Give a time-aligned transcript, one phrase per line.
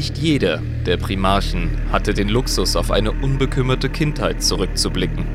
[0.00, 5.26] Nicht jeder der Primarchen hatte den Luxus, auf eine unbekümmerte Kindheit zurückzublicken.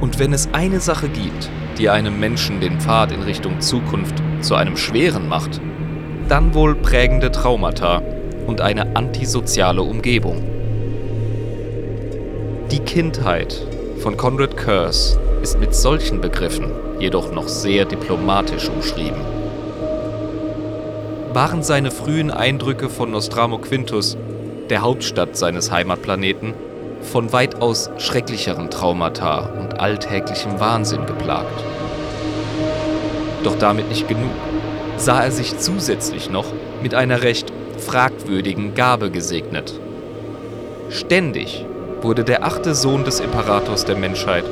[0.00, 4.54] Und wenn es eine Sache gibt, die einem Menschen den Pfad in Richtung Zukunft zu
[4.54, 5.60] einem schweren macht,
[6.30, 8.00] dann wohl prägende Traumata
[8.46, 10.42] und eine antisoziale Umgebung.
[12.70, 13.66] Die Kindheit
[13.98, 19.20] von Conrad Curse ist mit solchen Begriffen jedoch noch sehr diplomatisch umschrieben.
[21.32, 24.16] Waren seine frühen Eindrücke von Nostramo Quintus,
[24.70, 26.54] der Hauptstadt seines Heimatplaneten,
[27.02, 31.62] von weitaus schrecklicheren Traumata und alltäglichem Wahnsinn geplagt.
[33.44, 34.30] Doch damit nicht genug,
[34.96, 36.46] sah er sich zusätzlich noch
[36.82, 39.78] mit einer recht fragwürdigen Gabe gesegnet.
[40.88, 41.66] Ständig
[42.00, 44.44] wurde der achte Sohn des Imperators der Menschheit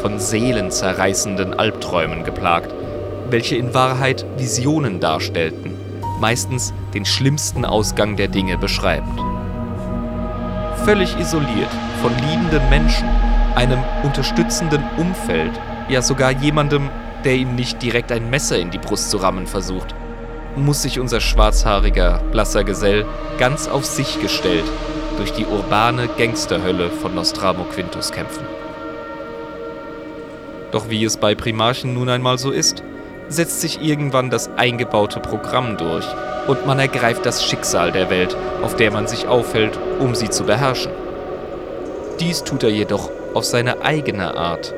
[0.00, 2.72] von seelenzerreißenden Albträumen geplagt,
[3.28, 5.79] welche in Wahrheit Visionen darstellten,
[6.20, 9.20] meistens den schlimmsten Ausgang der Dinge beschreibend.
[10.84, 11.70] Völlig isoliert
[12.02, 13.08] von liebenden Menschen,
[13.54, 15.52] einem unterstützenden Umfeld,
[15.88, 16.88] ja sogar jemandem,
[17.24, 19.94] der ihm nicht direkt ein Messer in die Brust zu rammen versucht,
[20.56, 23.06] muss sich unser schwarzhaariger, blasser Gesell
[23.38, 24.64] ganz auf sich gestellt
[25.16, 28.44] durch die urbane Gangsterhölle von Nostramo Quintus kämpfen.
[30.72, 32.82] Doch wie es bei Primarchen nun einmal so ist,
[33.30, 36.06] setzt sich irgendwann das eingebaute Programm durch
[36.46, 40.44] und man ergreift das Schicksal der Welt, auf der man sich aufhält, um sie zu
[40.44, 40.92] beherrschen.
[42.18, 44.74] Dies tut er jedoch auf seine eigene Art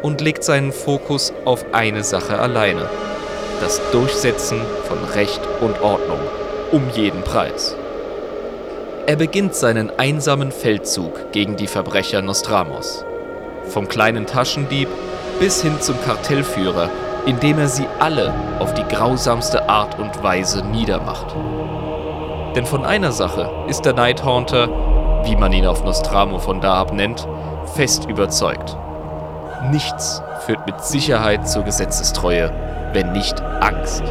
[0.00, 2.88] und legt seinen Fokus auf eine Sache alleine,
[3.60, 6.18] das Durchsetzen von Recht und Ordnung,
[6.72, 7.76] um jeden Preis.
[9.06, 13.04] Er beginnt seinen einsamen Feldzug gegen die Verbrecher Nostramos.
[13.68, 14.88] Vom kleinen Taschendieb
[15.38, 16.88] bis hin zum Kartellführer,
[17.26, 21.34] indem er sie alle auf die grausamste Art und Weise niedermacht.
[22.54, 24.68] Denn von einer Sache ist der Nighthaunter,
[25.24, 27.26] wie man ihn auf Nostramo von da ab nennt,
[27.74, 28.76] fest überzeugt.
[29.70, 32.50] Nichts führt mit Sicherheit zur Gesetzestreue,
[32.92, 34.02] wenn nicht Angst.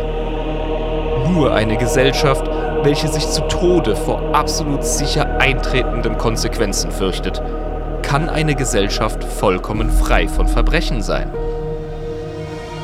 [1.30, 2.50] Nur eine Gesellschaft,
[2.84, 7.42] welche sich zu Tode vor absolut sicher eintretenden Konsequenzen fürchtet,
[8.02, 11.32] kann eine Gesellschaft vollkommen frei von Verbrechen sein.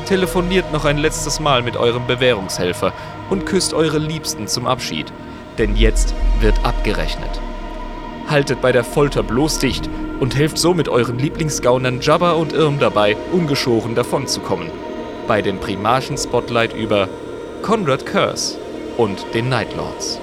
[0.08, 2.94] Telefoniert noch ein letztes Mal mit eurem Bewährungshelfer
[3.28, 5.12] und küsst eure Liebsten zum Abschied,
[5.58, 7.28] denn jetzt wird abgerechnet.
[8.26, 12.78] Haltet bei der Folter bloß dicht und helft so mit euren Lieblingsgaunern Jabba und Irm
[12.78, 14.70] dabei, ungeschoren davonzukommen.
[15.26, 17.10] Bei dem Primarchen-Spotlight über
[17.60, 18.56] Conrad Curse
[18.96, 20.22] und den Nightlords.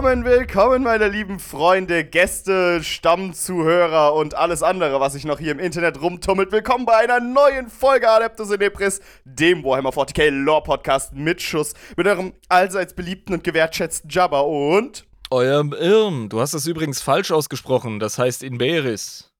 [0.00, 5.58] Willkommen, willkommen, meine lieben Freunde, Gäste, Stammzuhörer und alles andere, was sich noch hier im
[5.58, 6.52] Internet rumtummelt.
[6.52, 11.74] Willkommen bei einer neuen Folge Adeptus in Ebris, dem Warhammer 40k Lore Podcast mit Schuss,
[11.98, 16.30] mit eurem allseits beliebten und gewertschätzten Jabba und eurem Irm.
[16.30, 19.30] Du hast das übrigens falsch ausgesprochen, das heißt Inberis.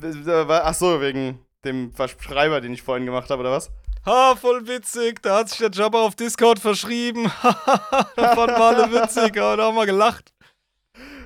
[0.00, 3.70] Ach so, wegen dem Verschreiber, den ich vorhin gemacht habe, oder was?
[4.04, 5.22] Ha, voll witzig.
[5.22, 7.30] Da hat sich der Jabba auf Discord verschrieben.
[7.42, 9.34] da fanden wir alle witzig.
[9.34, 10.32] da haben wir gelacht.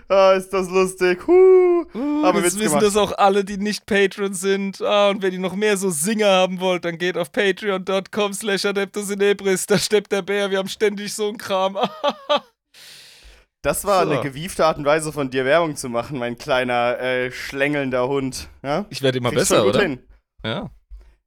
[0.08, 1.26] Ah, ist das lustig.
[1.26, 1.84] Huh.
[1.94, 4.80] Uh, Aber jetzt wissen das auch alle, die nicht Patreon sind.
[4.80, 8.66] Ah, und wenn ihr noch mehr so Singer haben wollt, dann geht auf patreon.com slash
[8.66, 9.66] adeptus in Ebris.
[9.66, 10.50] Da steppt der Bär.
[10.50, 11.76] Wir haben ständig so einen Kram.
[13.62, 14.12] das war so.
[14.12, 18.48] eine gewiefte Art und Weise von dir Werbung zu machen, mein kleiner äh, schlängelnder Hund.
[18.62, 18.84] Ja?
[18.90, 19.80] Ich werde immer Kriegst besser, oder?
[19.80, 19.98] Hin.
[20.44, 20.70] Ja.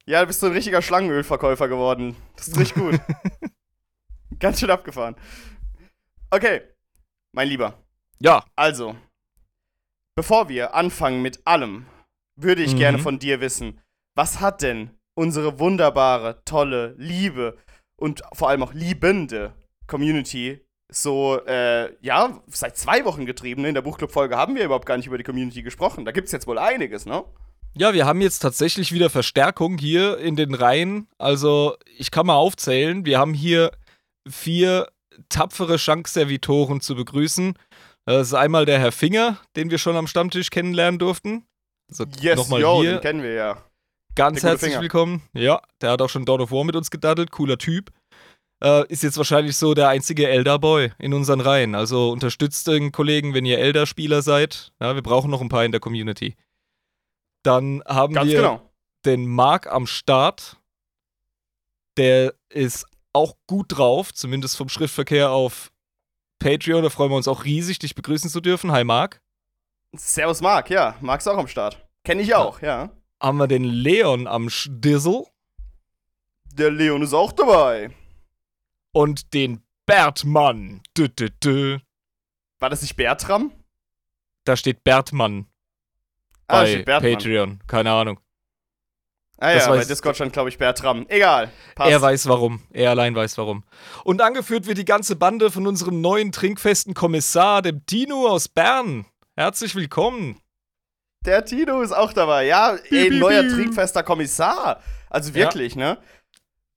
[0.09, 2.15] Ja, du bist so ein richtiger Schlangenölverkäufer geworden.
[2.35, 2.99] Das ist richtig gut.
[4.39, 5.15] Ganz schön abgefahren.
[6.31, 6.61] Okay,
[7.31, 7.75] mein Lieber.
[8.17, 8.43] Ja.
[8.55, 8.95] Also,
[10.15, 11.85] bevor wir anfangen mit allem,
[12.35, 12.77] würde ich mhm.
[12.77, 13.81] gerne von dir wissen,
[14.15, 17.59] was hat denn unsere wunderbare, tolle, liebe
[17.95, 19.53] und vor allem auch liebende
[19.85, 23.63] Community so, äh, ja, seit zwei Wochen getrieben.
[23.63, 26.03] In der Buchclub-Folge haben wir überhaupt gar nicht über die Community gesprochen.
[26.03, 27.23] Da gibt es jetzt wohl einiges, ne?
[27.77, 31.07] Ja, wir haben jetzt tatsächlich wieder Verstärkung hier in den Reihen.
[31.17, 33.05] Also, ich kann mal aufzählen.
[33.05, 33.71] Wir haben hier
[34.27, 34.87] vier
[35.29, 37.53] tapfere Schankservitoren zu begrüßen.
[38.05, 41.45] Das ist einmal der Herr Finger, den wir schon am Stammtisch kennenlernen durften.
[41.91, 43.63] So, Yes, nochmal yo, hier den kennen wir ja.
[44.15, 45.23] ganz der herzlich willkommen.
[45.33, 47.91] Ja, der hat auch schon Dawn of War mit uns gedaddelt, cooler Typ.
[48.63, 51.75] Äh, ist jetzt wahrscheinlich so der einzige Elder-Boy in unseren Reihen.
[51.75, 54.71] Also unterstützt den Kollegen, wenn ihr Elder-Spieler seid.
[54.81, 56.35] Ja, wir brauchen noch ein paar in der Community.
[57.43, 58.71] Dann haben Ganz wir genau.
[59.05, 60.57] den Marc am Start.
[61.97, 65.71] Der ist auch gut drauf, zumindest vom Schriftverkehr auf
[66.39, 66.83] Patreon.
[66.83, 68.71] Da freuen wir uns auch riesig, dich begrüßen zu dürfen.
[68.71, 69.21] Hi Marc.
[69.93, 70.95] Servus Marc, ja.
[71.01, 71.83] Marc ist auch am Start.
[72.03, 72.89] Kenn ich auch, ja.
[73.21, 75.25] Haben wir den Leon am Stissel
[76.53, 77.89] Der Leon ist auch dabei.
[78.91, 80.81] und den Bertmann.
[80.95, 81.79] Dü, dü, dü.
[82.59, 83.51] War das nicht Bertram?
[84.45, 85.47] Da steht Bertmann
[86.49, 86.83] Ah, bei.
[86.83, 87.59] Patreon.
[87.67, 88.19] Keine Ahnung.
[89.41, 91.05] Ah Das ja, bei weiß- Discord stand, glaube ich, Bertram.
[91.07, 91.49] Egal.
[91.75, 91.91] Passt.
[91.91, 92.61] Er weiß warum.
[92.71, 93.63] Er allein weiß warum.
[94.03, 99.05] Und angeführt wird die ganze Bande von unserem neuen trinkfesten Kommissar, dem Tino aus Bern.
[99.37, 100.41] Herzlich willkommen.
[101.25, 102.45] Der Tino ist auch dabei.
[102.45, 104.81] Ja, ey, neuer trinkfester Kommissar.
[105.09, 105.97] Also wirklich, ne?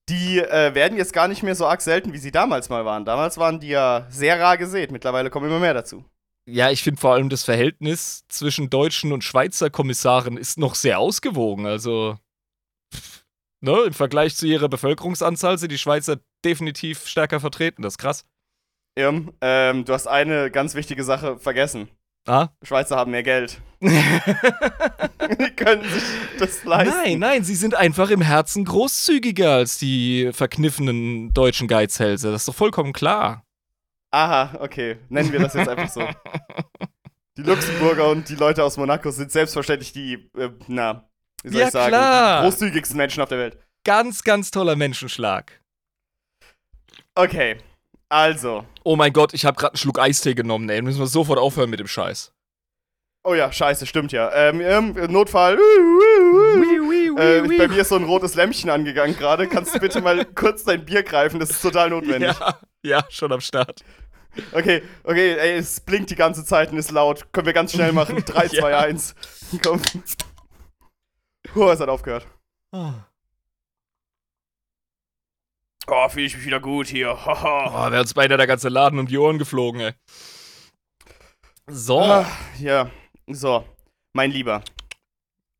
[0.08, 3.04] Die äh, werden jetzt gar nicht mehr so arg selten, wie sie damals mal waren.
[3.04, 4.90] Damals waren die ja sehr rar gesät.
[4.92, 6.04] Mittlerweile kommen immer mehr dazu.
[6.48, 10.98] Ja, ich finde vor allem das Verhältnis zwischen deutschen und Schweizer Kommissaren ist noch sehr
[10.98, 11.66] ausgewogen.
[11.66, 12.18] Also,
[13.60, 17.82] ne, im Vergleich zu ihrer Bevölkerungsanzahl sind die Schweizer definitiv stärker vertreten.
[17.82, 18.24] Das ist krass.
[18.96, 21.88] Irm, ähm, du hast eine ganz wichtige Sache vergessen.
[22.26, 22.48] Ah?
[22.62, 23.60] Schweizer haben mehr Geld.
[23.80, 23.88] die
[25.56, 26.02] können sich
[26.38, 26.94] das leisten.
[26.94, 32.30] nein, nein, sie sind einfach im Herzen großzügiger als die verkniffenen deutschen Geizhälse.
[32.30, 33.44] Das ist doch vollkommen klar.
[34.12, 34.98] Aha, okay.
[35.08, 36.06] Nennen wir das jetzt einfach so.
[37.38, 41.08] Die Luxemburger und die Leute aus Monaco sind selbstverständlich die, äh, na,
[41.42, 42.42] wie soll Ja, ich sagen, klar.
[42.42, 43.58] die großzügigsten Menschen auf der Welt.
[43.84, 45.62] Ganz, ganz toller Menschenschlag.
[47.14, 47.56] Okay,
[48.10, 48.66] also.
[48.84, 50.82] Oh mein Gott, ich habe gerade einen Schluck Eistee genommen, ey.
[50.82, 52.34] Müssen wir sofort aufhören mit dem Scheiß.
[53.24, 54.30] Oh ja, scheiße, stimmt ja.
[54.34, 55.54] Ähm, ähm, Notfall.
[57.16, 59.48] Äh, bei mir ist so ein rotes Lämpchen angegangen gerade.
[59.48, 61.40] Kannst du bitte mal kurz dein Bier greifen?
[61.40, 62.34] Das ist total notwendig.
[62.38, 63.82] Ja, ja, schon am Start.
[64.52, 67.32] Okay, okay, ey, es blinkt die ganze Zeit und ist laut.
[67.32, 68.16] Können wir ganz schnell machen.
[68.24, 68.78] 3, 2, Ja.
[68.80, 69.14] 1.
[69.62, 69.80] Komm.
[71.52, 72.26] Puh, es hat aufgehört.
[75.88, 77.08] Oh, fühle ich mich wieder gut hier.
[77.26, 77.86] Haha.
[77.88, 79.92] Oh, wäre uns beinahe der ganze Laden um die Ohren geflogen, ey.
[81.66, 82.00] So.
[82.00, 82.26] Ah,
[82.58, 82.90] ja,
[83.26, 83.64] so.
[84.14, 84.62] Mein Lieber,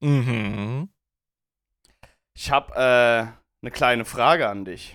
[0.01, 0.89] Mhm.
[2.35, 3.27] ich habe äh,
[3.63, 4.95] eine kleine Frage an dich.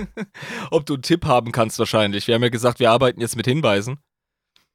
[0.70, 2.26] Ob du einen Tipp haben kannst, wahrscheinlich.
[2.26, 3.98] Wir haben ja gesagt, wir arbeiten jetzt mit Hinweisen.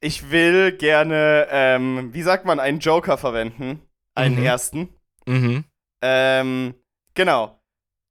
[0.00, 3.80] Ich will gerne, ähm, wie sagt man, einen Joker verwenden.
[4.14, 4.44] Einen Mhm.
[4.44, 4.88] ersten.
[5.26, 5.64] Mhm.
[6.02, 6.74] Ähm,
[7.14, 7.60] genau.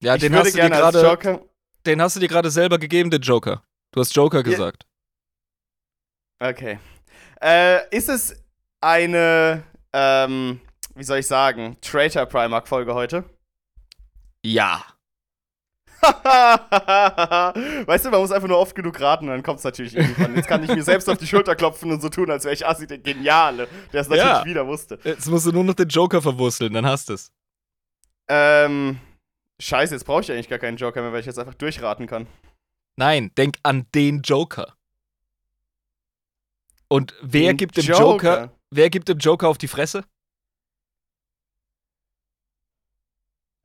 [0.01, 1.41] Ja, ich den würde hast, du dir Joker.
[1.85, 3.63] den hast du dir gerade selber gegeben, den Joker.
[3.91, 4.85] Du hast Joker gesagt.
[6.39, 6.79] Okay.
[7.41, 8.43] Äh, ist es
[8.81, 9.63] eine,
[9.93, 10.59] ähm,
[10.95, 13.23] wie soll ich sagen, Traitor Primark-Folge heute?
[14.45, 14.83] Ja.
[17.87, 20.35] weißt du, man muss einfach nur oft genug raten, dann kommt es natürlich irgendwann.
[20.35, 22.65] Jetzt kann ich mir selbst auf die Schulter klopfen und so tun, als wäre ich
[22.67, 24.45] Assi der Geniale, der es natürlich Ja.
[24.45, 24.99] wieder wusste.
[25.03, 27.31] Jetzt musst du nur noch den Joker verwursteln, dann hast du es.
[28.27, 28.99] Ähm,
[29.59, 32.27] scheiße, jetzt brauche ich eigentlich gar keinen Joker mehr, weil ich jetzt einfach durchraten kann.
[32.95, 34.73] Nein, denk an den Joker.
[36.87, 40.03] Und wer Den gibt dem Joker, wer gibt dem Joker auf die Fresse?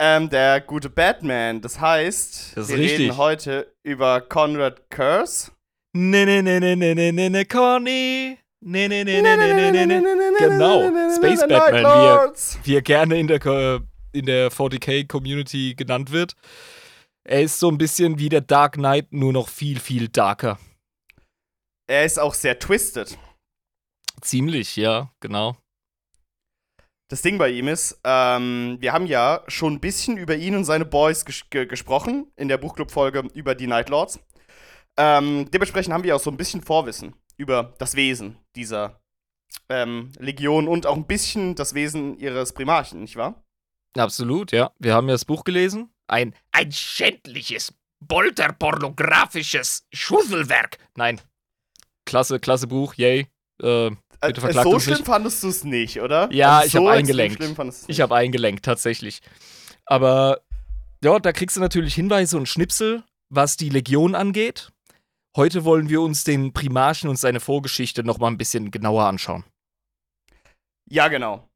[0.01, 1.61] Ähm, der gute Batman.
[1.61, 3.01] Das heißt, Das wir richtig.
[3.01, 5.51] reden heute über Conrad Curse.
[5.97, 8.39] Ne, ne, ne, ne, ne, ne, ne, ne, Conny.
[8.61, 10.37] Ne, ne, ne, ne, ne, ne, ne, ne.
[10.39, 10.83] Genau,
[11.17, 12.33] Space Batman, wie er,
[12.65, 13.81] wie er gerne in der,
[14.13, 16.35] in der 40k-Community genannt wird.
[17.25, 20.59] Er ist so ein bisschen wie der Dark Knight, nur noch viel, viel darker.
[21.89, 23.19] Er ist auch sehr twisted.
[24.21, 25.57] Ziemlich, ja, genau.
[27.11, 30.65] Das Ding bei ihm ist, ähm, wir haben ja schon ein bisschen über ihn und
[30.65, 34.21] seine Boys ges ge gesprochen in der Buchclub-Folge über die Nightlords.
[34.99, 39.01] Ähm, dementsprechend haben wir auch so ein bisschen Vorwissen über das Wesen dieser
[39.71, 43.43] ähm, Legion und auch ein bisschen das Wesen ihres Primarchen, nicht wahr?
[43.97, 44.71] Absolut, ja.
[44.79, 45.91] Wir haben ja das Buch gelesen.
[46.09, 50.77] Ein, ein schändliches, bolterpornografisches Schusselwerk.
[50.95, 51.23] Nein.
[52.05, 53.29] Klasse, klasse Buch, yay.
[53.63, 55.07] Äh, Bitte Äh, verklagt so uns schlimm nicht.
[55.07, 56.29] fandest du es nicht, oder?
[56.33, 57.85] Ja, Also ich so extrem eingelenkt.
[57.89, 59.21] ich habe eingelenkt, tatsächlich.
[59.87, 60.41] Aber
[61.03, 64.73] ja, da kriegst du natürlich Hinweise und Schnipsel, was die Legion angeht.
[65.37, 69.45] Heute wollen wir uns den Primarchen und seine Vorgeschichte noch mal ein bisschen genauer anschauen.
[70.91, 71.49] Ja, genau.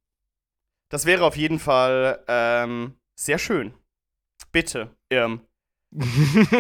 [0.91, 3.75] Das wäre auf jeden Fall ähm, sehr schön.
[4.53, 5.41] Bitte, Irm.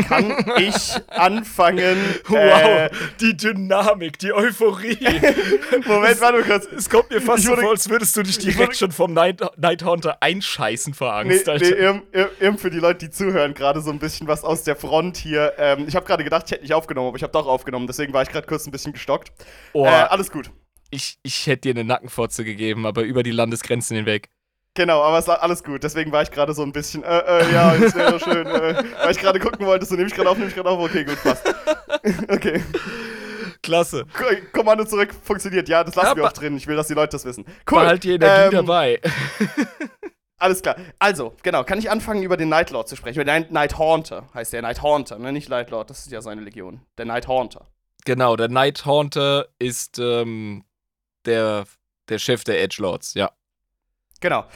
[0.08, 1.96] Kann ich anfangen.
[2.28, 4.98] Wow, äh, die Dynamik, die Euphorie.
[5.86, 6.66] Moment, warte kurz.
[6.66, 10.18] Es kommt mir fast so vor, als würdest du dich direkt schon vom Night, Nighthunter
[10.20, 12.00] einscheißen vor Angst, nee, Alter.
[12.12, 15.16] Nee, eben, für die Leute, die zuhören, gerade so ein bisschen was aus der Front
[15.16, 15.54] hier.
[15.58, 17.86] Ähm, ich habe gerade gedacht, ich hätte nicht aufgenommen, aber ich habe doch aufgenommen.
[17.86, 19.32] Deswegen war ich gerade kurz ein bisschen gestockt.
[19.72, 20.50] Oh, äh, alles gut.
[20.90, 24.28] Ich, ich hätte dir eine Nackenfotze gegeben, aber über die Landesgrenzen hinweg.
[24.74, 25.84] Genau, aber es war alles gut.
[25.84, 28.46] Deswegen war ich gerade so ein bisschen, äh, äh, ja, es wäre schön.
[28.46, 30.80] Äh, weil ich gerade gucken wollte, so nehme ich gerade auf, nehme ich gerade auf.
[30.80, 31.46] Okay, gut, passt.
[32.28, 32.62] okay.
[33.62, 34.06] Klasse.
[34.52, 35.68] Kommando zurück funktioniert.
[35.68, 36.56] Ja, das lassen ja, wir auch drin.
[36.56, 37.44] Ich will, dass die Leute das wissen.
[37.70, 37.80] Cool.
[37.80, 39.00] Behalt die Energie ähm, dabei.
[40.38, 40.76] alles klar.
[40.98, 43.20] Also, genau, kann ich anfangen, über den Nightlord zu sprechen?
[43.20, 44.62] Über den Night Haunter heißt der.
[44.62, 45.32] Night Haunter, ne?
[45.32, 46.80] Nicht Nightlord, das ist ja seine Legion.
[46.96, 47.66] Der Night Haunter.
[48.04, 50.64] Genau, der Night Haunter ist ähm,
[51.26, 51.64] der,
[52.08, 53.30] der Chef der Edgelords, ja.
[54.22, 54.46] Genau.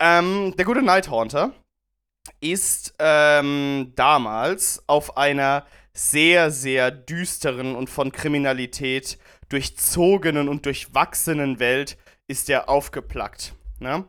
[0.00, 1.52] Ähm, der gute Nighthaunter
[2.40, 9.18] ist ähm, damals auf einer sehr, sehr düsteren und von Kriminalität
[9.50, 11.98] durchzogenen und durchwachsenen Welt
[12.28, 13.54] ist er aufgeplackt.
[13.78, 14.04] Ne?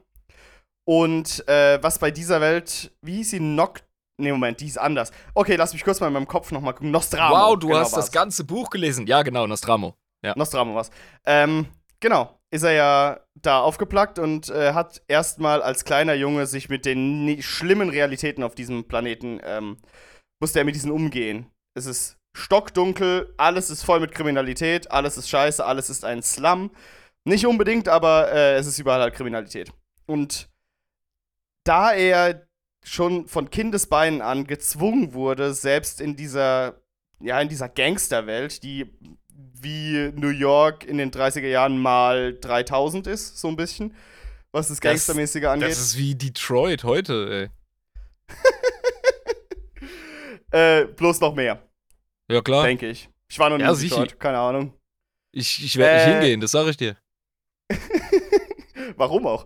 [0.85, 3.83] Und äh, was bei dieser Welt, wie hieß sie, Noct
[4.17, 5.11] Nee, Moment, die ist anders.
[5.33, 6.91] Okay, lass mich kurz mal in meinem Kopf nochmal gucken.
[6.91, 7.33] Nostramo.
[7.33, 8.05] Wow, du genau hast war's.
[8.05, 9.07] das ganze Buch gelesen.
[9.07, 9.95] Ja, genau, Nostramo.
[10.23, 10.35] Ja.
[10.37, 10.91] Nostramo was.
[11.25, 11.65] Ähm,
[11.99, 16.85] genau ist er ja da aufgeplackt und äh, hat erstmal als kleiner Junge sich mit
[16.85, 19.77] den schlimmen Realitäten auf diesem Planeten, ähm,
[20.41, 21.49] musste er mit diesen umgehen.
[21.73, 26.71] Es ist stockdunkel, alles ist voll mit Kriminalität, alles ist scheiße, alles ist ein Slum.
[27.23, 29.71] Nicht unbedingt, aber äh, es ist überall halt Kriminalität.
[30.05, 30.49] Und
[31.63, 32.47] da er
[32.83, 36.81] schon von Kindesbeinen an gezwungen wurde, selbst in dieser,
[37.21, 38.91] ja, in dieser Gangsterwelt, die
[39.61, 43.95] wie New York in den 30er Jahren mal 3000 ist, so ein bisschen,
[44.51, 45.69] was das Gangstermäßige angeht.
[45.69, 47.49] Das ist wie Detroit heute,
[48.29, 48.37] ey.
[50.51, 51.61] äh, bloß noch mehr.
[52.29, 52.63] Ja, klar.
[52.63, 53.09] Denke ich.
[53.29, 54.73] Ich war noch nie ja, in Detroit, keine Ahnung.
[55.33, 56.97] Ich, ich werde äh, nicht hingehen, das sage ich dir.
[58.97, 59.45] Warum auch?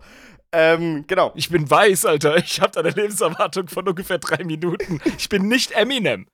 [0.52, 1.32] Ähm, genau.
[1.34, 2.36] Ich bin weiß, Alter.
[2.38, 5.00] Ich habe da eine Lebenserwartung von ungefähr drei Minuten.
[5.18, 6.26] Ich bin nicht Eminem.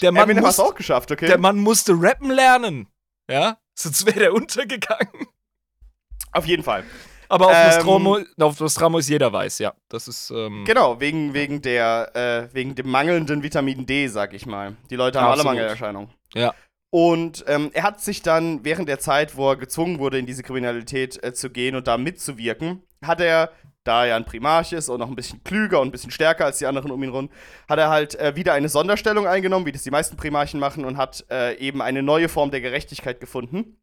[0.00, 1.26] Der Mann Eminem muss, hast auch geschafft, okay?
[1.26, 2.88] Der Mann musste rappen lernen.
[3.30, 3.58] Ja?
[3.74, 5.26] Sonst wäre der untergegangen.
[6.32, 6.84] Auf jeden Fall.
[7.28, 9.72] Aber auf, ähm, Nostromo, auf Nostromo ist jeder weiß, ja.
[9.88, 10.30] Das ist.
[10.30, 14.76] Ähm genau, wegen, wegen, der, äh, wegen dem mangelnden Vitamin D, sag ich mal.
[14.90, 15.46] Die Leute haben Absolut.
[15.46, 16.10] alle Mangelerscheinungen.
[16.34, 16.54] Ja.
[16.90, 20.42] Und ähm, er hat sich dann während der Zeit, wo er gezwungen wurde, in diese
[20.42, 23.52] Kriminalität äh, zu gehen und da mitzuwirken, hat er
[23.84, 26.58] da er ein Primarch ist und noch ein bisschen klüger und ein bisschen stärker als
[26.58, 27.30] die anderen um ihn rum,
[27.68, 30.96] hat er halt äh, wieder eine Sonderstellung eingenommen, wie das die meisten Primarchen machen, und
[30.96, 33.78] hat äh, eben eine neue Form der Gerechtigkeit gefunden.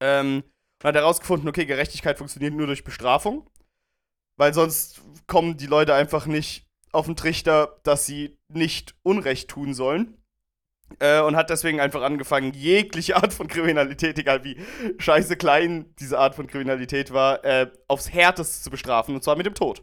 [0.00, 0.44] Ähm,
[0.80, 3.50] und hat herausgefunden, okay, Gerechtigkeit funktioniert nur durch Bestrafung,
[4.36, 9.74] weil sonst kommen die Leute einfach nicht auf den Trichter, dass sie nicht Unrecht tun
[9.74, 10.17] sollen.
[11.00, 14.56] Äh, und hat deswegen einfach angefangen, jegliche Art von Kriminalität, egal wie
[14.98, 19.46] scheiße klein diese Art von Kriminalität war, äh, aufs Härteste zu bestrafen, und zwar mit
[19.46, 19.82] dem Tod.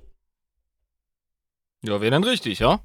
[1.83, 2.81] Ja, wäre dann richtig, ja?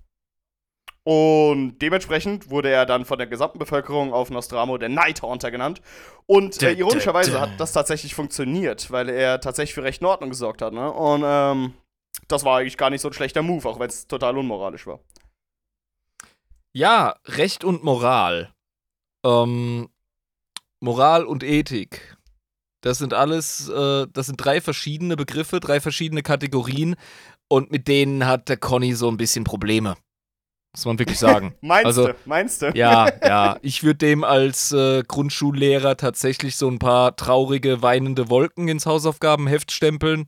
[1.02, 5.80] Und dementsprechend wurde er dann von der gesamten Bevölkerung auf Nostramo der Nighthaunter genannt.
[6.26, 10.60] Und äh, ironischerweise hat das tatsächlich funktioniert, weil er tatsächlich für Recht und Ordnung gesorgt
[10.60, 10.74] hat.
[10.74, 10.92] Ne?
[10.92, 11.72] Und ähm,
[12.28, 15.00] das war eigentlich gar nicht so ein schlechter Move, auch wenn es total unmoralisch war.
[16.72, 18.52] Ja, Recht und Moral.
[19.24, 19.88] Ähm,
[20.80, 22.16] Moral und Ethik.
[22.82, 26.96] Das sind alles, äh, das sind drei verschiedene Begriffe, drei verschiedene Kategorien
[27.48, 29.96] und mit denen hat der Conny so ein bisschen Probleme.
[30.74, 31.54] Muss man wirklich sagen.
[31.60, 32.14] meinst also, du?
[32.24, 32.70] Meinst du?
[32.74, 33.58] Ja, ja.
[33.62, 39.72] Ich würde dem als äh, Grundschullehrer tatsächlich so ein paar traurige, weinende Wolken ins Hausaufgabenheft
[39.72, 40.26] stempeln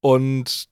[0.00, 0.68] und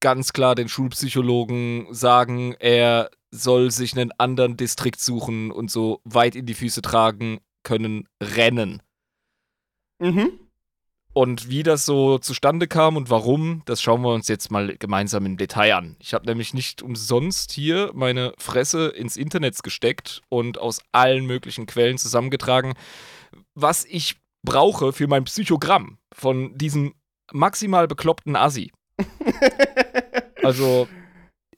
[0.00, 6.34] ganz klar den Schulpsychologen sagen, er soll sich einen anderen Distrikt suchen und so weit
[6.36, 8.82] in die Füße tragen können, rennen.
[9.98, 10.40] Mhm.
[11.12, 15.24] Und wie das so zustande kam und warum, das schauen wir uns jetzt mal gemeinsam
[15.24, 15.96] im Detail an.
[15.98, 21.64] Ich habe nämlich nicht umsonst hier meine Fresse ins Internet gesteckt und aus allen möglichen
[21.64, 22.74] Quellen zusammengetragen,
[23.54, 26.92] was ich brauche für mein Psychogramm von diesem
[27.32, 28.70] maximal bekloppten Assi.
[30.42, 30.88] also,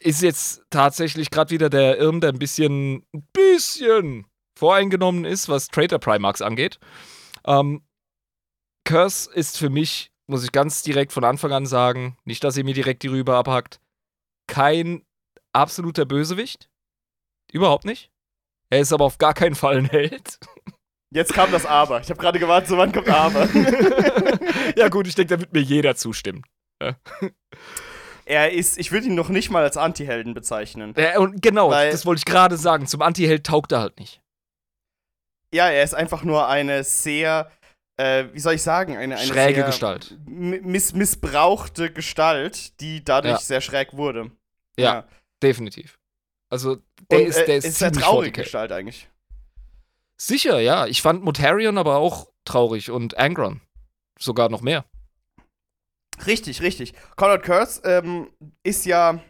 [0.00, 4.26] ist jetzt tatsächlich gerade wieder der Irm, der ein bisschen, ein bisschen
[4.58, 6.78] voreingenommen ist, was Trader Primax angeht.
[7.47, 7.82] Ähm,
[8.85, 12.64] Curse ist für mich, muss ich ganz direkt von Anfang an sagen, nicht, dass ihr
[12.64, 13.80] mir direkt die Rübe abhackt,
[14.47, 15.02] kein
[15.52, 16.68] absoluter Bösewicht.
[17.52, 18.11] Überhaupt nicht.
[18.70, 20.38] Er ist aber auf gar keinen Fall ein Held.
[21.11, 22.00] Jetzt kam das Aber.
[22.00, 23.49] Ich habe gerade gewartet, so wann kommt Aber.
[24.76, 26.42] ja, gut, ich denke, da wird mir jeder zustimmen.
[28.25, 30.94] er ist, ich würde ihn noch nicht mal als Anti-Helden bezeichnen.
[30.97, 32.87] Ja, und genau, Weil- das wollte ich gerade sagen.
[32.87, 34.20] Zum Anti-Held taugt er halt nicht.
[35.52, 37.50] Ja, er ist einfach nur eine sehr,
[37.97, 40.18] äh, wie soll ich sagen, eine, eine Schräge Gestalt.
[40.26, 43.38] mi- Miss missbrauchte Gestalt, die dadurch Ja.
[43.40, 44.30] sehr schräg wurde.
[44.78, 45.08] Ja,
[45.42, 45.99] definitiv.
[46.50, 46.76] Also,
[47.11, 48.42] der Und, ist, äh, der ist, ist eine traurige.
[48.42, 49.08] Gestalt eigentlich.
[50.20, 50.87] Sicher, ja.
[50.87, 53.61] Ich fand Motarion aber auch traurig und Angron.
[54.18, 54.85] Sogar noch mehr.
[56.26, 56.94] Richtig, richtig.
[57.16, 58.28] Conrad Kurtz ähm,
[58.62, 59.20] ist ja,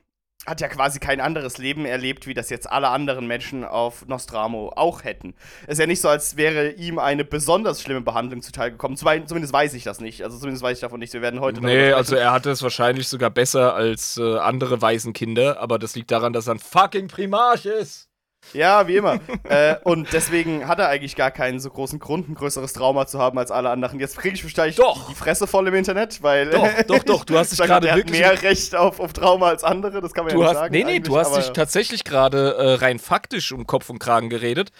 [0.47, 4.73] hat ja quasi kein anderes Leben erlebt, wie das jetzt alle anderen Menschen auf Nostramo
[4.75, 5.35] auch hätten.
[5.66, 8.97] Es ist ja nicht so, als wäre ihm eine besonders schlimme Behandlung zuteil gekommen.
[8.97, 10.23] Zumindest weiß ich das nicht.
[10.23, 11.14] Also zumindest weiß ich davon nichts.
[11.14, 15.61] Wir werden heute Nee, also er hatte es wahrscheinlich sogar besser als äh, andere Waisenkinder,
[15.61, 18.08] aber das liegt daran, dass er ein fucking Primarch ist.
[18.52, 19.21] Ja, wie immer.
[19.45, 23.19] äh, und deswegen hat er eigentlich gar keinen so großen Grund, ein größeres Trauma zu
[23.19, 24.00] haben als alle anderen.
[24.00, 25.09] Jetzt kriege ich wahrscheinlich Doch.
[25.09, 26.50] die Fresse voll im Internet, weil.
[26.50, 30.00] Doch, doch, doch, du hast dich gerade wirklich- mehr Recht auf, auf Trauma als andere,
[30.00, 30.73] das kann man Du ja nicht hast, sagen.
[30.75, 34.71] nee, nee, du hast dich tatsächlich gerade äh, rein faktisch um Kopf und Kragen geredet,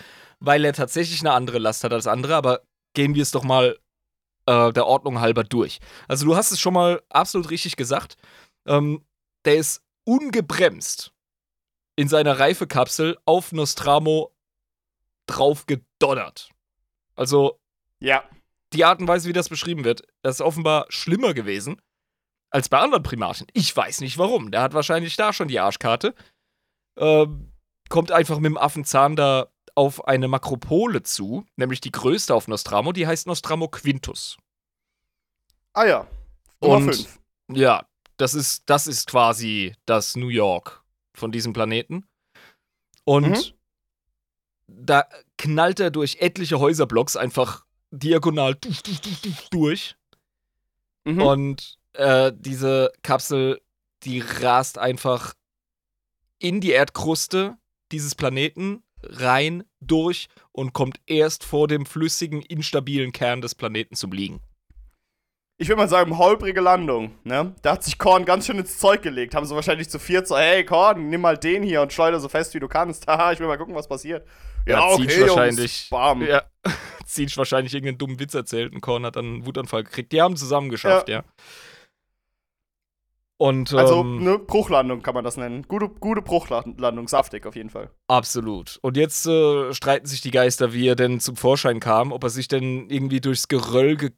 [0.41, 2.61] weil er tatsächlich eine andere Last hat als andere, aber
[2.95, 3.77] gehen wir es doch mal
[4.47, 5.79] äh, der Ordnung halber durch.
[6.09, 8.17] Also du hast es schon mal absolut richtig gesagt.
[8.67, 9.05] Ähm,
[9.45, 11.13] der ist ungebremst
[11.99, 14.33] in seiner Reifekapsel auf Nostramo
[15.27, 16.49] drauf gedonnert.
[17.17, 17.59] Also
[17.99, 18.23] Ja.
[18.73, 21.83] die Art und Weise, wie das beschrieben wird, das ist offenbar schlimmer gewesen
[22.51, 23.49] als bei anderen Primaten.
[23.53, 24.53] Ich weiß nicht warum.
[24.53, 26.15] Der hat wahrscheinlich da schon die Arschkarte.
[26.97, 27.53] Ähm,
[27.89, 32.93] kommt einfach mit dem Affenzahn da auf eine Makropole zu, nämlich die größte auf Nostramo,
[32.93, 34.37] die heißt Nostramo Quintus.
[35.73, 36.07] Ah ja.
[36.61, 37.19] Nummer Und- 5.
[37.51, 37.87] Ja,
[38.19, 40.85] das ist, das ist quasi das New York
[41.19, 42.07] von diesem Planeten.
[43.05, 43.53] Und Mhm.
[44.67, 45.05] da
[45.37, 48.57] knallt er durch etliche Häuserblocks einfach diagonal
[49.51, 49.97] durch.
[51.05, 51.23] Mhm.
[51.23, 53.61] Und äh, diese Kapsel,
[54.05, 55.35] die rast einfach
[56.39, 57.57] in die Erdkruste
[57.91, 64.13] dieses Planeten rein durch und kommt erst vor dem flüssigen, instabilen Kern des Planeten zum
[64.13, 64.41] Liegen.
[65.61, 67.53] Ich würde mal sagen, holprige Landung, ne?
[67.63, 69.35] Da hat sich Korn ganz schön ins Zeug gelegt.
[69.35, 72.29] Haben sie wahrscheinlich zu viert so, hey Korn, nimm mal den hier und schleuder so
[72.29, 73.07] fest wie du kannst.
[73.09, 74.25] Haha, ich will mal gucken, was passiert.
[74.67, 75.89] Ja, Zinsch wahrscheinlich.
[75.91, 76.23] Bam.
[76.23, 76.43] Ja,
[77.07, 80.13] Zinsch wahrscheinlich irgendeinen dummen Witz erzählt und Korn hat dann einen Wutanfall gekriegt.
[80.13, 81.25] Die haben zusammen geschafft, ja.
[83.37, 85.63] Und Also, ähm, ne, Bruchlandung kann man das nennen.
[85.69, 87.91] Gute, gute Bruchlandung, saftig auf jeden Fall.
[88.09, 88.79] Absolut.
[88.83, 92.31] Und jetzt äh, streiten sich die Geister, wie er denn zum Vorschein kam, ob er
[92.31, 94.11] sich denn irgendwie durchs Geröll ge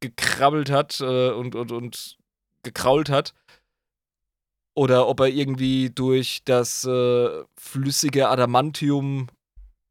[0.00, 2.18] gekrabbelt hat äh, und, und, und
[2.62, 3.34] gekrault hat.
[4.74, 9.28] Oder ob er irgendwie durch das äh, flüssige Adamantium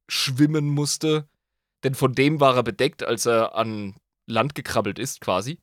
[0.10, 1.28] schwimmen musste.
[1.84, 3.96] Denn von dem war er bedeckt, als er an
[4.28, 5.60] Land gekrabbelt ist, quasi.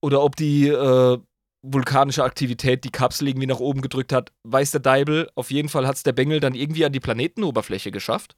[0.00, 1.18] Oder ob die äh,
[1.62, 5.30] vulkanische Aktivität die Kapsel irgendwie nach oben gedrückt hat, weiß der Deibel.
[5.34, 8.36] Auf jeden Fall hat es der Bengel dann irgendwie an die Planetenoberfläche geschafft.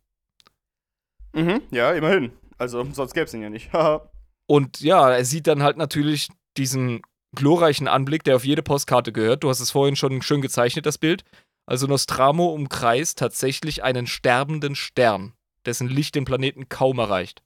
[1.33, 2.33] Mhm, ja, immerhin.
[2.59, 3.71] Also, sonst gäbe es ihn ja nicht.
[4.47, 7.03] Und ja, er sieht dann halt natürlich diesen
[7.35, 9.43] glorreichen Anblick, der auf jede Postkarte gehört.
[9.45, 11.25] Du hast es vorhin schon schön gezeichnet, das Bild.
[11.67, 15.35] Also Nostramo umkreist tatsächlich einen sterbenden Stern,
[15.67, 17.43] dessen Licht den Planeten kaum erreicht.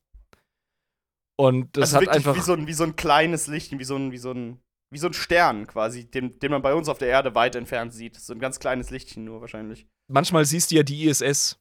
[1.37, 2.37] Und das also hat wirklich einfach.
[2.37, 4.99] wie so, ein, wie so ein kleines Licht, wie so ein, wie so ein, wie
[4.99, 8.16] so ein Stern quasi, den, den man bei uns auf der Erde weit entfernt sieht.
[8.16, 9.87] So ein ganz kleines Lichtchen nur wahrscheinlich.
[10.09, 11.59] manchmal siehst du ja die ISS,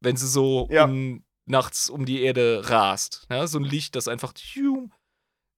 [0.00, 0.84] wenn sie so Ja.
[0.84, 3.26] um, nachts um die Erde rast.
[3.30, 4.32] Ja, so ein Licht, das einfach.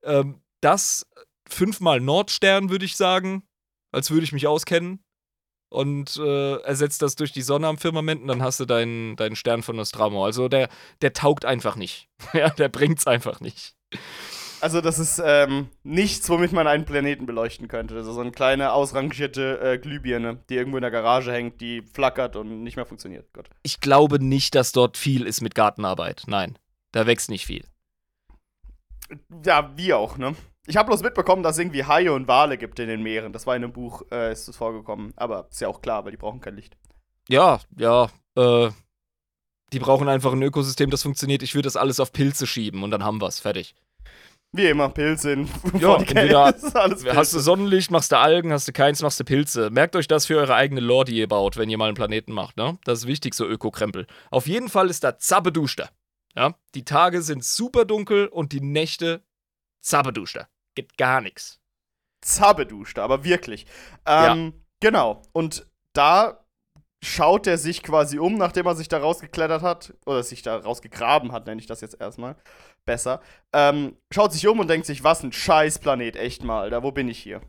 [0.05, 1.07] Ähm, das
[1.49, 3.43] fünfmal Nordstern, würde ich sagen,
[3.93, 5.05] als würde ich mich auskennen.
[5.69, 9.37] Und äh, ersetzt das durch die Sonne am Firmament und dann hast du deinen, deinen
[9.37, 10.23] Stern von Nostramo.
[10.23, 10.69] Also der,
[11.01, 12.11] der taugt einfach nicht.
[12.35, 13.75] ja, der bringt's einfach nicht.
[14.62, 17.96] Also, das ist ähm, nichts, womit man einen Planeten beleuchten könnte.
[17.96, 21.83] Das ist so eine kleine, ausrangierte äh, Glühbirne, die irgendwo in der Garage hängt, die
[21.83, 23.27] flackert und nicht mehr funktioniert.
[23.33, 23.51] Gott.
[23.64, 26.22] Ich glaube nicht, dass dort viel ist mit Gartenarbeit.
[26.29, 26.57] Nein,
[26.92, 27.64] da wächst nicht viel.
[29.44, 30.37] Ja, wie auch, ne?
[30.66, 33.33] Ich habe bloß mitbekommen, dass es irgendwie Haie und Wale gibt in den Meeren.
[33.33, 35.12] Das war in einem Buch, äh, ist das vorgekommen.
[35.16, 36.77] Aber ist ja auch klar, weil die brauchen kein Licht.
[37.29, 38.70] Ja, ja, äh,
[39.72, 41.42] die brauchen einfach ein Ökosystem, das funktioniert.
[41.42, 43.40] Ich würde das alles auf Pilze schieben und dann haben wir's.
[43.40, 43.75] Fertig.
[44.55, 45.47] Wie immer, Pilze in
[45.79, 46.01] Ja, 40K.
[46.01, 47.41] entweder Das ist alles Hast du Pilze.
[47.41, 49.71] Sonnenlicht, machst du Algen, hast du keins, machst du Pilze.
[49.71, 52.33] Merkt euch das für eure eigene Lore, die ihr baut, wenn ihr mal einen Planeten
[52.33, 52.79] macht, ne?
[52.85, 54.07] Das ist wichtig, so Ökokrempel.
[54.31, 55.88] Auf jeden Fall ist da Zabbeduschter.
[56.35, 56.55] Ja?
[56.75, 59.23] Die Tage sind super dunkel und die Nächte
[59.81, 60.49] Zabbeduschter.
[60.75, 61.61] Geht gar nichts.
[62.21, 63.67] Zabeduscht, aber wirklich.
[64.07, 65.23] Ähm, Genau.
[65.33, 66.42] Und da
[67.03, 71.33] schaut er sich quasi um, nachdem er sich da rausgeklettert hat, oder sich da rausgegraben
[71.33, 72.37] hat, nenne ich das jetzt erstmal.
[72.85, 73.21] Besser.
[73.53, 76.71] Ähm, schaut sich um und denkt sich, was ein scheiß Planet, echt mal.
[76.71, 77.41] Da, wo bin ich hier?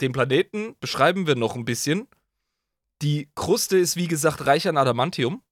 [0.00, 2.08] den Planeten beschreiben wir noch ein bisschen.
[3.02, 5.42] Die Kruste ist, wie gesagt, reich an Adamantium.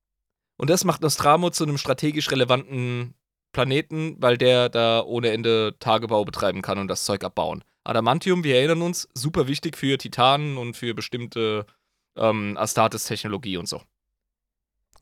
[0.57, 3.14] Und das macht Nostramo zu einem strategisch relevanten
[3.53, 7.64] Planeten, weil der da ohne Ende Tagebau betreiben kann und das Zeug abbauen.
[7.85, 11.67] Adamantium, wir erinnern uns, super wichtig für Titanen und für bestimmte
[12.16, 13.81] ähm, Astartes-Technologie und so.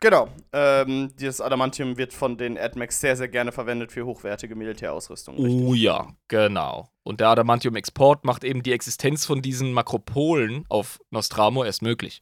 [0.03, 0.29] Genau.
[0.53, 5.37] Ähm, dieses Adamantium wird von den AdMax sehr, sehr gerne verwendet für hochwertige Militärausrüstung.
[5.37, 5.63] Richtig?
[5.63, 6.89] Oh ja, genau.
[7.05, 12.21] Und der Adamantium-Export macht eben die Existenz von diesen Makropolen auf Nostramo erst möglich.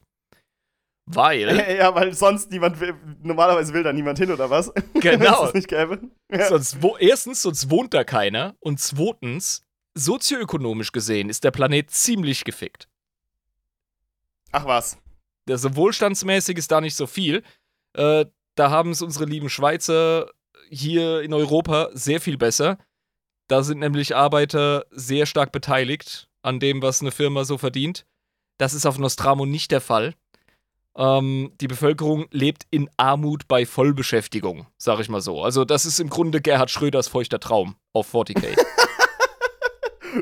[1.07, 1.57] Weil.
[1.79, 4.71] ja, weil sonst niemand will, normalerweise will da niemand hin, oder was?
[4.93, 5.51] Genau.
[5.51, 6.01] nicht gäbe.
[6.31, 6.49] Ja.
[6.49, 8.55] Sonst, wo, erstens, sonst wohnt da keiner.
[8.59, 9.65] Und zweitens,
[9.97, 12.90] sozioökonomisch gesehen ist der Planet ziemlich gefickt.
[14.51, 14.97] Ach was.
[15.49, 17.43] Also wohlstandsmäßig ist da nicht so viel.
[17.93, 20.29] Äh, da haben es unsere lieben Schweizer
[20.69, 22.77] hier in Europa sehr viel besser.
[23.47, 28.05] Da sind nämlich Arbeiter sehr stark beteiligt an dem, was eine Firma so verdient.
[28.57, 30.13] Das ist auf Nostramo nicht der Fall.
[30.95, 35.41] Ähm, die Bevölkerung lebt in Armut bei Vollbeschäftigung, sag ich mal so.
[35.41, 38.57] Also, das ist im Grunde Gerhard Schröders feuchter Traum auf 40k.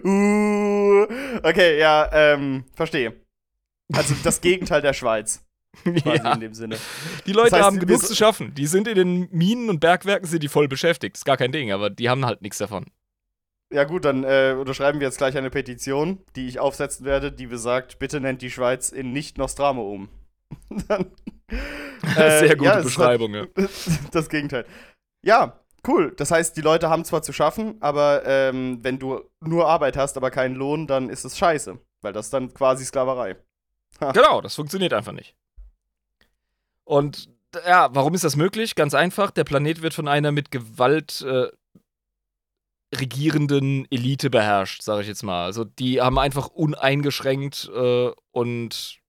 [0.06, 1.08] uh,
[1.44, 3.16] okay, ja, ähm, verstehe.
[3.94, 5.46] Also das Gegenteil der Schweiz.
[5.84, 6.34] Quasi ja.
[6.34, 6.78] in dem Sinne.
[7.26, 8.54] Die Leute das heißt, haben genug zu schaffen.
[8.56, 11.18] Die sind in den Minen und Bergwerken sind die voll beschäftigt.
[11.18, 12.88] Ist gar kein Ding, aber die haben halt nichts davon.
[13.72, 17.46] Ja gut, dann äh, unterschreiben wir jetzt gleich eine Petition, die ich aufsetzen werde, die
[17.46, 20.10] besagt, bitte nennt die Schweiz in nicht Nostramo um.
[20.88, 21.12] dann,
[22.18, 23.46] äh, Sehr gute ja, Beschreibung, ja.
[24.12, 24.66] Das Gegenteil.
[25.24, 26.14] Ja, cool.
[26.18, 30.18] Das heißt, die Leute haben zwar zu schaffen, aber ähm, wenn du nur Arbeit hast,
[30.18, 31.78] aber keinen Lohn, dann ist es scheiße.
[32.02, 33.36] Weil das dann quasi Sklaverei.
[34.14, 35.36] Genau, das funktioniert einfach nicht.
[36.84, 37.30] Und
[37.68, 38.76] ja, warum ist das möglich?
[38.76, 41.48] Ganz einfach, der Planet wird von einer mit Gewalt äh,
[42.96, 45.46] regierenden Elite beherrscht, sage ich jetzt mal.
[45.46, 49.00] Also die haben einfach uneingeschränkt äh, und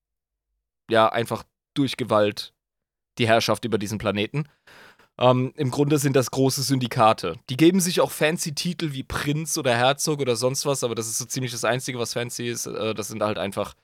[0.91, 2.53] ja, einfach durch Gewalt
[3.19, 4.47] die Herrschaft über diesen Planeten.
[5.19, 7.37] Ähm, Im Grunde sind das große Syndikate.
[7.51, 11.09] Die geben sich auch fancy Titel wie Prinz oder Herzog oder sonst was, aber das
[11.09, 12.67] ist so ziemlich das Einzige, was fancy ist.
[12.67, 13.75] Äh, das sind halt einfach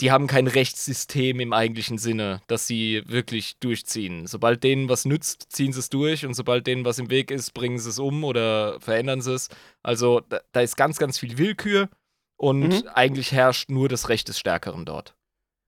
[0.00, 4.26] die haben kein Rechtssystem im eigentlichen Sinne, das sie wirklich durchziehen.
[4.26, 7.52] Sobald denen was nützt, ziehen sie es durch und sobald denen was im Weg ist,
[7.52, 9.48] bringen sie es um oder verändern sie es.
[9.82, 11.88] Also da, da, ist ganz, ganz viel Willkür
[12.36, 12.88] und mhm.
[12.94, 15.16] eigentlich herrscht nur das Recht des Stärkeren dort.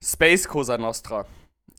[0.03, 1.25] Space Cosa Nostra.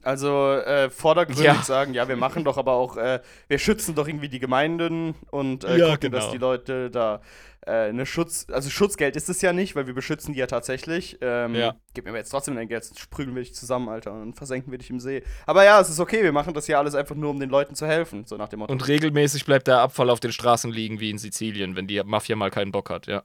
[0.03, 1.63] Also äh, vordergründig ja.
[1.63, 5.65] sagen, ja, wir machen doch aber auch, äh, wir schützen doch irgendwie die Gemeinden und
[5.65, 6.19] äh, ja, gucken, genau.
[6.19, 7.21] dass die Leute da
[7.65, 11.19] äh, eine Schutz, also Schutzgeld ist es ja nicht, weil wir beschützen die ja tatsächlich.
[11.21, 11.77] Ähm, ja.
[11.95, 14.79] Gib mir jetzt trotzdem dein Geld, sonst sprügeln wir dich zusammen, Alter, und versenken wir
[14.79, 15.23] dich im See.
[15.47, 17.77] Aber ja, es ist okay, wir machen das ja alles einfach nur, um den Leuten
[17.77, 18.73] zu helfen, so nach dem Motto.
[18.73, 22.35] Und regelmäßig bleibt der Abfall auf den Straßen liegen, wie in Sizilien, wenn die Mafia
[22.35, 23.23] mal keinen Bock hat, ja.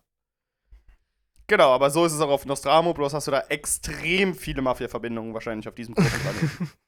[1.47, 5.33] Genau, aber so ist es auch auf Nostramo, bloß hast du da extrem viele Mafia-Verbindungen
[5.33, 6.71] wahrscheinlich auf diesem Planeten.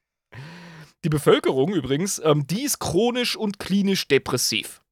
[1.04, 4.82] Die Bevölkerung übrigens, ähm, die ist chronisch und klinisch depressiv.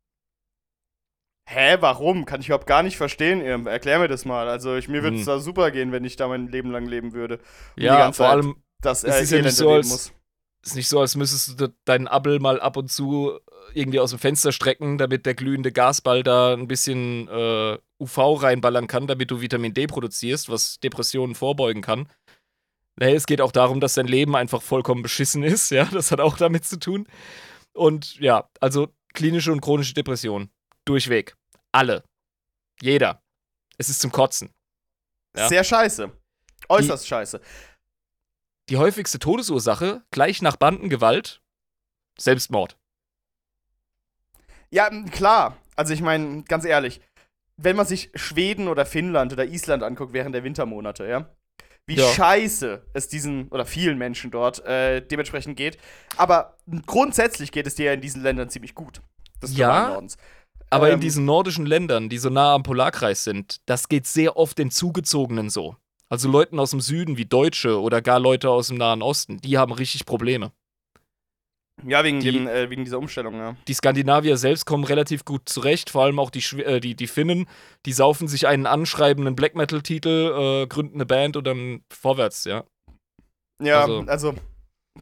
[1.47, 2.25] Hä, warum?
[2.25, 3.67] Kann ich überhaupt gar nicht verstehen.
[3.67, 4.49] Erklär mir das mal.
[4.49, 5.27] Also ich, mir würde es hm.
[5.27, 7.41] da super gehen, wenn ich da mein Leben lang leben würde.
[7.77, 10.13] Und ja, vor allem, das es ist ja nicht so, als, muss.
[10.65, 13.39] ist nicht so, als müsstest du deinen Abel mal ab und zu
[13.75, 18.87] irgendwie aus dem Fenster strecken, damit der glühende Gasball da ein bisschen äh, UV reinballern
[18.87, 22.09] kann, damit du Vitamin D produzierst, was Depressionen vorbeugen kann.
[22.97, 26.21] Nee, es geht auch darum, dass dein Leben einfach vollkommen beschissen ist, ja, das hat
[26.21, 27.07] auch damit zu tun.
[27.73, 30.51] Und ja, also klinische und chronische Depression.
[30.85, 31.37] Durchweg.
[31.73, 32.03] Alle.
[32.81, 33.23] Jeder.
[33.77, 34.53] Es ist zum Kotzen.
[35.37, 35.49] Ja?
[35.49, 36.11] Sehr scheiße.
[36.69, 37.41] Äußerst die, scheiße.
[38.69, 41.41] Die häufigste Todesursache, gleich nach Bandengewalt,
[42.19, 42.77] Selbstmord.
[44.71, 45.57] Ja, klar.
[45.77, 47.01] Also ich meine, ganz ehrlich,
[47.59, 51.29] wenn man sich Schweden oder Finnland oder Island anguckt während der Wintermonate, ja,
[51.87, 52.07] wie ja.
[52.07, 55.79] scheiße es diesen oder vielen Menschen dort äh, dementsprechend geht.
[56.17, 59.03] Aber grundsätzlich geht es dir ja in diesen Ländern ziemlich gut.
[59.41, 60.01] Das ja,
[60.71, 64.37] aber ähm, in diesen nordischen Ländern, die so nah am Polarkreis sind, das geht sehr
[64.37, 65.77] oft den Zugezogenen so.
[66.11, 69.59] Also Leuten aus dem Süden wie Deutsche oder gar Leute aus dem Nahen Osten, die
[69.59, 70.53] haben richtig Probleme.
[71.87, 73.57] Ja, wegen, die, dem, äh, wegen dieser Umstellung, ja.
[73.69, 77.47] Die Skandinavier selbst kommen relativ gut zurecht, vor allem auch die, äh, die, die Finnen.
[77.87, 82.65] Die saufen sich einen anschreibenden Black Metal-Titel, äh, gründen eine Band und dann vorwärts, ja.
[83.63, 84.35] Ja, also, also,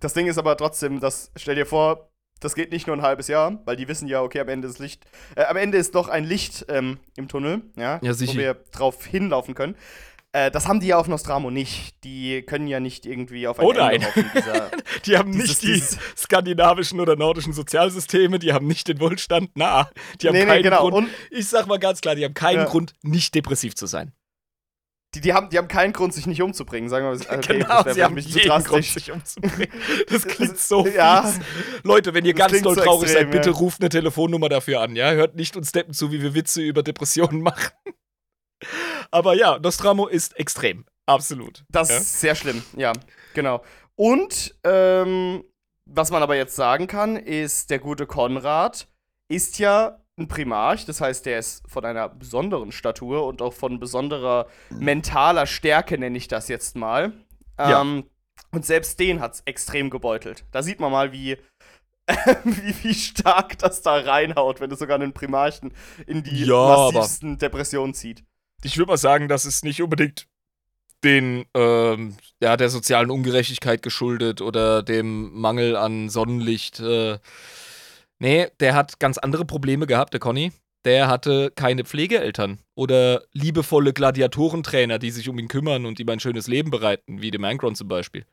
[0.01, 2.11] das Ding ist aber trotzdem, das, stell dir vor,
[2.41, 4.79] das geht nicht nur ein halbes Jahr, weil die wissen ja, okay, am Ende ist
[4.79, 5.05] Licht,
[5.37, 9.05] äh, am Ende ist doch ein Licht ähm, im Tunnel, ja, ja wo wir drauf
[9.07, 9.77] hinlaufen können.
[10.37, 11.95] Äh, das haben die ja auf Nostramo nicht.
[12.05, 14.05] Die können ja nicht irgendwie auf ein oh nein.
[14.05, 14.71] Hoffen, dieser,
[15.07, 19.57] die haben dieses, nicht die dieses, skandinavischen oder nordischen Sozialsysteme, die haben nicht den Wohlstand
[19.57, 19.89] nah.
[20.21, 20.91] Die haben nee, keinen nee, genau.
[20.91, 20.95] Grund.
[20.95, 22.65] Und, ich sag mal ganz klar, die haben keinen ja.
[22.67, 24.13] Grund, nicht depressiv zu sein.
[25.15, 27.39] die, die, haben, die haben keinen Grund, sich nicht umzubringen, sagen wir mal.
[27.39, 29.73] Okay, genau, das sie haben nicht jeden Grund, sich umzubringen.
[30.11, 31.23] Das klingt so Ja.
[31.23, 31.41] fies.
[31.83, 33.57] Leute, wenn ihr ganz doll so traurig extrem, seid, bitte ja.
[33.57, 35.13] ruft eine Telefonnummer dafür an, ja?
[35.13, 37.71] Hört nicht uns Deppen zu, wie wir Witze über Depressionen machen.
[39.11, 40.85] Aber ja, Nostramo ist extrem.
[41.07, 41.65] Absolut.
[41.71, 41.97] Das ja?
[41.99, 42.93] ist sehr schlimm, ja,
[43.35, 43.63] genau.
[43.95, 45.45] Und ähm,
[45.87, 48.89] was man aber jetzt sagen kann, ist, der gute Konrad
[49.29, 53.79] ist ja ein Primarch, das heißt, der ist von einer besonderen Statur und auch von
[53.79, 57.13] besonderer mentaler Stärke, nenne ich das jetzt mal.
[57.59, 57.83] Ja.
[57.83, 58.05] Ähm,
[58.53, 60.45] und selbst den hat es extrem gebeutelt.
[60.53, 61.37] Da sieht man mal, wie,
[62.45, 65.73] wie, wie stark das da reinhaut, wenn es sogar einen Primarchen
[66.07, 68.25] in die Ja, massivsten Depressionen zieht.
[68.67, 70.27] Ich würde mal sagen, das ist nicht unbedingt
[71.05, 76.81] den, ähm, ja, der sozialen Ungerechtigkeit geschuldet oder dem Mangel an Sonnenlicht.
[76.81, 77.19] Äh.
[78.19, 80.53] Nee, der hat ganz andere Probleme gehabt, der Conny.
[80.85, 86.21] Der hatte keine Pflegeeltern oder liebevolle Gladiatorentrainer, die sich um ihn kümmern und ihm ein
[86.21, 88.25] schönes Leben bereiten, wie dem Angron zum Beispiel.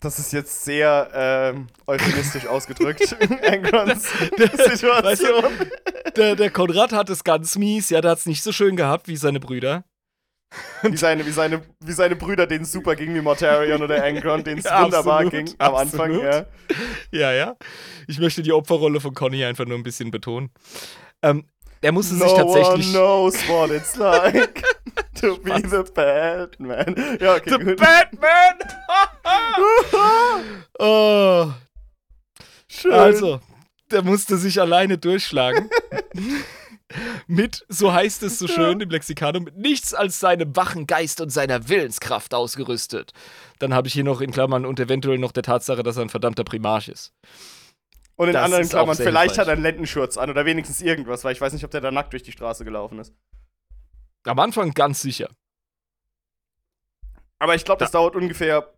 [0.00, 3.16] Das ist jetzt sehr ähm, euphemistisch ausgedrückt.
[3.46, 5.44] Angrons Weißt Situation.
[6.16, 9.08] Der, der Konrad hat es ganz mies, ja, der hat es nicht so schön gehabt
[9.08, 9.84] wie seine Brüder.
[10.82, 14.44] wie, seine, wie, seine, wie seine Brüder, denen es super ging, wie Mortarion oder Angron,
[14.44, 16.20] denen es Ja, wunderbar absolut, ging am Anfang.
[16.20, 16.46] Ja.
[17.10, 17.56] Ja, ja.
[18.06, 20.50] Ich möchte die Opferrolle von Conny einfach nur ein bisschen betonen.
[21.22, 21.46] Ähm,
[21.86, 22.86] der musste No sich tatsächlich.
[22.88, 24.60] one knows what it's like
[25.20, 26.96] to be the Batman.
[27.20, 27.76] Ja, okay, The gut.
[27.76, 28.58] Batman!
[30.80, 31.52] oh,
[32.66, 32.92] Schön.
[32.92, 33.40] also,
[33.92, 35.70] der musste sich alleine durchschlagen.
[37.28, 41.30] mit, so heißt es so schön im Lexikanum, mit nichts als seinem wachen Geist und
[41.30, 43.12] seiner Willenskraft ausgerüstet.
[43.60, 46.08] Dann habe ich hier noch in Klammern und eventuell noch der Tatsache, dass er ein
[46.08, 47.12] verdammter Primarch ist.
[48.16, 51.32] Und in das anderen Klammern, vielleicht hat er einen Lendenschurz an oder wenigstens irgendwas, weil
[51.32, 53.12] ich weiß nicht, ob der da nackt durch die Straße gelaufen ist.
[54.24, 55.28] Am Anfang ganz sicher.
[57.38, 58.00] Aber ich glaube, das Ja.
[58.00, 58.72] dauert ungefähr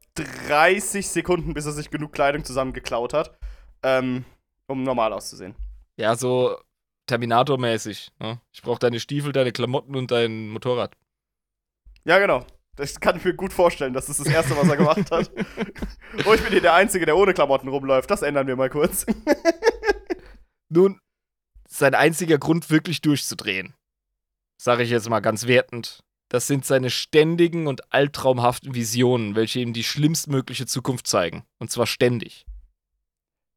[0.49, 3.39] 30 Sekunden, bis er sich genug Kleidung zusammengeklaut hat,
[3.85, 4.25] ähm,
[4.67, 5.55] um normal auszusehen.
[5.97, 6.59] Ja, so
[7.07, 8.11] Terminator-mäßig.
[8.19, 8.41] Ne?
[8.53, 10.97] Ich brauche deine Stiefel, deine Klamotten und dein Motorrad.
[12.05, 12.45] Ja, genau.
[12.79, 15.33] Das kann ich mir gut vorstellen, dass das das Erste, was er gemacht hat.
[16.25, 18.09] oh, ich bin hier der Einzige, der ohne Klamotten rumläuft.
[18.09, 19.05] Das ändern wir mal kurz.
[20.69, 21.01] Nun,
[21.69, 23.75] sein einziger Grund, wirklich durchzudrehen,
[24.63, 29.73] sage ich jetzt mal ganz wertend, das sind seine ständigen und albtraumhaften Visionen, welche ihm
[29.73, 31.43] die schlimmstmögliche Zukunft zeigen.
[31.59, 32.47] Und zwar ständig.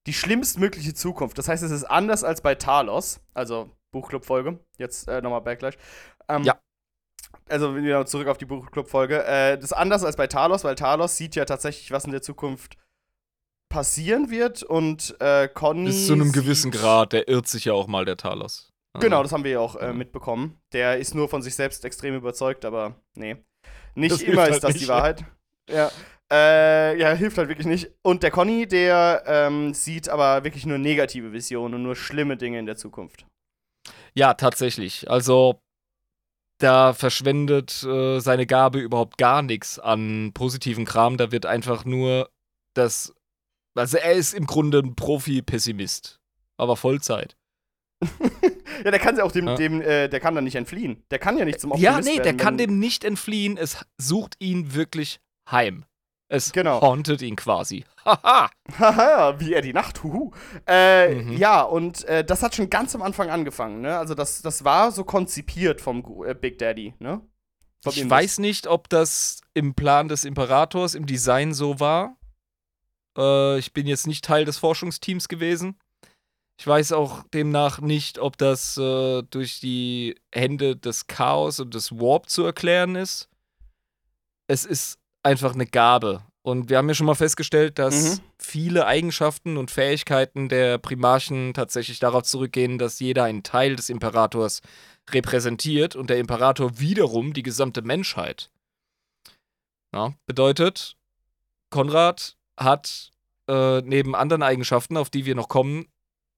[0.08, 1.38] Die schlimmstmögliche Zukunft.
[1.38, 4.60] Das heißt, es ist anders als bei Talos, also Buchclub-Folge.
[4.80, 5.76] Jetzt äh, nochmal Backlash.
[6.28, 6.60] Ähm, Ja.
[7.52, 9.26] Also wieder zurück auf die Buchclub-Folge.
[9.26, 12.22] Äh, das ist anders als bei Talos, weil Talos sieht ja tatsächlich, was in der
[12.22, 12.78] Zukunft
[13.70, 15.86] passieren wird und äh, Conny.
[15.86, 18.72] Bis zu einem gewissen Grad, der irrt sich ja auch mal, der Talos.
[18.94, 20.60] Also, Genau, das haben wir ja auch äh, mitbekommen.
[20.74, 23.38] Der ist nur von sich selbst extrem überzeugt, aber nee.
[23.96, 24.90] Nicht Das immer ist halt das nicht, die.
[24.90, 25.24] Wahrheit.
[25.70, 25.90] Ja.
[26.32, 27.92] Äh, ja, hilft halt wirklich nicht.
[28.02, 32.60] Und der Conny, der ähm, sieht aber wirklich nur negative Visionen und nur schlimme Dinge
[32.60, 33.26] in der Zukunft.
[34.14, 35.10] Ja, tatsächlich.
[35.10, 35.62] Also,
[36.64, 41.18] da verschwendet äh, seine Gabe überhaupt gar nichts an positiven Kram.
[41.18, 42.30] Da wird einfach nur
[42.74, 43.14] das.
[43.76, 46.20] Also, er ist im Grunde ein Profi-Pessimist.
[46.58, 47.38] Aber Vollzeit.
[48.84, 49.56] ja, der kann ja auch dem, Ja.
[49.56, 51.04] dem äh, der kann da nicht entfliehen.
[51.12, 53.58] Der kann ja nicht zum Ja, Optimist nee, der werden, kann dem nicht entfliehen.
[53.58, 55.20] Es sucht ihn wirklich
[55.50, 55.86] heim.
[56.34, 56.80] Es Genau.
[56.82, 57.84] hauntet ihn quasi.
[58.06, 58.50] Haha.
[58.80, 60.32] Haha, wie er die Nacht, huhu.
[60.66, 61.34] Äh, Mhm.
[61.38, 63.98] Ja, und äh, das hat schon ganz am Anfang angefangen, ne?
[63.98, 67.20] Also das, das war so konzipiert vom äh, Big Daddy, ne?
[67.84, 72.16] Vom Ich weiß nicht, ob das im Plan des Imperators, im Design so war.
[73.18, 75.78] Äh, ich bin jetzt nicht Teil des Forschungsteams gewesen.
[76.58, 81.92] Ich weiß auch demnach nicht, ob das äh, durch die Hände des Chaos und des
[81.92, 83.28] Warp zu erklären ist.
[84.48, 86.24] Es ist einfach eine Gabe.
[86.44, 88.24] Und wir haben ja schon mal festgestellt, dass Mhm.
[88.40, 94.62] viele Eigenschaften und Fähigkeiten der Primarchen tatsächlich darauf zurückgehen, dass jeder einen Teil des Imperators
[95.12, 98.50] repräsentiert und der Imperator wiederum die gesamte Menschheit.
[99.94, 100.96] Ja, bedeutet,
[101.70, 103.12] Konrad hat
[103.48, 105.88] äh, neben anderen Eigenschaften, auf die wir noch kommen,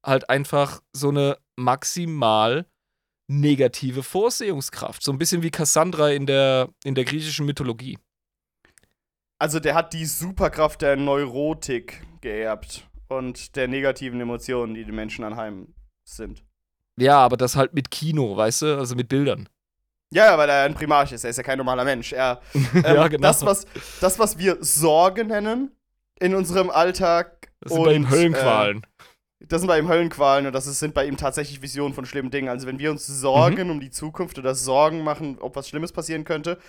[0.05, 2.65] halt einfach so eine maximal
[3.27, 5.01] negative Vorsehungskraft.
[5.01, 7.97] So ein bisschen wie Cassandra in der, in der griechischen Mythologie.
[9.43, 15.25] Also der hat die Superkraft der Neurotik geerbt und der negativen Emotionen, die den Menschen
[15.25, 15.75] anheim
[16.05, 16.45] sind.
[16.97, 18.77] Ja, aber das halt mit Kino, weißt du?
[18.77, 19.49] Also mit Bildern.
[20.13, 22.13] Ja, weil er ein Primarch ist, er ist ja kein normaler Mensch.
[22.13, 23.27] Er, ähm, ja, genau.
[23.27, 23.65] das, was,
[23.99, 25.75] das, was wir Sorge nennen
[26.21, 27.51] in unserem Alltag.
[27.59, 28.77] das sind bei ihm und, Höllenqualen.
[28.77, 32.05] Äh, das sind bei ihm Höllenqualen und das ist, sind bei ihm tatsächlich Visionen von
[32.05, 32.47] schlimmen Dingen.
[32.47, 33.13] Also wenn wir uns Mhm.
[33.13, 36.59] Sorgen um die Zukunft oder Sorgen machen, ob was Schlimmes passieren könnte,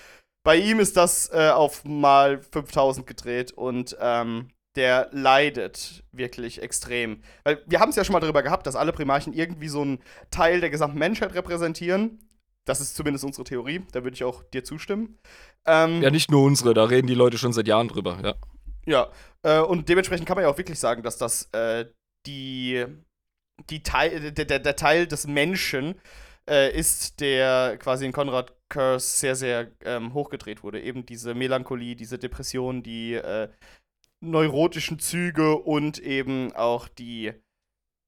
[0.44, 7.22] bei ihm ist das äh, auf mal 5000 gedreht und ähm, der leidet wirklich extrem.
[7.44, 10.00] Weil wir haben es ja schon mal darüber gehabt, dass alle Primarchen irgendwie so einen
[10.30, 12.20] Teil der gesamten Menschheit repräsentieren.
[12.66, 15.18] Das ist zumindest unsere Theorie, da würde ich auch dir zustimmen.
[15.66, 18.34] Ähm, ja, nicht nur unsere, da reden die Leute schon seit Jahren drüber, ja.
[18.86, 19.10] Ja,
[19.42, 21.86] äh, und dementsprechend kann man ja auch wirklich sagen, dass das äh,
[22.26, 22.84] die,
[23.70, 25.94] die Teil, der, der, der Teil des Menschen
[26.48, 30.82] äh, ist, der quasi in Konrad Curse sehr, sehr ähm, hochgedreht wurde.
[30.82, 33.48] Eben diese Melancholie, diese Depression, die äh,
[34.20, 37.32] neurotischen Züge und eben auch die,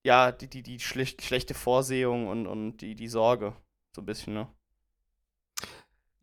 [0.04, 3.54] ja, die, die, die schlecht, schlechte Vorsehung und, und die, die Sorge.
[3.94, 4.48] So ein bisschen, ne?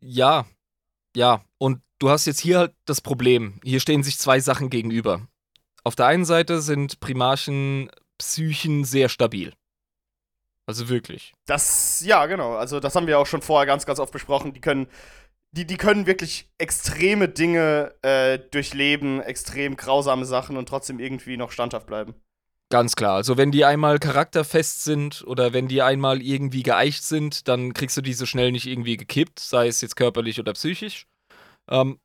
[0.00, 0.44] Ja,
[1.16, 1.42] ja.
[1.56, 3.60] Und du hast jetzt hier halt das Problem.
[3.64, 5.26] Hier stehen sich zwei Sachen gegenüber.
[5.84, 9.54] Auf der einen Seite sind Primarchen Psychen sehr stabil.
[10.66, 11.34] Also wirklich.
[11.46, 12.54] Das, ja, genau.
[12.54, 14.52] Also das haben wir auch schon vorher ganz, ganz oft besprochen.
[14.52, 14.88] Die können
[15.56, 21.52] die, die können wirklich extreme Dinge äh, durchleben, extrem grausame Sachen und trotzdem irgendwie noch
[21.52, 22.14] standhaft bleiben.
[22.70, 23.14] Ganz klar.
[23.14, 27.96] Also wenn die einmal charakterfest sind oder wenn die einmal irgendwie geeicht sind, dann kriegst
[27.96, 31.06] du die so schnell nicht irgendwie gekippt, sei es jetzt körperlich oder psychisch.
[31.68, 32.00] Ähm,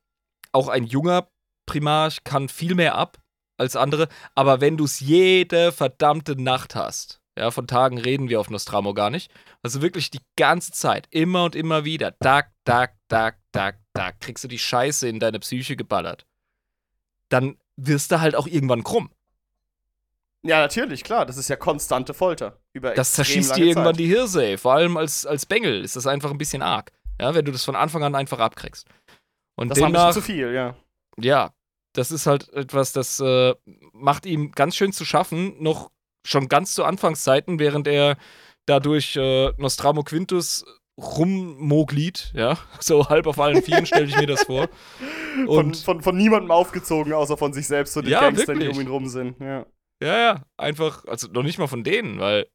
[0.52, 1.28] auch ein junger
[1.66, 3.18] Primarch kann viel mehr ab
[3.56, 8.38] als andere, aber wenn du es jede verdammte Nacht hast, ja, von Tagen reden wir
[8.38, 9.32] auf Nostramo gar nicht.
[9.62, 14.44] Also wirklich die ganze Zeit, immer und immer wieder, Tag, Tag, Tag, Tag, Tag, kriegst
[14.44, 16.26] du die Scheiße in deine Psyche geballert.
[17.30, 19.10] Dann wirst du halt auch irgendwann krumm.
[20.42, 21.24] Ja, natürlich, klar.
[21.24, 22.58] Das ist ja konstante Folter.
[22.72, 24.00] Über das zerschießt dir irgendwann Zeit.
[24.00, 24.58] die Hirse, ey.
[24.58, 26.92] Vor allem als, als Bengel ist das einfach ein bisschen arg.
[27.20, 28.86] Ja, wenn du das von Anfang an einfach abkriegst.
[29.56, 30.76] Und das demnach, war zu viel, ja.
[31.18, 31.52] Ja,
[31.92, 33.54] das ist halt etwas, das äh,
[33.92, 35.90] macht ihm ganz schön zu schaffen, noch
[36.26, 38.16] schon ganz zu Anfangszeiten, während er
[38.66, 40.64] dadurch äh, Nostramo Quintus
[40.98, 44.68] rummoglied, ja, so halb auf allen Vieren stelle ich mir das vor.
[45.46, 48.72] Und von, von, von niemandem aufgezogen, außer von sich selbst und den ja, Gangstern, wirklich.
[48.72, 49.64] die um ihn rum sind, ja.
[50.02, 52.46] Ja, ja, einfach, also noch nicht mal von denen, weil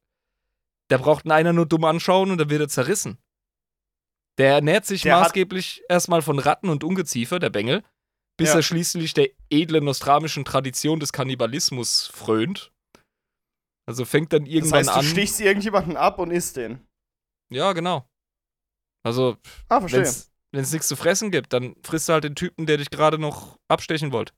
[0.90, 3.18] da braucht einer nur dumm anschauen und dann wird er zerrissen.
[4.38, 7.84] Der ernährt sich der maßgeblich erstmal von Ratten und Ungeziefer, der Bengel,
[8.38, 8.56] bis ja.
[8.56, 12.74] er schließlich der edlen nostramischen Tradition des Kannibalismus frönt
[13.86, 14.86] also fängt dann irgendwann an.
[14.86, 16.86] Das heißt, du stichst irgendjemanden ab und isst den.
[17.50, 18.08] Ja, genau.
[19.04, 19.38] Also,
[19.70, 22.90] ah, wenn es nichts zu fressen gibt, dann frisst du halt den Typen, der dich
[22.90, 24.34] gerade noch abstechen wollte.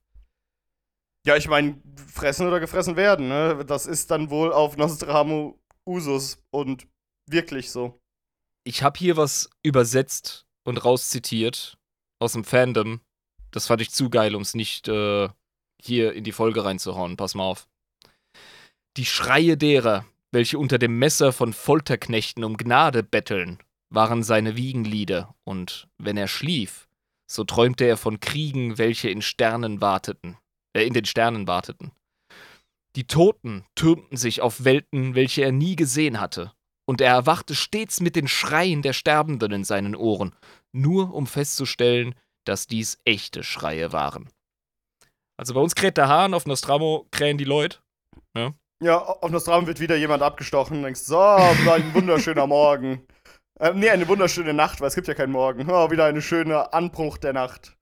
[1.26, 1.82] Ja, ich meine,
[2.14, 3.64] fressen oder gefressen werden, ne?
[3.66, 6.88] Das ist dann wohl auf Nostramo Usus und
[7.30, 8.00] wirklich so.
[8.66, 11.78] Ich habe hier was übersetzt und rauszitiert
[12.20, 13.02] aus dem Fandom.
[13.52, 15.30] Das fand ich zu geil, um es nicht äh,
[15.82, 17.16] hier in die Folge reinzuhauen.
[17.16, 17.68] Pass mal auf.
[18.98, 23.60] Die Schreie derer, welche unter dem Messer von Folterknechten um Gnade betteln,
[23.94, 26.90] waren seine Wiegenlieder, und wenn er schlief,
[27.30, 30.36] so träumte er von Kriegen, welche in Sternen warteten,
[30.76, 31.92] äh, in den Sternen warteten.
[32.96, 36.54] Die Toten türmten sich auf Welten, welche er nie gesehen hatte,
[36.90, 40.36] und er erwachte stets mit den Schreien der Sterbenden in seinen Ohren,
[40.72, 44.32] nur um festzustellen, dass dies echte Schreie waren.
[45.40, 47.78] Also bei uns kräht der Hahn, auf Nostramo krähen die Leute.
[48.36, 48.56] Ja?
[48.82, 50.78] Ja, auf Nostrum wird wieder jemand abgestochen.
[50.78, 53.08] Du denkst, so, ein wunderschöner Morgen.
[53.60, 55.70] Äh, nee, eine wunderschöne Nacht, weil es gibt ja keinen Morgen.
[55.70, 57.76] Oh, wieder eine schöne Anbruch der Nacht.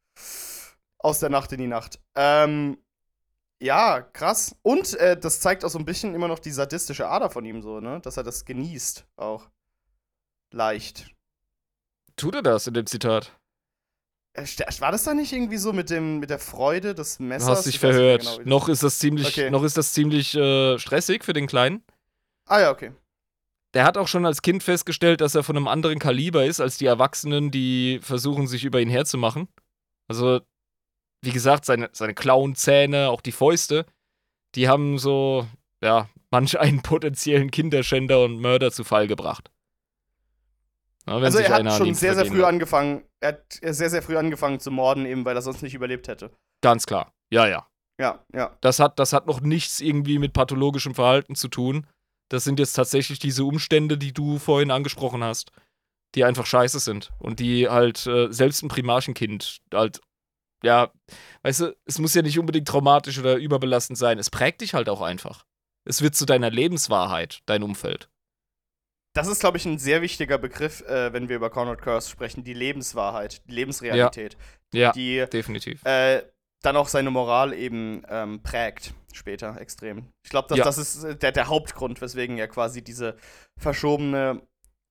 [0.97, 1.99] Aus der Nacht in die Nacht.
[2.15, 2.77] Ähm,
[3.61, 4.55] ja, krass.
[4.61, 7.61] Und äh, das zeigt auch so ein bisschen immer noch die sadistische Ader von ihm
[7.61, 7.99] so, ne?
[7.99, 9.49] Dass er das genießt auch.
[10.51, 11.11] Leicht.
[12.15, 13.37] Tut er das in dem Zitat?
[14.79, 17.47] War das da nicht irgendwie so mit, dem, mit der Freude des Messers?
[17.47, 18.21] Du hast dich verhört.
[18.21, 19.49] Genau, noch ist das ziemlich, okay.
[19.49, 21.83] noch ist das ziemlich äh, stressig für den Kleinen.
[22.45, 22.91] Ah ja, okay.
[23.73, 26.77] Der hat auch schon als Kind festgestellt, dass er von einem anderen Kaliber ist als
[26.77, 29.47] die Erwachsenen, die versuchen, sich über ihn herzumachen.
[30.07, 30.41] Also,
[31.21, 33.85] wie gesagt, seine, seine Klauenzähne, auch die Fäuste,
[34.55, 35.47] die haben so,
[35.81, 39.51] ja, manch einen potenziellen Kinderschänder und Mörder zu Fall gebracht.
[41.05, 42.47] Na, also er hat schon sehr, sehr früh hat.
[42.47, 46.07] angefangen, er hat sehr, sehr früh angefangen zu morden, eben weil er sonst nicht überlebt
[46.07, 46.31] hätte.
[46.61, 47.13] Ganz klar.
[47.31, 47.67] Ja, ja.
[47.99, 48.57] Ja, ja.
[48.61, 51.87] Das hat, das hat noch nichts irgendwie mit pathologischem Verhalten zu tun.
[52.29, 55.51] Das sind jetzt tatsächlich diese Umstände, die du vorhin angesprochen hast,
[56.13, 57.11] die einfach scheiße sind.
[57.19, 60.01] Und die halt äh, selbst ein Primarchenkind halt,
[60.63, 60.91] ja,
[61.43, 64.19] weißt du, es muss ja nicht unbedingt traumatisch oder überbelastend sein.
[64.19, 65.45] Es prägt dich halt auch einfach.
[65.87, 68.09] Es wird zu deiner Lebenswahrheit, dein Umfeld.
[69.15, 72.43] Das ist, glaube ich, ein sehr wichtiger Begriff, äh, wenn wir über Conrad Curse sprechen,
[72.43, 74.37] die Lebenswahrheit, die Lebensrealität.
[74.73, 75.83] Ja, ja die, definitiv.
[75.85, 76.23] Äh,
[76.61, 80.09] dann auch seine Moral eben ähm, prägt später extrem.
[80.23, 80.63] Ich glaube, ja.
[80.65, 83.15] das ist äh, der, der Hauptgrund, weswegen er quasi diese
[83.57, 84.41] verschobene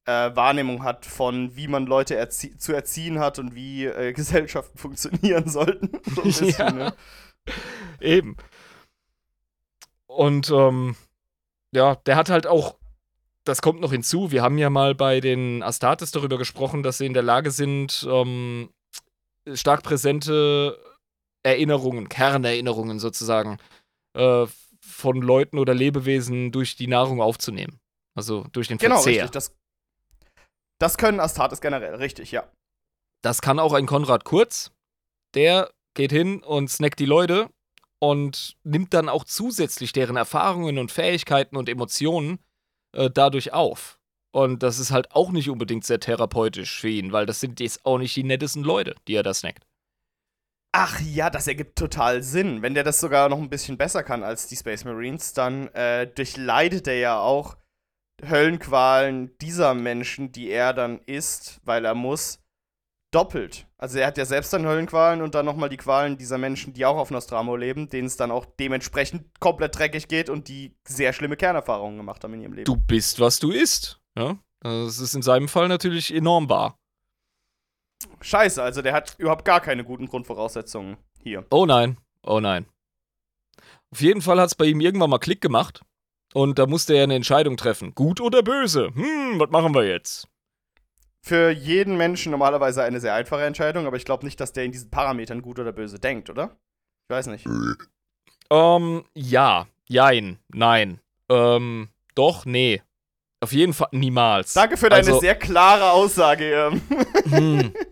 [0.06, 4.78] äh, Wahrnehmung hat von, wie man Leute erzie zu erziehen hat und wie äh, Gesellschaften
[4.78, 5.90] funktionieren sollten.
[6.06, 6.70] So ein bisschen, Ja.
[6.70, 6.94] ne?
[8.00, 8.38] Eben.
[10.06, 10.96] Und ähm,
[11.72, 12.76] ja, der hat halt auch,
[13.44, 17.06] das kommt noch hinzu, wir haben ja mal bei den Astartes darüber gesprochen, dass sie
[17.06, 18.70] in der Lage sind, ähm,
[19.52, 20.78] stark präsente
[21.42, 23.58] Erinnerungen, Kernerinnerungen sozusagen,
[24.16, 24.46] äh,
[24.80, 27.80] von Leuten oder Lebewesen durch die Nahrung aufzunehmen.
[28.16, 29.24] Also durch den Genau, Verzehr.
[29.24, 29.30] richtig.
[29.32, 29.54] Das,
[30.78, 32.50] das können Astartes generell, richtig, ja.
[33.22, 34.70] Das kann auch ein Konrad Kurz.
[35.34, 37.48] Der geht hin und snackt die Leute
[37.98, 42.38] und nimmt dann auch zusätzlich deren Erfahrungen und Fähigkeiten und Emotionen
[42.94, 43.98] äh, dadurch auf.
[44.32, 47.84] Und das ist halt auch nicht unbedingt sehr therapeutisch für ihn, weil das sind jetzt
[47.86, 49.64] auch nicht die nettesten Leute, die er da snackt.
[50.76, 52.60] Ach ja, das ergibt total Sinn.
[52.60, 56.08] Wenn der das sogar noch ein bisschen besser kann als die Space Marines, dann äh,
[56.08, 57.56] durchleidet er ja auch
[58.28, 62.40] Höllenqualen dieser Menschen, die er dann isst, weil er muss,
[63.12, 63.68] doppelt.
[63.84, 66.86] Also er hat ja selbst dann Höllenqualen und dann nochmal die Qualen dieser Menschen, die
[66.86, 71.12] auch auf Nostramo leben, denen es dann auch dementsprechend komplett dreckig geht und die sehr
[71.12, 72.64] schlimme Kernerfahrungen gemacht haben in ihrem Leben.
[72.64, 74.00] Du bist, was du isst.
[74.16, 74.38] Ja?
[74.60, 76.78] Das ist in seinem Fall natürlich enorm wahr.
[78.22, 81.44] Scheiße, also der hat überhaupt gar keine guten Grundvoraussetzungen hier.
[81.50, 82.64] Oh nein, oh nein.
[83.90, 85.82] Auf jeden Fall hat es bei ihm irgendwann mal Klick gemacht.
[86.32, 87.94] Und da musste er eine Entscheidung treffen.
[87.94, 88.86] Gut oder böse?
[88.94, 90.26] Hm, was machen wir jetzt?
[91.26, 94.72] Für jeden Menschen normalerweise eine sehr einfache Entscheidung, aber ich glaube nicht, dass der in
[94.72, 96.54] diesen Parametern gut oder böse denkt, oder?
[97.08, 97.46] Ich weiß nicht.
[98.50, 101.00] Ähm, ja, jein, nein.
[101.30, 102.82] Ähm, doch, nee.
[103.40, 104.52] Auf jeden Fall niemals.
[104.52, 106.78] Danke für deine Also- sehr klare Aussage.
[107.24, 107.72] Hm.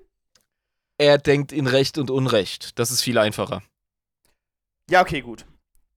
[0.99, 2.79] Er denkt in Recht und Unrecht.
[2.79, 3.63] Das ist viel einfacher.
[4.91, 5.47] Ja, okay, gut.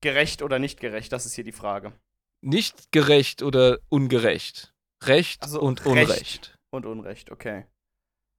[0.00, 1.92] Gerecht oder nicht gerecht, das ist hier die Frage.
[2.40, 4.72] Nicht gerecht oder ungerecht.
[5.04, 5.88] Recht Also und Recht.
[6.10, 6.55] Unrecht.
[6.76, 7.66] Und Unrecht, okay.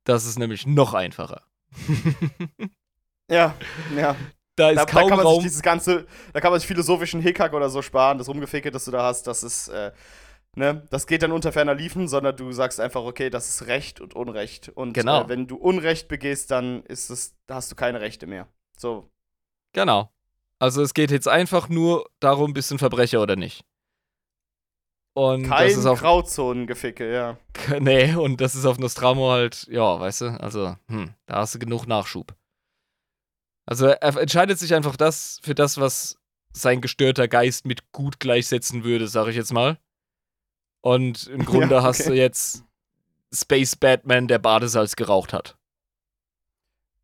[0.05, 1.43] Das ist nämlich noch einfacher.
[3.29, 3.55] Ja,
[3.95, 4.15] ja.
[4.55, 5.43] da ist Da, da kaum kann man sich Raum.
[5.43, 8.91] dieses ganze, da kann man sich philosophischen Hickhack oder so sparen, das Rumgeficke, das du
[8.91, 9.91] da hast, das ist, äh,
[10.55, 13.99] ne, das geht dann unter ferner Liefen, sondern du sagst einfach, okay, das ist Recht
[13.99, 14.69] und Unrecht.
[14.69, 15.23] Und Genau.
[15.23, 18.47] äh, wenn du Unrecht begehst, dann ist es, da hast du keine Rechte mehr.
[18.77, 19.09] So,
[19.73, 20.09] Genau.
[20.59, 23.63] Also es geht jetzt einfach nur darum, bist du ein Verbrecher oder nicht.
[25.17, 27.37] Und kein das ist auf Grauzonengeficke, ja.
[27.79, 31.59] nee, und das ist auf Nostramo halt, ja, weißt du, also, hm, da hast du
[31.59, 32.35] genug Nachschub.
[33.65, 36.17] Also er entscheidet sich einfach das für das, was
[36.53, 39.79] sein gestörter Geist mit gut gleichsetzen würde, sag ich jetzt mal.
[40.81, 42.09] Und im Grunde Ja, hast okay.
[42.09, 42.63] du jetzt
[43.33, 45.57] Space Batman, der Badesalz geraucht hat.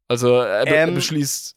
[0.07, 1.55] Also er, er Ähm, beschließt,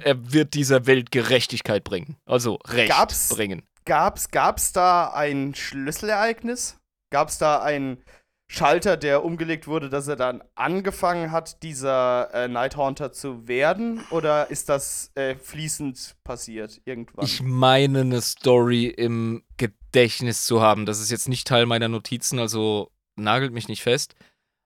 [0.00, 2.16] er wird dieser Welt Gerechtigkeit bringen.
[2.24, 3.62] Also Recht Gab's- bringen.
[3.88, 6.78] Gab's, gab's da ein Schlüsselereignis?
[7.10, 8.04] Gab's da einen
[8.46, 14.04] Schalter, der umgelegt wurde, dass er dann angefangen hat, dieser äh, Nighthaunter zu werden?
[14.10, 17.24] Oder ist das äh, fließend passiert irgendwann?
[17.24, 20.84] Ich meine, eine Story im Gedächtnis zu haben.
[20.84, 24.16] Das ist jetzt nicht Teil meiner Notizen, also nagelt mich nicht fest.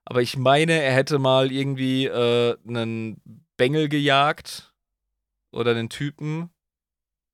[0.05, 3.23] Aber ich meine, er hätte mal irgendwie äh, einen
[3.57, 4.75] Bengel gejagt
[5.53, 6.51] oder einen Typen.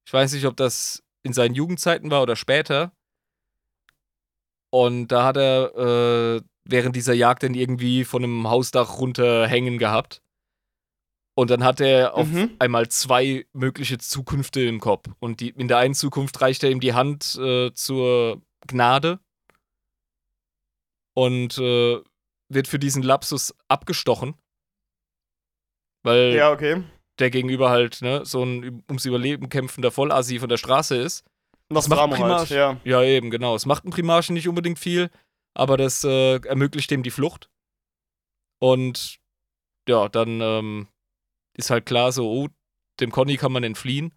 [0.07, 2.93] Ich weiß nicht, ob das in seinen Jugendzeiten war oder später.
[4.70, 10.20] Und da hat er äh, während dieser Jagd dann irgendwie von einem Hausdach runterhängen gehabt.
[11.35, 12.57] Und dann hat er auf Mhm.
[12.59, 15.09] einmal zwei mögliche Zukünfte im Kopf.
[15.20, 19.20] Und die, in der einen Zukunft reicht er ihm die Hand äh, zur Gnade
[21.14, 22.03] und äh,
[22.49, 24.35] wird für diesen Lapsus abgestochen.
[26.03, 26.83] Weil ja, okay.
[27.19, 31.25] Der Gegenüber halt ne, so ein ums Überleben kämpfender Vollassi von der Straße ist.
[31.71, 32.51] Nostramo macht halt, Primarch.
[32.51, 32.81] ja.
[32.85, 33.55] Ja, eben, genau.
[33.55, 35.11] Es macht ein Primarchen nicht unbedingt viel,
[35.55, 37.51] aber das äh, ermöglicht dem die Flucht.
[38.59, 39.19] Und
[39.89, 40.89] ja, dann ähm,
[41.55, 42.49] ist halt klar so, oh,
[43.01, 44.12] dem Conny kann man entfliehen.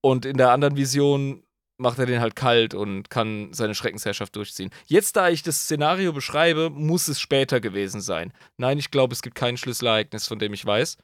[0.00, 1.42] Und in der anderen Vision
[1.78, 4.70] macht er den halt kalt und kann seine Schreckensherrschaft durchziehen.
[4.86, 8.32] Jetzt, da ich das Szenario beschreibe, muss es später gewesen sein.
[8.56, 10.98] Nein, ich glaube, es gibt kein Schlüsselereignis, von dem ich weiß.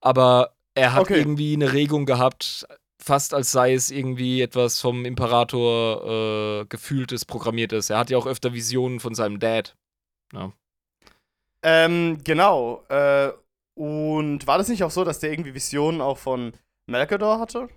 [0.00, 1.18] Aber er hat Okay.
[1.18, 2.66] irgendwie eine Regung gehabt,
[3.00, 7.90] fast als sei es irgendwie etwas vom Imperator äh, gefühltes, programmiertes.
[7.90, 9.76] Er hat ja auch öfter Visionen von seinem Dad.
[11.62, 12.82] Ähm, genau.
[12.88, 13.30] Äh,
[13.74, 16.52] und war das nicht auch so, dass der irgendwie Visionen auch von
[16.86, 17.68] Malkador hatte?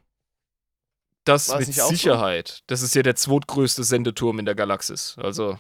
[1.28, 1.96] Das War es mit auch so?
[1.96, 2.64] Sicherheit.
[2.68, 5.16] Das ist ja der zweitgrößte Sendeturm in der Galaxis.
[5.20, 5.60] Also,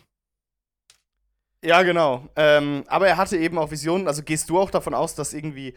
[1.63, 2.29] Ja, genau.
[2.35, 4.07] Ähm, aber er hatte eben auch Visionen.
[4.07, 5.75] Also gehst du auch davon aus, dass irgendwie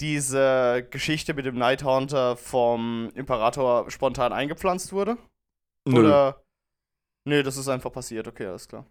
[0.00, 5.16] diese Geschichte mit dem Nighthaunter vom Imperator spontan eingepflanzt wurde?
[5.86, 5.98] nö.
[6.00, 6.42] Oder
[7.24, 8.26] Nee, das ist einfach passiert.
[8.28, 8.86] Okay, alles klar.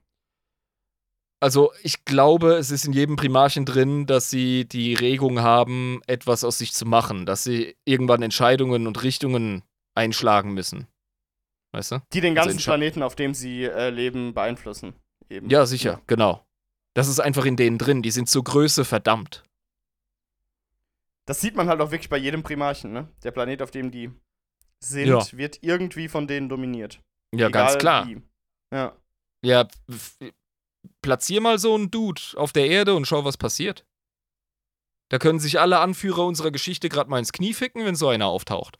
[1.40, 6.44] Also ich glaube, es ist in jedem Primarchen drin, dass sie die Regung haben, etwas
[6.44, 9.64] aus sich zu machen, dass sie irgendwann Entscheidungen und Richtungen
[9.96, 10.88] einschlagen müssen.
[11.74, 12.02] Weißt du?
[12.14, 14.94] Die den Also ganzen Entsche- Planeten, auf dem sie äh, leben, beeinflussen.
[15.30, 15.50] Eben.
[15.50, 16.46] Ja, sicher, genau.
[16.94, 18.02] Das ist einfach in denen drin.
[18.02, 19.44] Die sind zur Größe verdammt.
[21.26, 23.08] Das sieht man halt auch wirklich bei jedem Primarchen, ne?
[23.24, 24.12] Der Planet, auf dem die
[24.80, 25.26] sind, Ja.
[25.32, 27.00] wird irgendwie von denen dominiert.
[27.34, 28.08] Ja, Egal ganz klar.
[28.08, 28.22] Wie.
[28.74, 28.94] Ja.
[29.44, 29.68] Ja,
[31.02, 33.86] platzier mal so einen Dude auf der Erde und schau, was passiert.
[35.10, 38.28] Da können sich alle Anführer unserer Geschichte gerade mal ins Knie ficken, wenn so einer
[38.28, 38.80] auftaucht.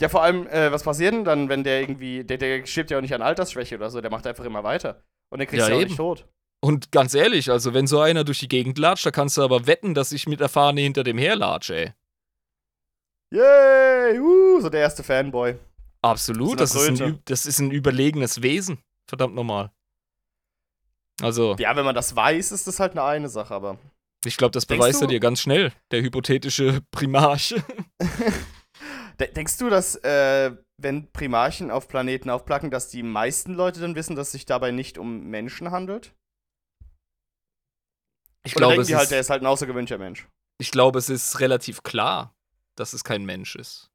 [0.00, 2.98] Ja, vor allem, äh, was passiert denn dann, wenn der irgendwie, der, der stirbt ja
[2.98, 5.02] auch nicht an Altersschwäche oder so, der macht einfach immer weiter.
[5.30, 5.88] Und der kriegt Ja, ja auch eben.
[5.88, 6.26] nicht tot.
[6.60, 9.66] Und ganz ehrlich, also wenn so einer durch die Gegend latscht, da kannst du aber
[9.66, 11.92] wetten, dass ich mit der Fahne hinter dem herlatsche, ey.
[13.32, 14.18] Yay!
[14.20, 15.56] Uh, so der erste Fanboy.
[16.02, 18.78] Absolut, Das ist ein, das ist ein überlegenes Wesen.
[19.08, 19.70] Verdammt normal.
[21.22, 23.78] Also, Ja, wenn man das weiß, ist das halt eine eine Sache, aber.
[24.26, 27.54] ich glaube, das beweist er du- dir ganz schnell, der hypothetische Primarch.
[29.20, 33.94] De denkst du, dass, äh, wenn Primarchen auf Planeten aufplacken, dass die meisten Leute dann
[33.94, 36.14] wissen, dass es sich dabei nicht um Menschen handelt?
[38.44, 40.26] Ich Oder glaube, es die halt, der ist halt ein außergewöhnlicher Mensch?
[40.58, 42.34] ich glaube, es ist relativ klar,
[42.76, 43.90] dass es kein Mensch ist.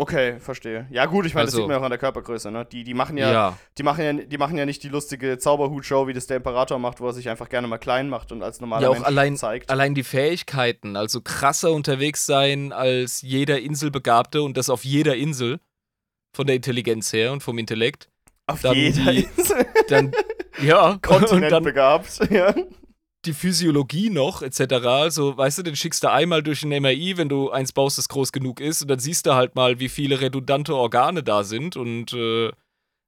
[0.00, 0.86] Okay, verstehe.
[0.90, 2.64] Ja, gut, ich meine, das Also- sieht man ja auch an der Körpergröße, ne?
[2.64, 6.06] Die, die machen ja, Ja, Die machen ja, die machen ja nicht die lustige Zauberhutshow,
[6.06, 8.60] wie das der Imperator macht, wo er sich einfach gerne mal klein macht und als
[8.60, 9.70] normaler Ja, auch Mensch allein- zeigt.
[9.70, 15.58] allein die Fähigkeiten, also krasser unterwegs sein als jeder Inselbegabte und das auf jeder Insel,
[16.32, 18.08] von der Intelligenz her und vom Intellekt.
[18.46, 19.66] Auf dann jeder die- Insel.
[19.88, 20.12] Dann,
[20.62, 22.20] ja, Kontinent begabt.
[22.30, 22.54] Ja.
[23.24, 24.74] Die Physiologie noch, etc.
[24.86, 28.08] Also, weißt du, den schickst du einmal durch ein MRI, wenn du eins baust, das
[28.08, 31.76] groß genug ist, und dann siehst du halt mal, wie viele redundante Organe da sind.
[31.76, 32.50] Und äh,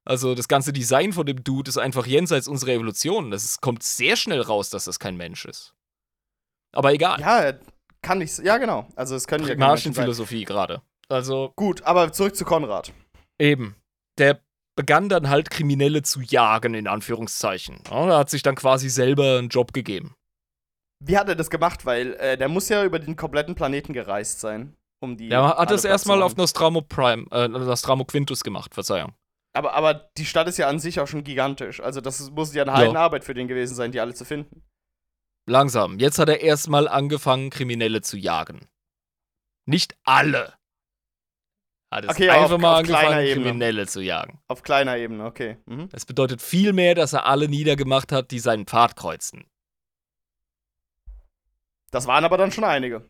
[0.05, 3.31] also das ganze Design von dem Dude ist einfach jenseits unserer Evolution.
[3.31, 5.73] Das ist, kommt sehr schnell raus, dass das kein Mensch ist.
[6.73, 7.19] Aber egal.
[7.19, 7.53] ja,
[8.01, 8.37] kann ich.
[8.39, 8.87] Ja, genau.
[8.95, 9.55] Also, es können ja.
[9.55, 10.81] Marschenphilosophie gerade.
[11.09, 12.93] Also Gut, aber zurück zu Konrad.
[13.37, 13.75] eben.
[14.17, 14.41] Der
[14.81, 17.83] begann dann halt Kriminelle zu jagen, in Anführungszeichen.
[17.87, 20.15] Ja, er hat sich dann quasi selber einen Job gegeben.
[21.03, 21.85] Wie hat er das gemacht?
[21.85, 24.75] Weil äh, der muss ja über den kompletten Planeten gereist sein.
[24.99, 25.29] Um die.
[25.29, 26.41] Der hat das erstmal auf machen.
[26.41, 29.13] Nostramo Prime, äh, Nostramo Quintus gemacht, Verzeihung.
[29.53, 31.79] aber, aber die Stadt ist ja an sich auch schon gigantisch.
[31.79, 34.63] Also, das muss ja eine Heidenarbeit für den gewesen sein, die alle zu finden.
[35.47, 35.99] Langsam.
[35.99, 38.67] Jetzt hat er erstmal angefangen, Kriminelle zu jagen.
[39.67, 40.53] Nicht alle.
[41.91, 43.45] Hat es Okay, einfach auf- mal auf kleiner angefangen, Ebene.
[43.45, 44.39] Kriminelle zu jagen.
[44.47, 45.57] Auf kleiner Ebene, okay.
[45.65, 45.89] Mhm.
[45.89, 49.45] Das bedeutet vielmehr, dass er alle niedergemacht hat, die seinen Pfad kreuzen.
[51.91, 53.09] Das waren aber dann schon einige.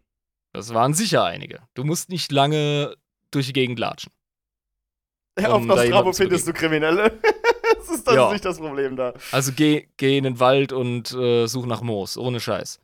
[0.53, 1.61] Das waren sicher einige.
[1.75, 2.95] Du musst nicht lange
[3.29, 4.11] durch die Gegend latschen.
[5.37, 7.19] auf Um jemanden zu findest du Kriminelle.
[7.77, 8.25] das ist das Ja.
[8.27, 9.13] ist nicht das Problem da.
[9.31, 12.81] Also geh, geh in den Wald und äh, such nach Moos, ohne Scheiß.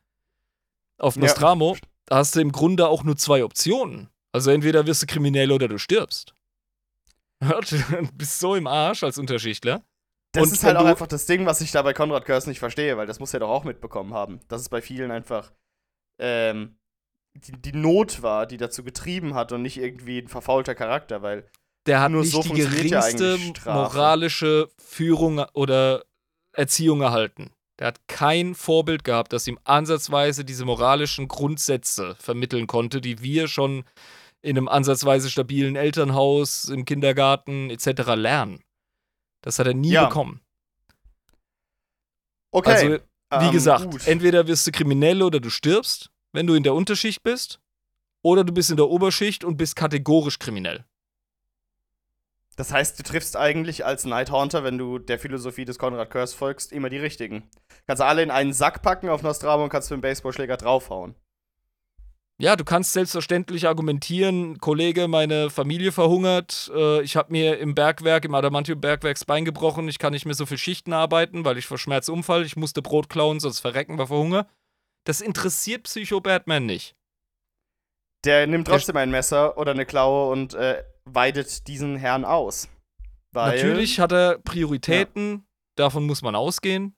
[0.99, 1.23] Auf Ja.
[1.23, 1.75] Nostramo
[2.09, 4.09] hast du im Grunde auch nur zwei Optionen.
[4.31, 6.33] Also entweder wirst du kriminell oder du stirbst.
[7.39, 9.83] Du bist so im Arsch als Unterschichtler.
[10.31, 12.59] Das Und ist halt auch einfach das Ding, was ich da bei Konrad Curse nicht
[12.59, 14.39] verstehe, weil das muss er doch auch mitbekommen haben.
[14.47, 15.51] Dass es bei vielen einfach
[16.19, 16.77] ähm,
[17.35, 21.49] die, die Not war, die dazu getrieben hat und nicht irgendwie ein verfaulter Charakter, weil
[21.85, 26.03] Der hat Nur nicht so die ja geringste moralische Führung oder
[26.53, 27.51] Erziehung erhalten.
[27.79, 33.47] Der hat kein Vorbild gehabt, das ihm ansatzweise diese moralischen Grundsätze vermitteln konnte, die wir
[33.47, 33.83] schon
[34.41, 38.15] in einem ansatzweise stabilen Elternhaus, im Kindergarten etc.
[38.15, 38.63] lernen.
[39.41, 40.05] Das hat er nie Ja.
[40.05, 40.41] bekommen.
[42.51, 42.69] okay.
[42.71, 42.87] Also,
[43.41, 44.07] wie ähm, gesagt, gut.
[44.07, 47.59] entweder wirst du kriminell oder du stirbst, wenn du in der Unterschicht bist,
[48.23, 50.85] oder du bist in der Oberschicht und bist kategorisch kriminell.
[52.57, 56.73] Das heißt, du triffst eigentlich als Nighthaunter, wenn du der Philosophie des Konrad Curse folgst,
[56.73, 57.43] immer die richtigen.
[57.85, 61.13] Kannst alle in einen Sack packen auf Nostramo und kannst mit dem Baseballschläger draufhauen.
[62.39, 68.25] Ja, du kannst selbstverständlich argumentieren, Kollege, meine Familie verhungert, äh, ich habe mir im Bergwerk,
[68.25, 71.65] im Adamantium-Bergwerk das Bein gebrochen, ich kann nicht mehr so viel Schichten arbeiten, weil ich
[71.65, 74.47] vor Schmerz umfall, ich musste Brot klauen, sonst verrecken wir vor Hunger.
[75.03, 76.95] Das interessiert Psycho-Batman nicht.
[78.23, 80.83] Der nimmt trotzdem ein Messer oder eine Klaue und äh,
[81.13, 82.69] weidet diesen Herrn aus.
[83.33, 85.45] Natürlich hat er Prioritäten,
[85.75, 86.95] davon muss man ausgehen.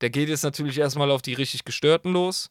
[0.00, 2.50] Der geht jetzt natürlich erstmal auf die richtig Gestörten los.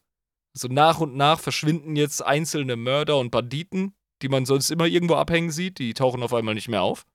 [0.56, 5.16] Also nach und nach verschwinden jetzt einzelne Mörder und Banditen, die man sonst immer irgendwo
[5.16, 7.06] abhängen sieht, die tauchen auf einmal nicht mehr auf.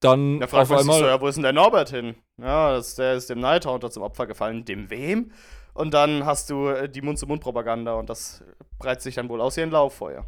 [0.00, 1.00] Dann Da fragt auf so, einmal.
[1.02, 2.14] ja, wo ist denn der Norbert hin?
[2.40, 4.64] Ja, das, der ist dem Nighthaunter zum Opfer gefallen.
[4.64, 5.32] Dem wem?
[5.74, 8.44] Und dann hast du äh, die Mund-zu-Mund-Propaganda und das
[8.78, 10.24] breitet sich dann wohl aus wie ein Lauffeuer.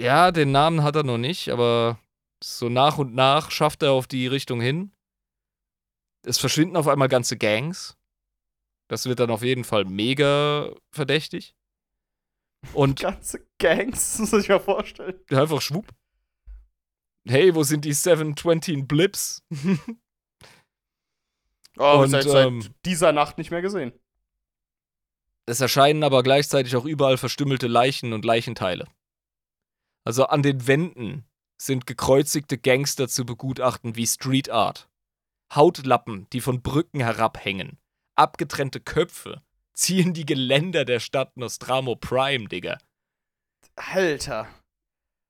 [0.00, 1.98] Ja, den Namen hat er noch nicht, aber
[2.42, 4.92] So nach und nach schafft er auf die Richtung hin.
[6.26, 7.96] Es verschwinden auf einmal ganze Gangs.
[8.88, 11.54] Das wird dann auf jeden Fall mega verdächtig.
[12.72, 15.20] Und Ganze Gangs, das muss sich mal vorstellen.
[15.30, 15.88] einfach schwupp.
[17.26, 19.42] Hey, wo sind die 720 Blips?
[21.76, 23.92] Oh, Und, seit, seit ähm, dieser Nacht nicht mehr gesehen.
[25.44, 28.86] Es erscheinen aber gleichzeitig auch überall verstümmelte Leichen und Leichenteile.
[30.04, 31.24] Also an den Wänden
[31.60, 34.88] sind gekreuzigte Gangster zu begutachten wie Street Art.
[35.54, 37.78] Hautlappen, die von Brücken herabhängen.
[38.16, 39.42] Abgetrennte Köpfe
[39.72, 42.78] ziehen die Geländer der Stadt Nostramo Prime, Digga.
[43.76, 44.48] Alter.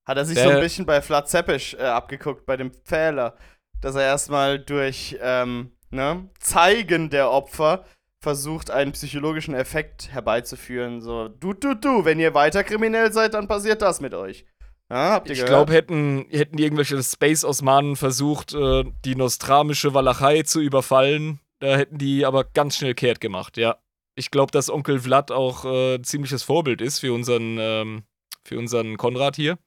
[0.07, 3.37] Hat er sich Der- so ein bisschen bei Vlad Zeppisch äh, abgeguckt, bei dem Pfähler.
[3.81, 7.85] Dass er erstmal durch ähm, ne, Zeigen der Opfer
[8.23, 11.01] versucht, einen psychologischen Effekt herbeizuführen.
[11.03, 14.47] So, du, du, du, wenn ihr weiter kriminell seid, dann passiert das mit euch.
[14.91, 20.61] Ja, habt ihr Ich glaube, hätten, hätten irgendwelche Space-Osmanen versucht, äh, die nostramische Walachei zu
[20.61, 23.79] überfallen, da hätten die aber ganz schnell kehrt gemacht, ja.
[24.17, 28.03] Ich glaube, dass Onkel Vlad auch äh, ein ziemliches Vorbild ist für unseren, ähm,
[28.45, 29.59] für unseren Konrad hier.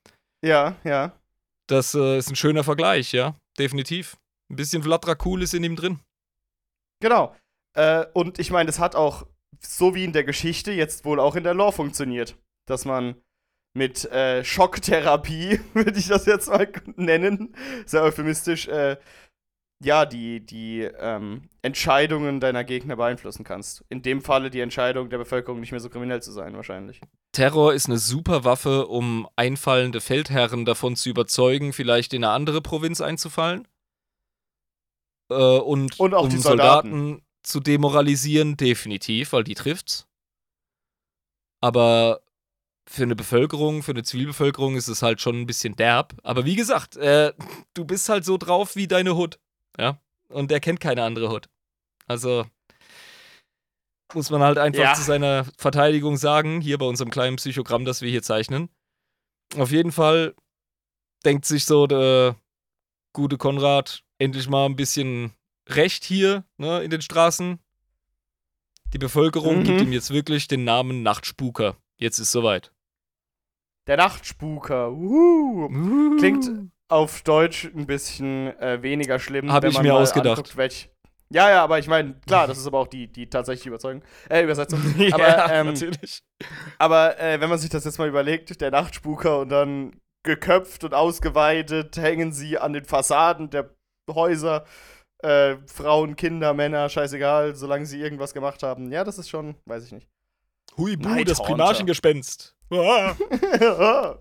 [0.46, 1.12] Ja, ja.
[1.68, 3.36] Das äh, ist ein schöner Vergleich, ja.
[3.60, 4.18] Definitiv.
[4.50, 6.00] Ein bisschen Vlad Dracul ist in ihm drin.
[7.02, 7.36] Genau.
[8.14, 9.28] Und ich meine, es hat auch,
[9.60, 12.36] so wie in der Geschichte, jetzt wohl auch in der Lore funktioniert.
[12.66, 13.22] Dass man
[13.78, 17.56] mit äh, Schocktherapie, würde ich das jetzt mal nennen,
[17.86, 18.98] sehr euphemistisch, äh,
[19.84, 23.86] ja, die, die ähm, Entscheidungen deiner Gegner beeinflussen kannst.
[23.90, 27.00] In dem Falle die Entscheidung der Bevölkerung, nicht mehr so kriminell zu sein, wahrscheinlich.
[27.32, 32.62] Terror ist eine super Waffe, um einfallende Feldherren davon zu überzeugen, vielleicht in eine andere
[32.62, 33.68] Provinz einzufallen.
[35.30, 37.22] Äh, und, Und auch um die Soldaten.
[37.44, 40.08] zu demoralisieren, definitiv, weil die trifft's.
[41.62, 42.22] Aber
[42.90, 46.16] für eine Bevölkerung, für eine Zivilbevölkerung ist es halt schon ein bisschen derb.
[46.24, 47.34] Aber wie gesagt, äh,
[47.74, 49.40] du bist halt so drauf wie deine Hood.
[49.78, 50.00] Ja.
[50.30, 51.50] Und der kennt keine andere Hood.
[52.08, 52.46] Also
[54.14, 54.94] muss man halt einfach Ja.
[54.94, 58.70] zu seiner Verteidigung sagen, hier bei unserem kleinen Psychogramm, das wir hier zeichnen.
[59.58, 60.34] Auf jeden Fall
[61.26, 62.36] denkt sich so der
[63.14, 65.34] gute Konrad endlich mal ein bisschen
[65.70, 67.60] Recht hier ne, in den Straßen.
[68.94, 69.64] Die Bevölkerung Mhm.
[69.66, 71.76] gibt ihm jetzt wirklich den Namen Nachtspuker.
[71.98, 72.72] Jetzt ist soweit.
[73.88, 74.92] Der Nachtspuker.
[74.92, 76.18] Uhu.
[76.18, 76.50] Klingt
[76.90, 79.52] auf Deutsch ein bisschen äh, weniger schlimm.
[79.52, 80.38] Hab wenn ich man mir mal ausgedacht.
[80.38, 80.90] anguckt, welch
[81.30, 84.02] ja, ja, aber ich meine, klar, das ist aber auch die, die tatsächliche Überzeugung.
[84.30, 84.82] Äh, Übersetzung.
[84.98, 86.24] ja, aber ähm, natürlich.
[86.78, 90.94] aber äh, wenn man sich das jetzt mal überlegt, der Nachtspuker und dann geköpft und
[90.94, 93.76] ausgeweidet hängen sie an den Fassaden der
[94.10, 94.66] Häuser.
[95.24, 98.92] Äh, Frauen, Kinder, Männer, scheißegal, solange sie irgendwas gemacht haben.
[98.92, 100.08] Ja, das ist schon, weiß ich nicht.
[100.78, 101.42] Huibu, Night das.
[101.42, 102.57] Primarchengespenst.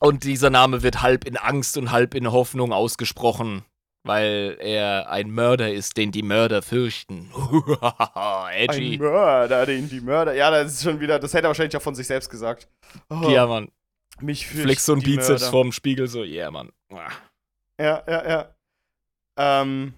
[0.00, 3.64] Und dieser Name wird halb in Angst und halb in Hoffnung ausgesprochen,
[4.02, 7.30] weil er ein Mörder ist, den die Mörder fürchten.
[8.14, 8.98] Ein Edgy.
[8.98, 10.34] Mörder, den die Mörder.
[10.34, 12.68] Ja, das ist schon wieder, das hätte er wahrscheinlich auch von sich selbst gesagt.
[13.10, 13.70] Oh, Ja, Mann.
[14.20, 15.50] mich fürchten Flex so ein Bizeps Mörder.
[15.50, 16.72] vorm Spiegel, so, yeah, Mann.
[17.78, 18.54] Ja, ja, ja.
[19.38, 19.94] Ähm,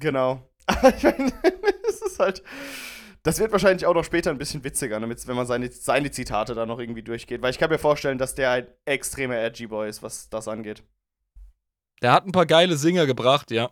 [0.00, 0.40] genau.
[0.66, 1.32] Aber ich meine,
[1.86, 2.42] es ist halt.
[3.24, 6.54] Das wird wahrscheinlich auch noch später ein bisschen witziger, damit, wenn man seine, seine Zitate
[6.54, 7.42] da noch irgendwie durchgeht.
[7.42, 10.82] Weil ich kann mir vorstellen, dass der ein extremer edgy Boy ist, was das angeht.
[12.02, 13.70] Der hat ein paar geile Singer gebracht, ja.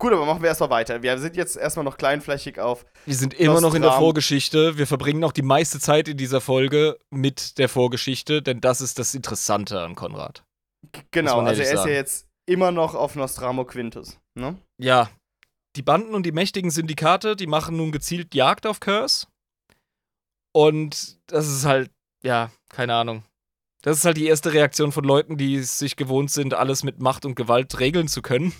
[0.00, 1.02] Gut, aber machen wir erstmal weiter.
[1.02, 2.84] Wir sind jetzt erstmal noch kleinflächig auf.
[3.06, 4.78] Wir sind immer noch in der Vorgeschichte.
[4.78, 8.98] Wir verbringen auch die meiste Zeit in dieser Folge mit der Vorgeschichte, denn das ist
[8.98, 10.44] das Interessante an Konrad.
[10.92, 11.88] G- Genau, also er ist sagen.
[11.88, 14.20] ja jetzt immer noch auf Nostramo Quintus.
[14.34, 14.56] Ne?
[14.76, 15.10] Ja,
[15.78, 19.28] die Banden und die mächtigen Syndikate, die machen nun gezielt Jagd auf Curse.
[20.52, 21.90] Und das ist halt,
[22.22, 23.22] ja, keine Ahnung.
[23.82, 27.00] Das ist halt die erste Reaktion von Leuten, die es sich gewohnt sind, alles mit
[27.00, 28.52] Macht und Gewalt regeln zu können.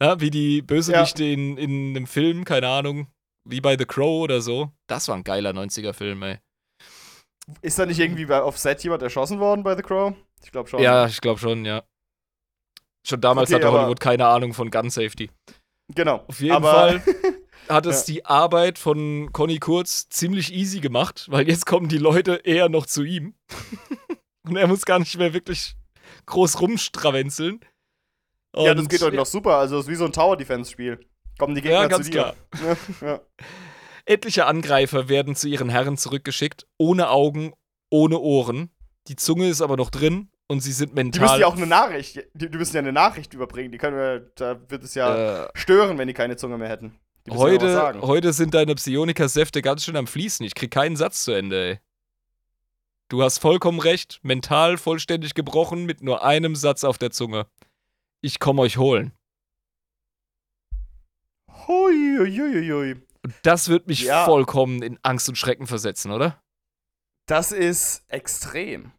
[0.00, 3.08] Ja, wie die Bösewichte in, in einem Film, keine Ahnung,
[3.44, 4.72] wie bei The Crow oder so.
[4.86, 6.38] Das war ein geiler 90er-Film, ey.
[7.60, 10.14] Ist da nicht irgendwie auf Set jemand erschossen worden bei The Crow?
[10.42, 10.80] Ich glaube schon.
[10.80, 11.82] Ja, ich glaube schon, ja.
[13.06, 15.30] Schon damals Okay, hatte Hollywood keine Ahnung von Gun Safety.
[15.94, 16.24] Genau.
[16.26, 17.02] Auf jeden aber, Fall
[17.68, 18.14] hat es Ja.
[18.14, 22.86] die Arbeit von Conny Kurz ziemlich easy gemacht, weil jetzt kommen die Leute eher noch
[22.86, 23.34] zu ihm.
[24.46, 25.76] Und er muss gar nicht mehr wirklich
[26.26, 27.60] groß rumstrawenzeln.
[28.56, 29.56] ja, das Und- geht doch noch super.
[29.56, 31.04] Also, es ist wie so ein Tower-Defense-Spiel.
[31.38, 32.34] Kommen die Gegner Ja, ganz zu dir.
[32.62, 32.76] Ja,
[33.06, 33.20] ja.
[34.06, 37.52] Etliche Angreifer werden zu ihren Herren zurückgeschickt, ohne Augen,
[37.90, 38.70] ohne Ohren.
[39.08, 41.22] Die Zunge ist aber noch drin und sie sind Die mental.
[41.22, 43.70] müssen ja auch eine Nachricht, die, die müssen ja eine Nachricht überbringen.
[43.70, 46.98] Die können wir, da wird es ja äh, stören, wenn die keine Zunge mehr hätten.
[47.26, 48.02] Die heute, sagen.
[48.02, 50.44] heute sind deine Psioniker-Säfte ganz schön am Fließen.
[50.44, 51.78] Ich krieg keinen Satz zu Ende, ey.
[53.08, 54.18] Du hast vollkommen recht.
[54.22, 57.46] Mental vollständig gebrochen mit nur einem Satz auf der Zunge.
[58.20, 59.12] Ich komme euch holen.
[61.68, 62.92] Hui, hui, hui, hui.
[63.22, 64.24] Und das wird mich Ja.
[64.24, 66.42] vollkommen in Angst und Schrecken versetzen, oder?
[67.26, 68.92] Das ist extrem.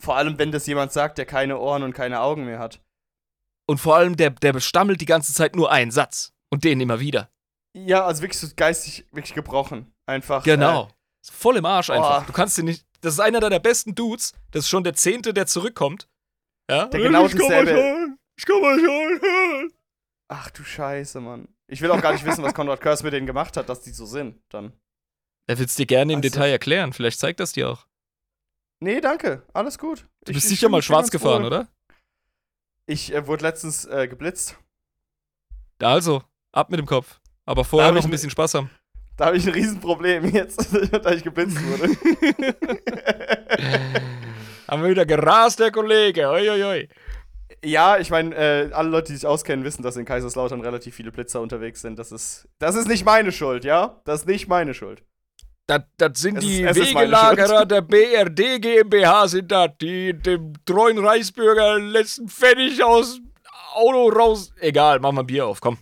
[0.00, 2.80] Vor allem, wenn das jemand sagt, der keine Ohren und keine Augen mehr hat.
[3.66, 6.32] Und vor allem, der, der bestammelt die ganze Zeit nur einen Satz.
[6.52, 7.30] Und den immer wieder.
[7.76, 9.92] Ja, also wirklich so geistig wirklich gebrochen.
[10.06, 10.42] Einfach.
[10.42, 10.90] Genau.
[11.22, 12.22] Voll im Arsch einfach.
[12.22, 12.26] Oh.
[12.26, 12.84] Du kannst den nicht.
[13.02, 14.32] Das ist einer deiner besten Dudes.
[14.50, 16.08] Das ist schon der Zehnte, der zurückkommt.
[16.68, 16.86] Ja?
[16.86, 18.18] Der genau ich komm dasselbe- euch holen.
[18.36, 19.20] Ich komm euch holen.
[19.22, 19.74] Äh,
[20.28, 21.46] ach du Scheiße, Mann.
[21.68, 23.90] Ich will auch gar nicht wissen, was Konrad Curse mit denen gemacht hat, dass die
[23.90, 24.40] so sind.
[24.48, 24.72] Dann.
[25.46, 26.92] Er will es dir gerne im Also- Detail erklären.
[26.92, 27.86] Vielleicht zeigt das dir auch.
[28.82, 29.42] Nee, danke.
[29.52, 30.06] Alles gut.
[30.24, 31.68] Du bist sicher mal schwarz gefahren, oder?
[32.86, 34.56] Ich äh, wurde letztens äh, geblitzt.
[35.78, 36.22] Also,
[36.52, 37.20] ab mit dem Kopf.
[37.44, 38.70] Aber vorher noch ich ein bisschen Spaß haben.
[39.16, 40.74] Da habe ich ein Riesenproblem jetzt,
[41.04, 41.88] da ich geblitzt wurde.
[44.68, 46.30] haben wir wieder gerast, der Kollege.
[46.30, 46.88] Oi.
[47.62, 51.12] ja, ich meine, äh, alle Leute, die sich auskennen, wissen, dass in Kaiserslautern relativ viele
[51.12, 51.98] Blitzer unterwegs sind.
[51.98, 54.00] Das ist, das ist nicht meine Schuld, ja?
[54.04, 55.02] Das ist nicht meine Schuld.
[55.70, 60.98] Das, das sind Es die ist- Wegelagerer der BRD GmbH sind das, die dem treuen
[60.98, 63.20] Reichsbürger letzten Pfennig aus
[63.72, 64.52] Auto raus.
[64.58, 65.78] Egal, mach mal Bier auf, komm.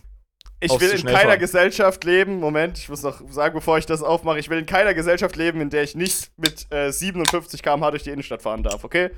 [0.59, 1.39] Ich will in keiner fahren.
[1.39, 2.39] Gesellschaft leben.
[2.39, 5.59] Moment, ich muss noch sagen, bevor ich das aufmache, ich will in keiner Gesellschaft leben,
[5.59, 9.09] in der ich nicht mit äh, 57 km/h durch die Innenstadt fahren darf, okay?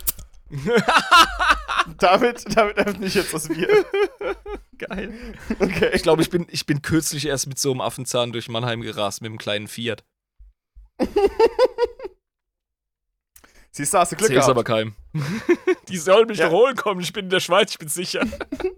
[1.98, 3.68] damit, damit öffne ich jetzt das Bier.
[4.78, 5.14] Geil.
[5.60, 5.90] Okay.
[5.94, 9.22] Ich glaube, ich bin, ich bin kürzlich erst mit so einem Affenzahn durch Mannheim gerast,
[9.22, 10.04] mit einem kleinen Fiat.
[13.74, 14.58] Siehst du, hast du Glück Erzähl's gehabt.
[14.58, 14.96] aber keinem.
[15.88, 16.48] Die sollen mich Ja.
[16.50, 18.26] doch holen kommen, ich bin in der Schweiz, ich bin sicher.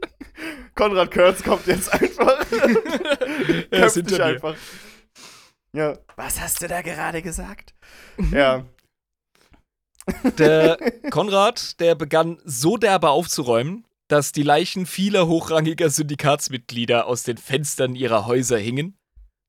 [0.76, 2.46] Konrad Kurz kommt jetzt einfach.
[3.72, 4.26] Er ist hinter dich mir.
[4.26, 4.56] einfach.
[5.74, 5.98] Ja.
[6.16, 7.74] Was hast du da gerade gesagt?
[8.18, 8.34] Mhm.
[8.36, 8.66] ja.
[10.38, 10.78] Der
[11.12, 17.96] Konrad, der begann so derbe aufzuräumen, dass die Leichen vieler hochrangiger Syndikatsmitglieder aus den Fenstern
[17.96, 18.98] ihrer Häuser hingen,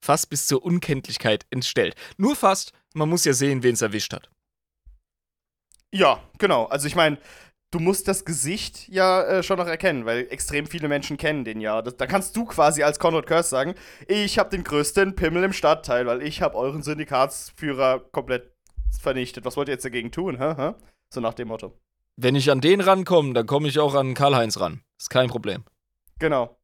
[0.04, 1.94] fast bis zur Unkenntlichkeit entstellt.
[2.16, 4.30] Nur fast, man muss ja sehen, wen es erwischt hat.
[5.92, 6.66] Ja, genau.
[6.66, 7.18] Also ich meine,
[7.70, 11.60] du musst das Gesicht ja äh, schon noch erkennen, weil extrem viele Menschen kennen den
[11.60, 11.82] ja.
[11.82, 13.74] Das, da kannst du quasi als Konrad Curse sagen,
[14.06, 18.52] ich habe den größten Pimmel im Stadtteil, weil ich habe euren Syndikatsführer komplett
[19.00, 19.44] vernichtet.
[19.44, 20.38] Was wollt ihr jetzt dagegen tun?
[20.38, 20.54] Hä?
[20.56, 20.74] Hä?
[21.12, 21.78] So nach dem Motto.
[22.16, 24.82] Wenn ich an den rankomme, dann komme ich auch an Karl-Heinz ran.
[24.98, 25.64] Ist kein Problem.
[26.18, 26.56] Genau.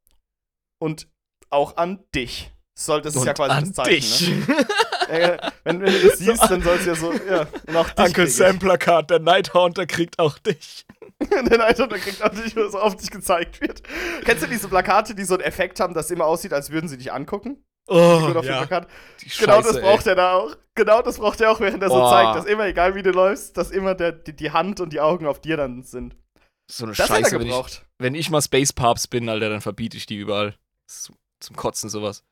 [0.78, 1.08] Und
[1.50, 2.52] auch an dich.
[2.80, 4.46] Soll, das ist Und ja quasi das Zeichen.
[4.46, 4.48] dich.
[4.48, 4.66] Ne?
[5.08, 8.26] Wenn, wenn du das siehst, dann soll es ja so, ja, und auch dich Uncle.
[8.26, 10.86] Sam Plakat, der Nighthaunter kriegt auch dich.
[11.20, 13.82] Der kriegt auch nicht, was auf dich gezeigt wird.
[14.24, 16.88] Kennst du diese Plakate, die so einen Effekt haben, dass es immer aussieht, als würden
[16.88, 17.62] sie dich angucken?
[17.86, 18.64] Oh, ja.
[18.64, 18.86] Genau
[19.26, 20.56] Scheiße, das braucht er da auch.
[20.74, 22.10] Genau das braucht er auch, während er so Boah.
[22.10, 25.00] zeigt, dass immer, egal wie du läufst, dass immer der, die, die Hand und die
[25.00, 26.14] Augen auf dir dann sind.
[26.14, 26.40] ey.
[26.70, 27.84] So eine Das Scheiße, wenn ich, gebraucht.
[27.98, 30.54] wenn ich mal Space Papst bin, Alter, dann verbiete ich die überall.
[30.86, 32.24] Zum Kotzen sowas.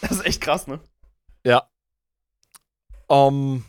[0.00, 0.80] Das ist echt krass, ne?
[1.44, 1.68] Ja.
[3.08, 3.64] Ähm,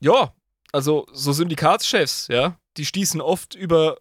[0.00, 0.34] ja,
[0.72, 3.98] also so Syndikatschefs, ja, die stießen oft über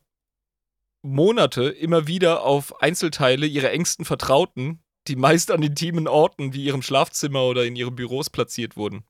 [1.01, 6.81] Monate immer wieder auf Einzelteile ihrer engsten Vertrauten, die meist an intimen Orten wie ihrem
[6.81, 9.03] Schlafzimmer oder in ihren Büros platziert wurden.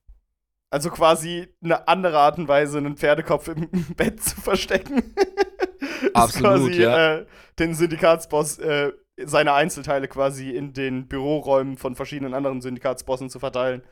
[0.69, 5.15] Also quasi eine andere Art und Weise, einen Pferdekopf im Bett zu verstecken.
[6.13, 7.15] Absolut, quasi, ja.
[7.15, 7.25] Äh,
[7.57, 8.91] den Syndikatsboss äh,
[9.23, 13.83] seine Einzelteile quasi in den Büroräumen von verschiedenen anderen Syndikatsbossen zu verteilen.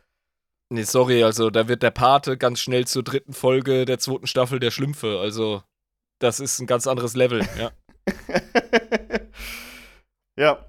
[0.69, 4.59] Nee, sorry, also da wird der Pate ganz schnell zur dritten Folge der zweiten Staffel
[4.59, 5.19] der Schlümpfe.
[5.19, 5.63] Also,
[6.19, 7.71] das ist ein ganz anderes Level, ja.
[10.37, 10.65] ja,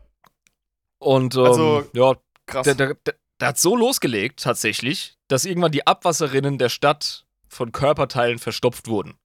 [0.98, 2.64] Und ähm, Also, ja, krass.
[2.64, 7.72] der, der, der, der hat so losgelegt, tatsächlich, dass irgendwann die Abwasserinnen der Stadt von
[7.72, 9.18] Körperteilen verstopft wurden.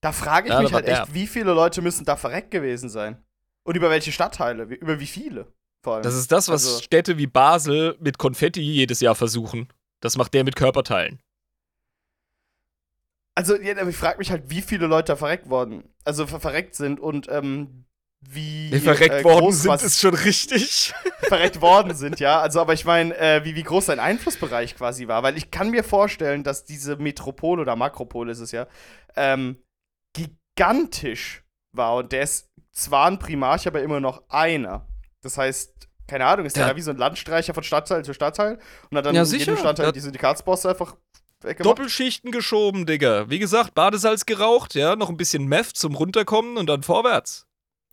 [0.00, 3.22] Da frage ich Ja, mich halt echt, wie viele Leute müssen da verreckt gewesen sein?
[3.68, 4.62] Und über welche Stadtteile?
[4.62, 5.52] Über wie viele?
[5.84, 6.02] Vor allem.
[6.02, 9.68] Das ist das, was Also- Städte wie Basel mit Konfetti jedes Jahr versuchen.
[10.00, 11.20] Das macht der mit Körperteilen.
[13.34, 16.98] Also, ich frage mich halt, wie viele Leute da verreckt worden, also ver verreckt sind
[16.98, 17.84] und ähm,
[18.22, 20.94] wie Die verreckt äh, worden groß sind, ist schon richtig.
[21.20, 22.40] verreckt worden sind, ja.
[22.40, 25.70] Also, aber ich meine, äh, wie, wie groß sein Einflussbereich quasi war, weil ich kann
[25.70, 28.66] mir vorstellen, dass diese Metropole oder Makropole ist es ja,
[29.14, 29.62] ähm,
[30.14, 32.48] gigantisch war und der ist
[32.78, 34.86] zwar ein Primarch, aber immer noch einer.
[35.22, 35.74] Das heißt,
[36.06, 36.70] keine Ahnung, ist der Ja.
[36.70, 38.58] da wie so ein Landstreicher von Stadtteil zu Stadtteil
[38.90, 39.92] und hat dann Ja, in jedem Stadtteil Ja.
[39.92, 40.96] die Syndikatsbosse einfach
[41.40, 41.66] weggemacht.
[41.66, 43.28] Doppelschichten geschoben, Digga.
[43.30, 47.46] Wie gesagt, Badesalz geraucht, ja, noch ein bisschen Meth zum Runterkommen und dann vorwärts.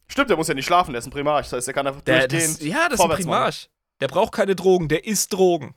[0.08, 2.02] Stimmt, der muss ja nicht schlafen, der ist ein Primarch, das heißt, der kann einfach
[2.02, 2.60] Der, durchgehend.
[2.62, 3.36] das, ja, das ist ein vorwärts machen.
[3.38, 3.70] Primarch.
[4.02, 5.74] Der braucht keine Drogen, der isst Drogen.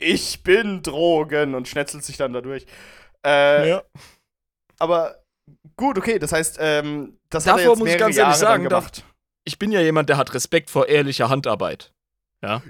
[0.00, 2.66] ich bin Drogen und schnetzelt sich dann dadurch.
[3.24, 3.82] Äh, Ja.
[4.78, 5.16] Aber
[5.76, 8.30] gut, okay, das heißt, ähm, das Davor hat er jetzt muss ich ganz ehrlich Jahre
[8.30, 9.04] dann sagen, gemacht.
[9.44, 11.92] Ich bin ja jemand, der hat Respekt vor ehrlicher Handarbeit.
[12.42, 12.62] Ja.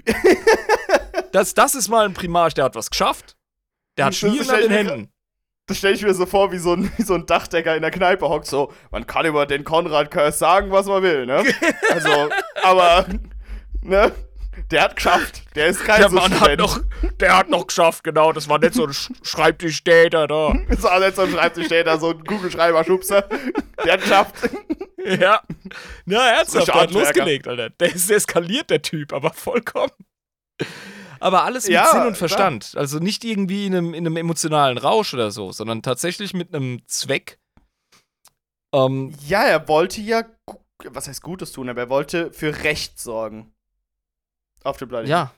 [1.31, 3.35] das, das ist mal ein Primarch, der hat was geschafft.
[3.97, 5.11] Der hat Schmieren an den Händen.
[5.67, 7.91] Das stelle ich mir so vor, wie so, ein, wie so ein Dachdecker in der
[7.91, 11.43] Kneipe hockt, so, man kann über den Konrad Curse sagen, was man will, ne?
[11.91, 12.29] Also,
[12.63, 13.05] aber,
[13.81, 14.11] ne?
[14.71, 15.41] Der hat geschafft.
[15.55, 16.79] Der ist kein Der so Mann hat noch,
[17.19, 18.31] der hat noch geschafft, genau.
[18.33, 20.53] Das war nicht so ein Sch Schreibtischstäter da.
[20.77, 23.27] So an so einem Schreibtisch steht da so ein Kugelschreiber-Schubser.
[23.83, 24.35] Der hat geschafft.
[25.05, 25.41] Ja.
[26.05, 27.69] Ja, ernsthaft, der hat losgelegt, Alter.
[27.69, 29.93] Der ist eskaliert, der Typ, aber vollkommen.
[31.21, 32.15] Aber alles mit Ja, Sinn und klar.
[32.15, 32.73] Verstand.
[32.75, 36.85] Also nicht irgendwie in einem, in einem emotionalen Rausch oder so, sondern tatsächlich mit einem
[36.85, 37.39] Zweck.
[38.73, 40.23] Ähm, Ja, er wollte ja,
[40.83, 43.53] was heißt Gutes tun, aber er wollte für Recht sorgen.
[44.63, 45.11] Auf dem Planeten.
[45.11, 45.33] ja.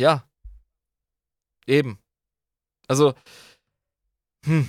[0.00, 0.24] Ja.
[1.66, 1.98] Eben.
[2.88, 3.14] Also,
[4.44, 4.68] hm.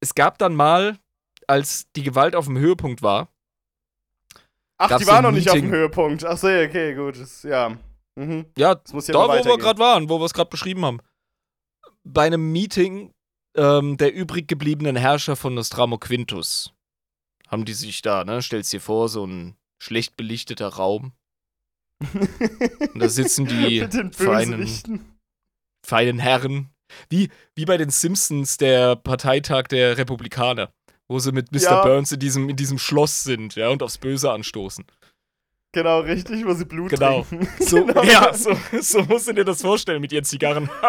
[0.00, 0.98] Es gab dann mal,
[1.46, 3.28] als die Gewalt auf dem Höhepunkt war,
[4.76, 5.70] Ach, die war noch nicht auf dem.
[5.70, 6.24] Höhepunkt.
[6.24, 7.18] Ach so, okay, gut.
[7.18, 7.78] Das, ja.
[8.16, 8.46] Mhm.
[8.58, 11.00] ja, Das muss ja da, wo wir gerade waren, wo wir es gerade beschrieben haben.
[12.02, 13.14] Bei einem Meeting
[13.56, 16.72] ähm, der übrig gebliebenen Herrscher von Nostramo Quintus
[17.48, 21.12] haben die sich da, ne, stellst dir vor, so ein schlecht belichteter Raum.
[22.12, 23.80] Und da sitzen die
[24.12, 24.68] feinen,
[25.84, 26.70] feinen Herren.
[27.08, 30.70] Wie, wie bei den Simpsons, der Parteitag der Republikaner,
[31.08, 31.58] wo sie mit Mr.
[31.60, 31.82] Ja.
[31.82, 34.84] Burns in diesem, in diesem Schloss sind, ja, und aufs Böse anstoßen.
[35.72, 37.22] Genau, richtig, wo sie Blut Genau.
[37.24, 37.48] trinken.
[37.60, 38.04] So, Genau.
[38.04, 40.70] Ja, so, so musst du dir das vorstellen mit ihren Zigarren.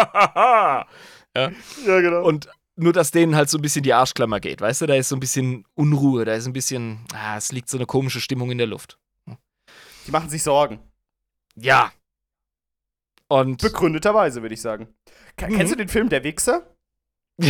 [1.37, 1.51] Ja,
[1.85, 2.23] genau.
[2.23, 2.47] Und
[2.77, 4.85] nur, dass denen halt so ein bisschen die Arschklammer geht, weißt du?
[4.85, 7.85] Da ist so ein bisschen Unruhe, da ist ein bisschen, ah, es liegt so eine
[7.85, 8.97] komische Stimmung in der Luft.
[10.07, 10.79] die machen sich Sorgen.
[11.55, 11.91] Ja.
[13.27, 14.93] Und Begründeterweise, würde ich sagen.
[15.41, 15.55] Mhm.
[15.57, 16.75] Kennst du den Film Der Wichser?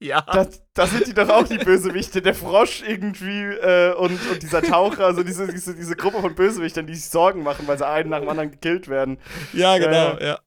[0.00, 2.22] ja, Da, da sind die doch auch die Bösewichte.
[2.22, 6.86] Der Frosch irgendwie äh, und, und dieser Taucher, also diese, diese, diese Gruppe von Bösewichtern,
[6.86, 9.18] die sich Sorgen machen, weil sie einen nach dem anderen gekillt werden.
[9.52, 10.20] ja, genau, ja.
[10.20, 10.38] ja.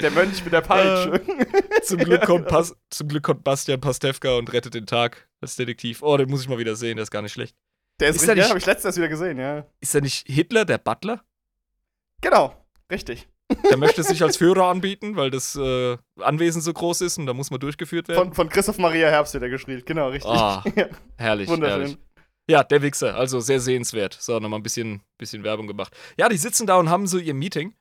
[0.00, 1.22] Der Mönch mit der Peitsche.
[1.82, 6.02] Zum Glück, kommt Pas zum Glück kommt Bastian Pastewka und rettet den Tag als Detektiv.
[6.02, 7.56] Oh, den muss ich mal wieder sehen, der ist gar nicht schlecht.
[8.00, 9.66] Der ist, Ist richtig, ja, nicht- habe ich letztens wieder gesehen, ja.
[9.80, 11.24] Ist er nicht Hitler, der Butler?
[12.20, 12.54] Genau,
[12.90, 13.28] richtig.
[13.70, 17.32] Der möchte sich als Führer anbieten, weil das äh, Anwesen so groß ist und da
[17.32, 18.24] muss man durchgeführt werden.
[18.26, 20.30] Von, von Christoph Maria Herbst wird er geschrieben, genau, richtig.
[20.30, 20.86] Ah, Ja,
[21.16, 21.80] herrlich, wunderschön.
[21.80, 21.98] herrlich.
[22.48, 24.16] Ja, der Wichser, also sehr sehenswert.
[24.20, 25.96] So, nochmal ein bisschen, bisschen Werbung gemacht.
[26.18, 27.74] Ja, die sitzen da und haben so ihr Meeting.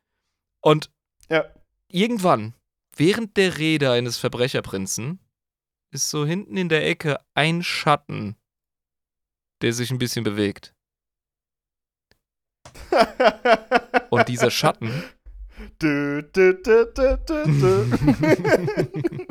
[0.61, 0.91] Und
[1.29, 1.45] Ja.
[1.91, 2.53] irgendwann,
[2.95, 5.19] während der Rede eines Verbrecherprinzen,
[5.91, 8.35] ist so hinten in der Ecke ein Schatten,
[9.61, 10.73] der sich ein bisschen bewegt.
[14.09, 15.03] Und dieser Schatten,
[15.81, 16.21] dö.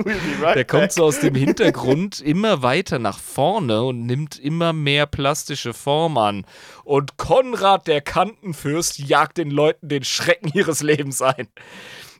[0.04, 4.38] We'll be right der kommt so aus dem Hintergrund immer weiter nach vorne und nimmt
[4.38, 6.46] immer mehr plastische Form an.
[6.84, 11.48] Und Konrad, der Kantenfürst, jagt den Leuten den Schrecken ihres Lebens ein,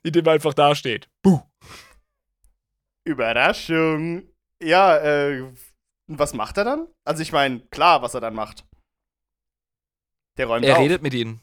[0.02, 1.08] indem er einfach dasteht.
[1.22, 1.40] Buh.
[3.04, 4.22] Überraschung.
[4.62, 5.44] Ja, äh,
[6.06, 6.88] was macht er dann?
[7.04, 8.64] Also ich meine, klar, was er dann macht.
[10.38, 10.82] Der räumt Er auf.
[10.82, 11.40] redet mit ihnen.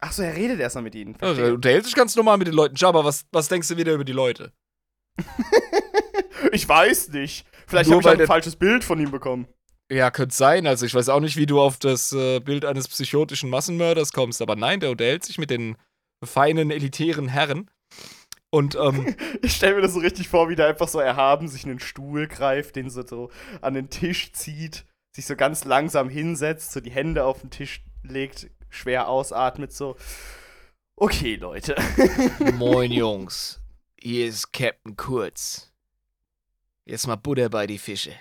[0.00, 1.16] Achso, er redet erstmal mit ihnen.
[1.20, 2.76] Ja, er unterhält sich ganz normal mit den Leuten.
[2.76, 4.52] Schau, aber was, was denkst du wieder über die Leute?
[6.52, 7.46] ich weiß nicht.
[7.66, 9.46] Vielleicht habe ich ein falsches Bild von ihm bekommen.
[9.90, 10.66] Ja, könnte sein.
[10.66, 14.40] Also ich weiß auch nicht, wie du auf das äh, Bild eines psychotischen Massenmörders kommst.
[14.42, 15.76] Aber nein, der unterhält sich mit den
[16.24, 17.70] feinen, elitären Herren.
[18.54, 21.64] Und ähm, Ich stelle mir das so richtig vor, wie der einfach so erhaben sich
[21.64, 23.30] einen Stuhl greift, den so, so
[23.62, 27.82] an den Tisch zieht, sich so ganz langsam hinsetzt, so die Hände auf den Tisch
[28.02, 29.96] legt, schwer ausatmet, so.
[30.96, 31.74] Okay, Leute.
[32.54, 33.60] Moin Jungs,
[33.98, 35.72] hier ist Captain Kurz.
[36.84, 38.12] Jetzt mal Butter bei die Fische.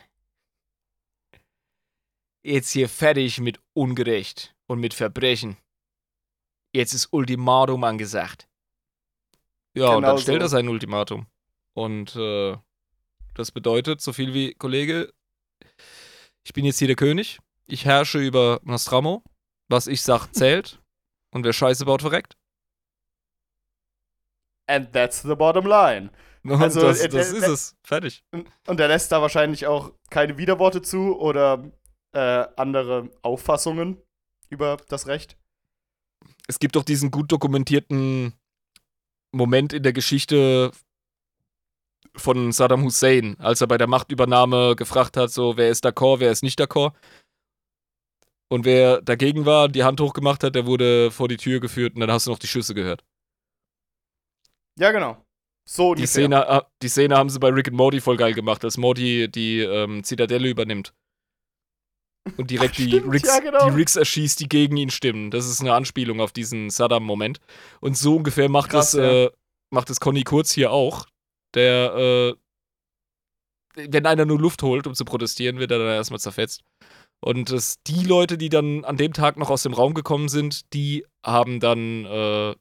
[2.41, 5.57] Jetzt hier fertig mit Ungerecht und mit Verbrechen.
[6.73, 8.47] Jetzt ist Ultimatum angesagt.
[9.73, 10.45] Ja, und Genau dann stellt so.
[10.45, 11.27] er sein Ultimatum.
[11.73, 12.57] Und äh,
[13.35, 15.13] das bedeutet so viel wie, Kollege,
[16.43, 19.23] ich bin jetzt hier der König, ich herrsche über Nostramo,
[19.69, 20.81] was ich sag zählt,
[21.31, 22.35] und wer Scheiße baut, verreckt.
[24.67, 26.11] And that's the bottom line.
[26.43, 27.75] Und Also, das, äh, das äh, ist es.
[27.83, 28.23] Fertig.
[28.31, 31.71] Und und er lässt da wahrscheinlich auch keine Widerworte zu oder
[32.13, 34.01] äh, andere Auffassungen
[34.49, 35.37] über das Recht.
[36.47, 38.33] Es gibt doch diesen gut dokumentierten
[39.31, 40.71] Moment in der Geschichte
[42.15, 46.31] von Saddam Hussein, als er bei der Machtübernahme gefragt hat, so, wer ist d'accord, wer
[46.31, 46.93] ist nicht d'accord.
[48.49, 52.01] Und wer dagegen war, die Hand hochgemacht hat, der wurde vor die Tür geführt und
[52.01, 53.05] dann hast du noch die Schüsse gehört.
[54.77, 55.23] Ja, genau.
[55.63, 56.05] So Die.
[56.05, 59.29] Szene, äh, die Szene haben sie bei Rick and Morty voll geil gemacht, als Morty
[59.29, 60.93] die ähm, Zitadelle übernimmt.
[62.37, 63.69] Und direkt die, Stimmt, Ricks, ja, genau.
[63.69, 65.31] die Ricks erschießt, die gegen ihn stimmen.
[65.31, 67.39] Das ist eine Anspielung auf diesen Saddam-Moment.
[67.79, 69.23] Und so ungefähr macht Krass, es, ja.
[69.25, 69.31] äh,
[69.71, 71.07] macht es Conny Kurz hier auch.
[71.55, 72.35] Der, äh,
[73.75, 76.61] wenn einer nur Luft holt, um zu protestieren, wird er dann erstmal zerfetzt.
[77.23, 80.73] Und es, die Leute, die dann an dem Tag noch aus dem Raum gekommen sind,
[80.73, 82.55] die haben dann äh,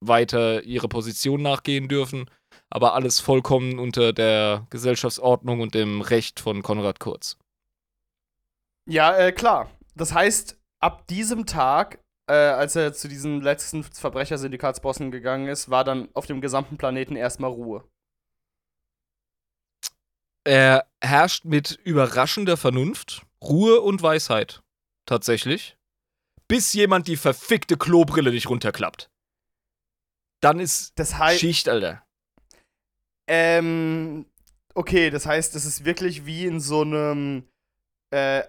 [0.00, 2.26] weiter ihre Position nachgehen dürfen.
[2.70, 7.36] Aber alles vollkommen unter der Gesellschaftsordnung und dem Recht von Konrad Kurz.
[8.88, 9.70] Ja, äh, klar.
[9.94, 15.84] Das heißt, ab diesem Tag, äh, als er zu diesen letzten Verbrechersyndikatsbossen gegangen ist, war
[15.84, 17.88] dann auf dem gesamten Planeten erstmal Ruhe.
[20.46, 24.62] Er herrscht mit überraschender Vernunft, Ruhe und Weisheit.
[25.06, 25.76] Tatsächlich.
[26.48, 29.08] Bis jemand die verfickte Klobrille nicht runterklappt.
[30.42, 32.04] Dann ist Das heißt, Schicht, Alter.
[33.26, 34.26] ähm,
[34.74, 37.48] okay, das heißt, es ist wirklich wie in so einem
[38.10, 38.42] äh,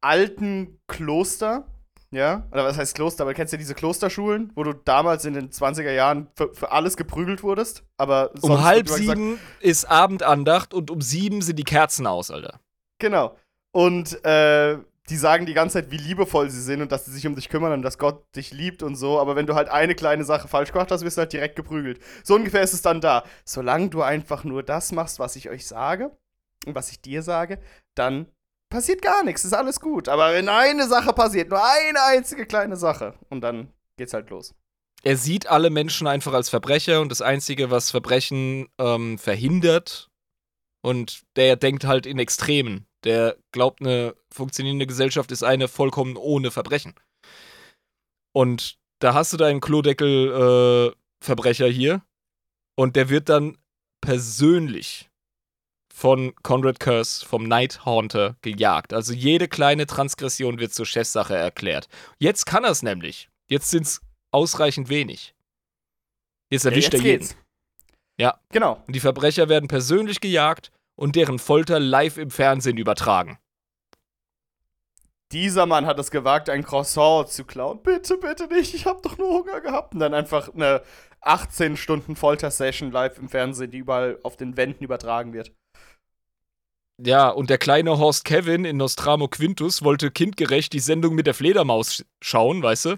[0.00, 1.66] alten Kloster,
[2.10, 2.46] ja?
[2.52, 3.22] Oder was heißt Kloster?
[3.24, 6.96] Aber kennst du diese Klosterschulen, wo du damals in den 20er Jahren für, für alles
[6.96, 7.84] geprügelt wurdest?
[7.96, 12.30] Aber Um halb immer gesagt- sieben ist Abendandacht und um sieben sind die Kerzen aus,
[12.30, 12.60] Alter.
[12.98, 13.36] Genau.
[13.72, 17.26] Und äh, die sagen die ganze Zeit, wie liebevoll sie sind und dass sie sich
[17.26, 19.18] um dich kümmern und dass Gott dich liebt und so.
[19.18, 22.00] Aber wenn du halt eine kleine Sache falsch gemacht hast, wirst du halt direkt geprügelt.
[22.22, 23.24] So ungefähr ist es dann da.
[23.44, 26.10] Solange du einfach nur das machst, was ich euch sage
[26.66, 27.58] und was ich dir sage,
[27.96, 28.26] dann
[28.72, 29.44] passiert gar nichts.
[29.44, 30.08] Ist alles gut.
[30.08, 34.54] Aber wenn eine Sache passiert, nur eine einzige kleine Sache, und dann geht's halt los.
[35.04, 40.08] Er sieht alle Menschen einfach als Verbrecher und das Einzige, was Verbrechen ähm, verhindert,
[40.84, 42.86] und der denkt halt in Extremen.
[43.04, 46.94] Der glaubt, eine funktionierende Gesellschaft ist eine vollkommen ohne Verbrechen.
[48.32, 52.02] Und da hast du deinen Klodeckel-Verbrecher hier
[52.76, 53.58] und der wird dann
[54.00, 55.11] persönlich
[55.94, 58.92] von Conrad Curse, vom Night Haunter, gejagt.
[58.92, 61.88] Also jede kleine Transgression wird zur Chefsache erklärt.
[62.18, 63.28] Jetzt kann er es nämlich.
[63.46, 65.34] Jetzt sind es ausreichend wenig.
[66.50, 67.20] Jetzt erwischt Ja, er jetzt jeden.
[67.20, 67.36] geht's.
[68.18, 68.40] Ja.
[68.50, 68.82] Genau.
[68.86, 73.38] Und die Verbrecher werden persönlich gejagt und deren Folter live im Fernsehen übertragen.
[75.30, 77.82] Dieser Mann hat es gewagt, ein Croissant zu klauen.
[77.82, 79.94] Bitte, bitte nicht, ich habe doch nur Hunger gehabt.
[79.94, 80.82] Und dann einfach eine
[81.20, 85.52] 18 Stunden Folter-Session live im Fernsehen, die überall auf den Wänden übertragen wird.
[87.04, 91.34] Ja, und der kleine Horst Kevin in Nostramo Quintus wollte kindgerecht die Sendung mit der
[91.34, 92.90] Fledermaus sch schauen, weißt du?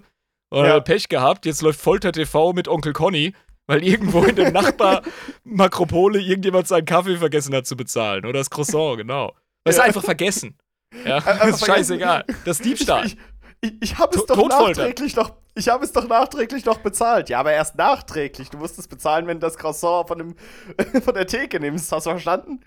[0.51, 0.73] Und Ja.
[0.75, 3.33] hat Pech gehabt, jetzt läuft Folter TV mit Onkel Conny,
[3.67, 8.25] weil irgendwo in der Nachbar-Makropole irgendjemand seinen Kaffee vergessen hat zu bezahlen.
[8.25, 9.33] Oder das Croissant, genau.
[9.65, 9.87] Weißt du, Ja.
[9.87, 10.57] einfach vergessen.
[11.05, 12.23] Ja, Einfach ist scheißegal.
[12.45, 13.05] Das ist Diebstahl.
[13.07, 13.17] Ich,
[13.61, 15.33] ich, ich habe es doch nachträglich noch.
[15.55, 17.29] Ich habe es doch nachträglich noch bezahlt.
[17.29, 18.49] Ja, aber erst nachträglich.
[18.49, 20.35] Du musst es bezahlen, wenn du das Croissant von, dem,
[21.03, 21.91] von der Theke nimmst.
[21.91, 22.61] Hast du verstanden?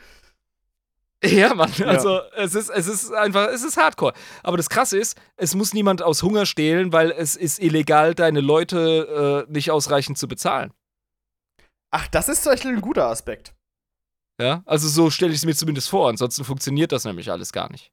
[1.25, 4.13] Ja, Mann, also es ist, es ist einfach, es ist Hardcore.
[4.45, 8.41] Aber das Krasse ist, es muss niemand aus Hunger stehlen, weil es ist illegal, deine
[8.41, 10.73] Leute äh, nicht ausreichend zu bezahlen.
[11.91, 13.55] Ach, das ist zum Beispiel ein guter Aspekt.
[14.41, 16.09] Ja, also so stelle ich es mir zumindest vor.
[16.09, 17.91] Ansonsten funktioniert das nämlich alles gar nicht.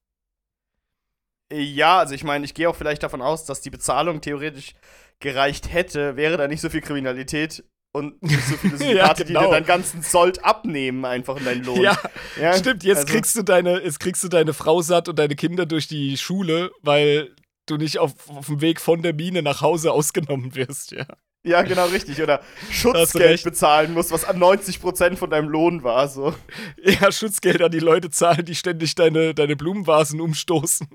[1.51, 4.73] Ja, also ich meine, ich gehe auch vielleicht davon aus, dass die Bezahlung theoretisch
[5.19, 7.63] gereicht hätte, wäre da nicht so viel Kriminalität
[7.95, 9.45] und nicht so viele Syndikate, die genau.
[9.45, 11.81] dir deinen ganzen Sold abnehmen, einfach in deinen Lohn.
[11.81, 11.97] Ja,
[12.39, 12.83] Ja, stimmt.
[12.83, 15.87] Jetzt also- kriegst du deine, jetzt kriegst du deine Frau satt und deine Kinder durch
[15.87, 17.33] die Schule, weil
[17.65, 20.91] du nicht auf, auf dem Weg von der Mine nach Hause ausgenommen wirst.
[20.91, 21.05] Ja.
[21.45, 22.19] Ja, genau richtig.
[22.23, 22.41] Oder
[22.71, 26.07] Schutzgeld bezahlen musst, was an 90% von deinem Lohn war.
[26.07, 26.33] So.
[26.83, 30.87] ja, Schutzgeld an die Leute zahlen, die ständig deine, deine Blumenvasen umstoßen.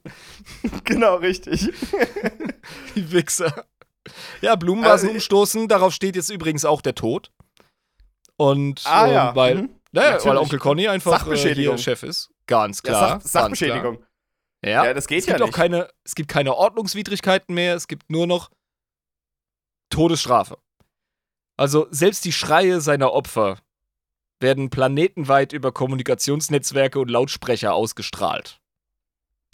[0.84, 1.70] genau richtig.
[2.96, 3.64] Die Wichser.
[4.40, 7.30] Ja, Blumenvasen Also, umstoßen, darauf steht jetzt übrigens auch der Tod.
[8.36, 9.36] Und Ah ähm, ja.
[9.36, 9.70] weil, mhm.
[9.92, 10.38] naja, weil.
[10.38, 12.30] Onkel Conny einfach äh, Chef ist.
[12.46, 13.00] Ganz Ja, klar.
[13.00, 13.96] Sach ganz Sachbeschädigung.
[13.96, 14.08] Klar.
[14.64, 14.84] Ja.
[14.86, 15.56] Ja, das geht es ja gibt auch nicht.
[15.56, 18.50] keine, es gibt keine Ordnungswidrigkeiten mehr, es gibt nur noch
[19.90, 20.58] Todesstrafe.
[21.56, 23.58] Also selbst die Schreie seiner Opfer
[24.40, 28.60] werden planetenweit über Kommunikationsnetzwerke und Lautsprecher ausgestrahlt.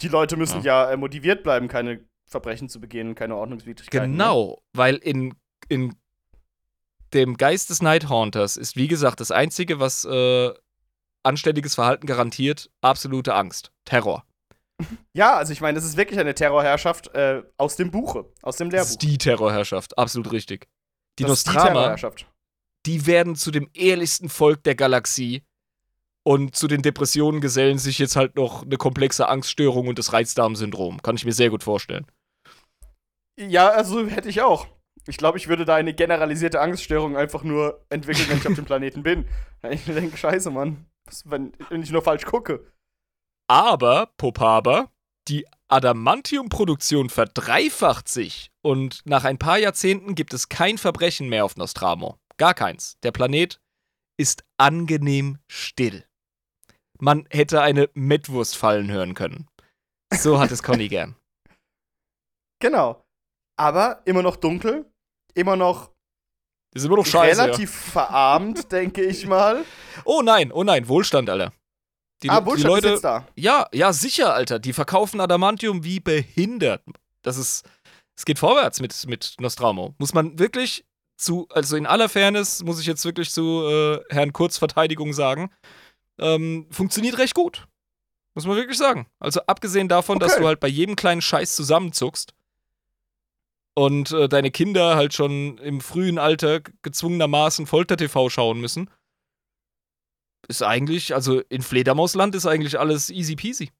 [0.00, 4.10] Die Leute müssen ja, äh, motiviert bleiben, keine Verbrechen zu begehen, keine Ordnungswidrigkeiten.
[4.10, 4.16] ne?
[4.16, 5.34] Genau, weil in,
[5.68, 5.94] in
[7.14, 10.52] dem Geist des Nighthaunters ist, wie gesagt, das Einzige, was äh,
[11.22, 14.24] anständiges Verhalten garantiert, absolute Angst, Terror.
[15.14, 18.68] Ja, also ich meine, das ist wirklich eine Terrorherrschaft äh, aus dem Buche, aus dem
[18.68, 18.90] Das Lehrbuch.
[18.90, 20.68] ist die Terrorherrschaft, absolut richtig.
[21.18, 22.26] Die Das ist die Nostrama, Terrorherrschaft.
[22.84, 25.42] die werden zu dem ehrlichsten Volk der Galaxie
[26.24, 31.00] Und zu den Depressionen gesellen sich jetzt halt noch eine komplexe Angststörung und das Reizdarmsyndrom.
[31.00, 32.04] Kann ich mir sehr gut vorstellen.
[33.38, 34.66] Ja, also hätte ich auch.
[35.06, 38.64] Ich glaube, ich würde da eine generalisierte Angststörung einfach nur entwickeln, wenn ich auf dem
[38.64, 39.26] Planeten bin.
[39.70, 40.86] Ich denke, scheiße, Mann.
[41.24, 42.72] Wenn, wenn ich nur falsch gucke.
[43.48, 44.92] Aber, Popaber,
[45.28, 51.56] die Adamantium-Produktion verdreifacht sich und nach ein paar Jahrzehnten gibt es kein Verbrechen mehr auf
[51.56, 52.18] Nostramo.
[52.36, 52.96] Gar keins.
[53.02, 53.60] Der Planet
[54.18, 56.04] ist angenehm still.
[57.00, 59.48] Man hätte eine Mettwurst fallen hören können.
[60.14, 61.16] So hat es Conny gern.
[62.58, 63.05] Genau.
[63.56, 64.84] Aber immer noch dunkel,
[65.34, 65.90] immer noch
[66.76, 67.40] ist immer noch scheiße.
[67.40, 67.90] Relativ ja.
[67.92, 69.64] verarmt, denke ich mal.
[70.04, 71.52] Oh nein, oh nein, Wohlstand, Alter.
[72.22, 73.26] Die, ah, Wohlstand die Leute, ist jetzt da.
[73.34, 74.58] Ja, ja, sicher, Alter.
[74.58, 76.82] Die verkaufen Adamantium wie behindert.
[77.22, 77.64] Das ist,
[78.14, 79.94] es geht vorwärts mit, mit Nostromo.
[79.98, 80.84] Muss man wirklich
[81.16, 85.50] zu, also in aller Fairness muss ich jetzt wirklich zu äh, Herrn Kurz Verteidigung sagen,
[86.18, 87.66] ähm, funktioniert recht gut.
[88.34, 89.06] Muss man wirklich sagen.
[89.18, 90.26] Also abgesehen davon, okay.
[90.26, 92.34] dass du halt bei jedem kleinen Scheiß zusammenzuckst
[93.78, 98.90] und äh, deine Kinder halt schon im frühen Alter gezwungenermaßen Folter-TV schauen müssen,
[100.48, 103.70] ist eigentlich, also in Fledermausland ist eigentlich alles easy peasy.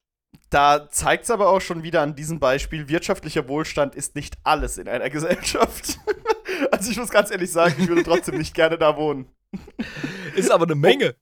[0.51, 4.77] Da zeigt es aber auch schon wieder an diesem Beispiel, wirtschaftlicher Wohlstand ist nicht alles
[4.77, 5.99] in einer Gesellschaft.
[6.71, 9.27] also ich muss ganz ehrlich sagen, ich würde trotzdem nicht gerne da wohnen.
[10.35, 11.15] Ist aber eine Menge.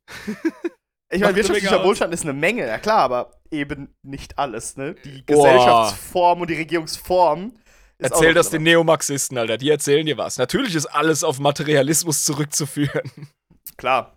[1.10, 4.96] Ich meine, wirtschaftlicher Wohlstand ist eine Menge, ja klar, aber eben nicht alles, ne?
[5.04, 7.52] Die Gesellschaftsform und die Regierungsform.
[7.98, 9.56] Erzähl das den Neomarxisten, Alter.
[9.56, 10.38] Die erzählen dir was.
[10.38, 13.10] Natürlich ist alles auf Materialismus zurückzuführen.
[13.76, 14.16] Klar.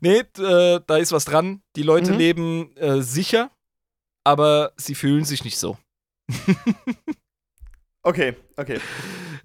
[0.00, 1.62] Nee, äh, da ist was dran.
[1.76, 2.18] Die Leute mhm.
[2.18, 3.50] leben äh, sicher,
[4.24, 5.78] aber sie fühlen sich nicht so.
[8.02, 8.80] okay, okay.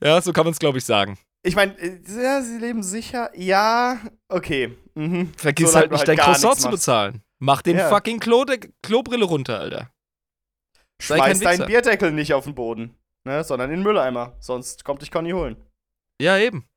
[0.01, 1.17] Ja, so kann man es, glaube ich, sagen.
[1.43, 3.29] Ich meine, äh, ja, sie leben sicher.
[3.35, 4.75] Ja, okay.
[4.95, 5.31] Mhm.
[5.37, 7.21] Vergiss halt nicht, halt dein Croissant zu bezahlen.
[7.39, 7.89] Mach den ja.
[7.89, 8.45] fucking Klo
[8.81, 9.91] Klobrille runter, Alter.
[11.01, 14.35] Schmeiß deinen Bierdeckel nicht auf den Boden, ne, sondern in den Mülleimer.
[14.39, 15.57] Sonst kommt dich Conny holen.
[16.19, 16.67] Ja, eben.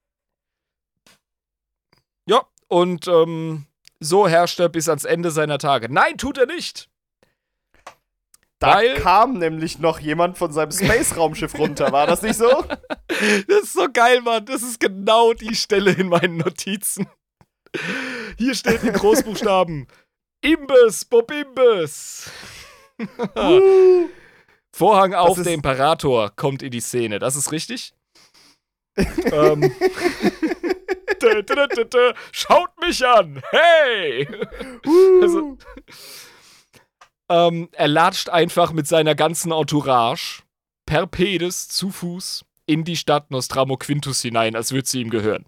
[2.26, 3.66] Ja, und ähm,
[3.98, 5.92] so herrscht er bis ans Ende seiner Tage.
[5.92, 6.90] Nein, tut er nicht!
[8.60, 12.64] Da Weil kam nämlich noch jemand von seinem Space-Raumschiff runter, war das nicht so?
[13.48, 14.46] Das ist so geil, Mann.
[14.46, 17.06] Das ist genau die Stelle in meinen Notizen.
[18.38, 19.88] Hier steht in Großbuchstaben:
[20.40, 22.30] Imbiss, Bob Imbiss.
[24.72, 27.18] Vorhang auf, der Imperator kommt in die Szene.
[27.18, 27.92] Das ist richtig?
[28.96, 29.72] ähm.
[32.32, 33.42] Schaut mich an!
[33.50, 34.26] Hey!
[35.20, 35.58] also,
[37.30, 40.42] ähm, er latscht einfach mit seiner ganzen Entourage
[40.86, 45.44] per Pedes zu Fuß in die Stadt Nostramo Quintus hinein, als würde sie ihm gehören.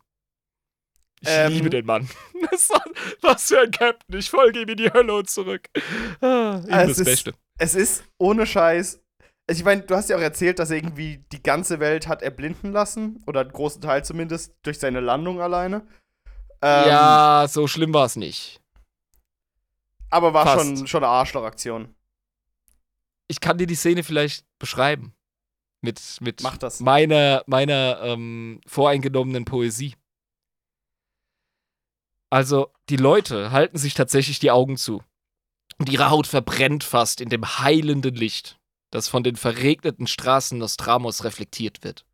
[1.21, 2.09] Ich ähm, liebe den Mann.
[3.21, 4.19] Was für ein Captain.
[4.19, 5.69] Ich folge ihm in die Hölle und zurück.
[6.21, 7.35] Ah, es, das Beste.
[7.63, 9.01] Es ist ohne Scheiß.
[9.47, 12.21] Also ich meine, du hast ja auch erzählt, dass er irgendwie die ganze Welt hat
[12.21, 13.23] erblinden lassen.
[13.27, 15.87] Oder einen großen Teil zumindest durch seine Landung alleine.
[16.61, 18.61] Ähm, ja, so schlimm war es nicht.
[20.11, 21.95] Aber war schon, schon eine Arschlochaktion.
[23.29, 25.15] Ich kann dir die Szene vielleicht beschreiben.
[25.85, 26.43] Mit, mit
[26.81, 29.95] meiner, meiner ähm, voreingenommenen Poesie.
[32.31, 35.03] Also, die Leute halten sich tatsächlich die Augen zu.
[35.83, 38.57] Und ihre Haut verbrennt fast in dem heilenden Licht,
[38.93, 42.07] das von den verregneten Straßen Nostramos reflektiert wird.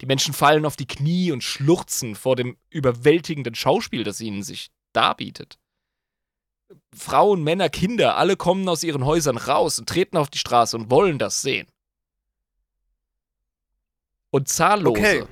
[0.00, 4.70] Die Menschen fallen auf die Knie und schluchzen vor dem überwältigenden Schauspiel, das ihnen sich
[4.92, 5.58] darbietet.
[6.94, 10.88] Frauen, Männer, Kinder, alle kommen aus ihren Häusern raus und treten auf die Straße und
[10.88, 11.66] wollen das sehen.
[14.30, 15.24] Und zahllose, okay.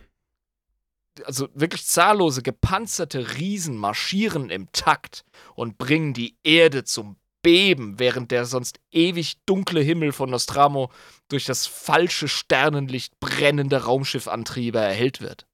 [1.27, 5.25] also wirklich zahllose gepanzerte Riesen marschieren im Takt
[5.55, 10.91] und bringen die Erde zum Beben, während der sonst ewig dunkle Himmel von Nostramo
[11.29, 15.47] durch das falsche Sternenlicht brennender Raumschiffantriebe erhellt wird.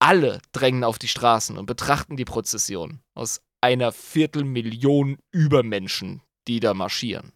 [0.00, 6.74] Alle drängen auf die Straßen und betrachten die Prozession aus einer Viertelmillion Übermenschen, die da
[6.74, 7.32] marschieren.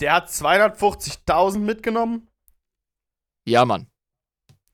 [0.00, 2.28] Der hat 250.000 mitgenommen?
[3.46, 3.88] Ja, Mann.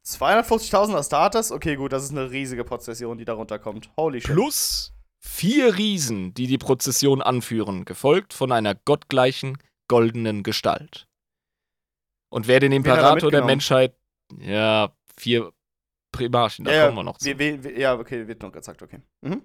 [0.07, 1.51] 250.000 Astartes?
[1.53, 3.91] Okay, gut, das ist eine riesige Prozession, die darunter kommt.
[3.97, 4.31] Holy shit.
[4.33, 9.59] Plus vier Riesen, die die Prozession anführen, gefolgt von einer gottgleichen
[9.89, 11.07] goldenen Gestalt.
[12.31, 13.97] Und wer den Imperator der Menschheit,
[14.39, 15.53] ja, vier
[16.13, 17.39] Primarchen, da ja, kommen wir noch zu.
[17.39, 19.01] Wir, wir, ja, okay, wird noch gesagt, okay.
[19.23, 19.43] Mhm.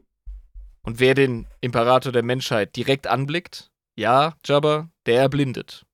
[0.82, 5.86] Und wer den Imperator der Menschheit direkt anblickt, ja, Jabba, der erblindet.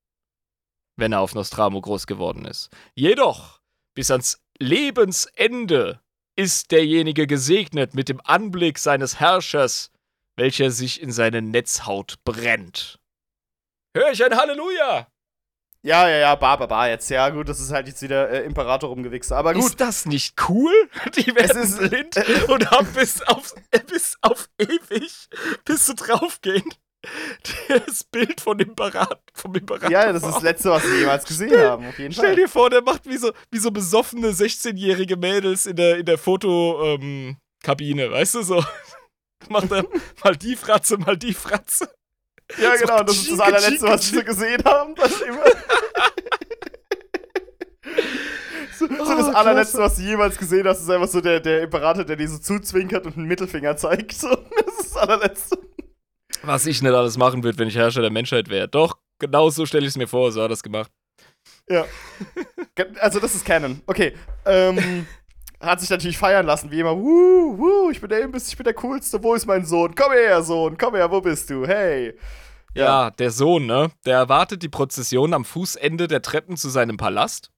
[0.95, 2.69] Wenn er auf Nostramo groß geworden ist.
[2.95, 3.61] Jedoch,
[3.93, 6.01] bis ans Lebensende
[6.39, 9.91] ist derjenige gesegnet mit dem Anblick seines Herrschers,
[10.37, 12.97] welcher sich in seine Netzhaut brennt.
[13.93, 15.07] Hör ich ein Halleluja!
[15.81, 17.09] Ja, ja, ja, ba, ba, ba, jetzt.
[17.09, 19.31] Ja, gut, das ist halt jetzt wieder äh, Imperator rumgewichst.
[19.33, 19.63] Aber gut.
[19.63, 20.73] Ist das nicht cool?
[21.15, 25.27] Die werden ist- blind und haben bis auf, äh, bis auf ewig,
[25.65, 26.69] bis sie draufgehen,
[27.69, 29.89] das Bild von dem Imperator, vom Imperator.
[29.89, 32.35] ja, das ist das Letzte, was wir jemals gesehen haben, auf jeden Stell Fall.
[32.35, 36.17] dir vor, der macht wie so, wie so besoffene 16-jährige Mädels in der, in der
[36.17, 38.63] Fotokabine, Kabine, weißt du, so.
[39.49, 39.85] Macht er
[40.23, 41.89] mal die Fratze, mal die Fratze.
[42.57, 44.95] Ja, So genau, das ist das allerletzte, was wir gesehen haben.
[44.95, 45.43] Das immer.
[48.77, 49.91] so, so das Oh, allerletzte, klasse.
[49.91, 53.05] was du jemals gesehen hast, ist einfach so der, der Imperator, der dir so zuzwinkert
[53.05, 54.13] und einen Mittelfinger zeigt.
[54.13, 55.57] So, das ist das allerletzte.
[56.43, 58.67] Was ich nicht alles machen würde, wenn ich Herrscher der Menschheit wäre.
[58.67, 60.91] Doch, genau so stelle ich es mir vor, so hat er das gemacht.
[61.69, 61.85] Ja.
[62.99, 63.81] Also, das ist Canon.
[63.85, 64.13] Okay.
[64.45, 65.05] Ähm,
[65.59, 66.95] hat sich natürlich feiern lassen, wie immer.
[66.95, 69.21] Wuh, wuh, ich bin der Imbiss, ich bin der Coolste.
[69.21, 69.93] Wo ist mein Sohn?
[69.95, 70.77] Komm her, Sohn.
[70.77, 71.65] Komm her, wo bist du?
[71.67, 72.17] Hey.
[72.73, 73.11] Ja.
[73.11, 73.91] der Sohn, ne?
[74.05, 77.51] Der erwartet die Prozession am Fußende der Treppen zu seinem Palast.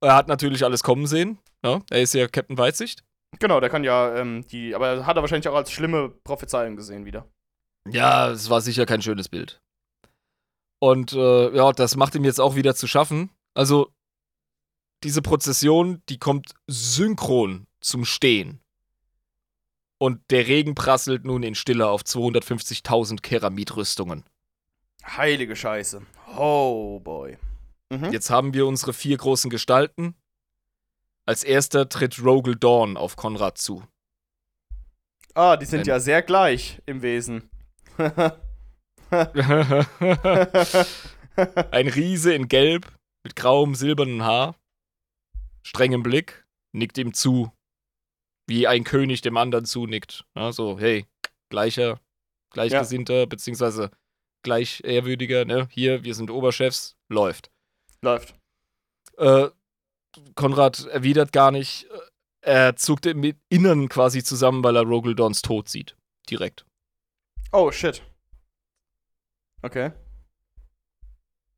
[0.00, 1.38] Er hat natürlich alles kommen sehen.
[1.62, 1.82] Ne?
[1.90, 3.02] Er ist ja Captain Weitsicht.
[3.38, 7.04] Genau, der kann ja, ähm, die, aber hat er wahrscheinlich auch als schlimme Prophezeiung gesehen
[7.04, 7.26] wieder.
[7.88, 9.60] Ja, es war sicher kein schönes Bild.
[10.80, 13.30] Und äh, ja, das macht ihm jetzt auch wieder zu schaffen.
[13.54, 13.90] Also,
[15.02, 18.60] diese Prozession, die kommt synchron zum Stehen.
[19.98, 24.24] Und der Regen prasselt nun in Stille auf 250.000 Keramitrüstungen.
[25.04, 26.02] Heilige Scheiße.
[26.36, 27.38] Oh boy.
[27.90, 28.12] Mhm.
[28.12, 30.14] Jetzt haben wir unsere vier großen Gestalten.
[31.26, 33.82] Als erster tritt Rogel Dawn auf Konrad zu.
[35.34, 37.50] Ah, die sind Ein- ja sehr gleich im Wesen.
[41.70, 42.92] Ein Riese in Gelb
[43.24, 44.54] mit grauem, silbernen Haar,
[45.62, 47.52] strengem Blick, nickt ihm zu,
[48.46, 50.24] wie ein König dem anderen zunickt.
[50.36, 51.06] Ja, so, hey,
[51.50, 52.00] gleicher,
[52.50, 53.90] gleichgesinnter, beziehungsweise
[54.42, 55.68] gleich ehrwürdiger, ne?
[55.70, 57.50] Hier, wir sind Oberchefs, läuft.
[58.02, 58.34] Läuft.
[59.16, 59.48] Äh,
[60.34, 61.98] Konrad erwidert gar nicht, äh,
[62.40, 65.96] er zuckt im Innern quasi zusammen, weil er Rogaldons Tod sieht.
[66.28, 66.66] Direkt.
[67.52, 68.02] Oh, shit.
[69.62, 69.92] Okay.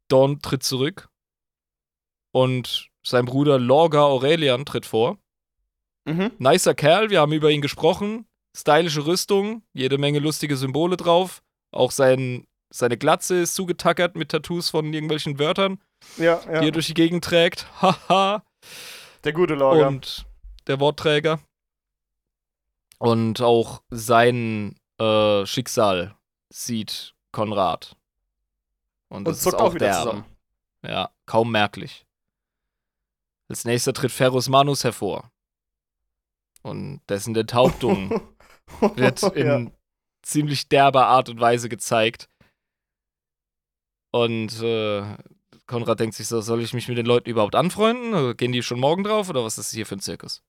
[0.08, 1.08] Dawn tritt zurück
[2.32, 5.18] und sein Bruder Lorga Aurelian tritt vor.
[6.04, 6.30] Mhm.
[6.38, 8.26] Nicer Kerl, wir haben über ihn gesprochen.
[8.56, 11.42] Stylische Rüstung, jede Menge lustige Symbole drauf.
[11.72, 15.80] Auch sein, seine Glatze ist zugetackert mit Tattoos von irgendwelchen Wörtern,
[16.16, 16.70] Ja, die er ja.
[16.70, 17.66] durch die Gegend trägt.
[17.82, 18.42] Haha.
[19.24, 19.88] Der gute Lorga.
[19.88, 20.26] Und
[20.66, 21.40] der Wortträger.
[22.98, 26.16] Und auch sein äh, Schicksal
[26.50, 27.96] sieht Konrad.
[29.08, 30.10] Und Und das ist zuckt auch auch wieder derbe.
[30.10, 30.24] zusammen.
[30.82, 32.06] Ja, kaum merklich.
[33.48, 35.30] Als nächster tritt Ferrus Manus hervor.
[36.62, 38.34] Und dessen Enthauptung
[38.96, 39.70] wird in ja.
[40.22, 42.28] ziemlich derber Art und Weise gezeigt.
[44.10, 45.16] Und äh,
[45.66, 48.14] Konrad denkt sich so, soll ich mich mit den Leuten überhaupt anfreunden?
[48.14, 50.42] Oder Gehen die schon morgen drauf oder was ist das hier für ein Zirkus?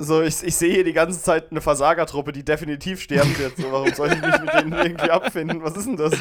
[0.00, 3.56] So, ich, ich sehe hier die ganze Zeit eine Versagertruppe, die definitiv sterben wird.
[3.56, 5.62] So, warum soll ich mich mit denen irgendwie abfinden?
[5.62, 6.14] Was ist denn das?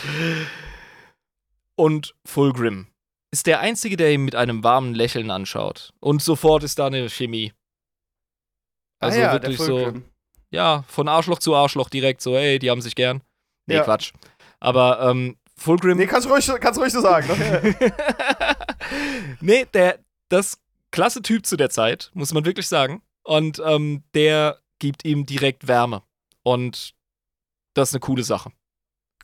[1.75, 2.87] Und Fulgrim
[3.31, 5.93] ist der Einzige, der ihn mit einem warmen Lächeln anschaut.
[5.99, 7.53] Und sofort ist da eine Chemie.
[8.99, 9.93] Also ah ja, wirklich so,
[10.49, 13.21] ja, von Arschloch zu Arschloch direkt so, ey, die haben sich gern.
[13.67, 13.83] Nee, Ja.
[13.83, 14.13] Quatsch.
[14.59, 15.97] Aber ähm, Fulgrim.
[15.97, 17.27] Nee, kannst du ruhig, kannst ruhig so sagen.
[17.27, 17.75] Ne?
[19.41, 20.59] nee, der, das
[20.91, 23.01] klasse Typ zu der Zeit, muss man wirklich sagen.
[23.23, 26.03] Und ähm, der gibt ihm direkt Wärme.
[26.43, 26.93] Und
[27.73, 28.51] das ist eine coole Sache.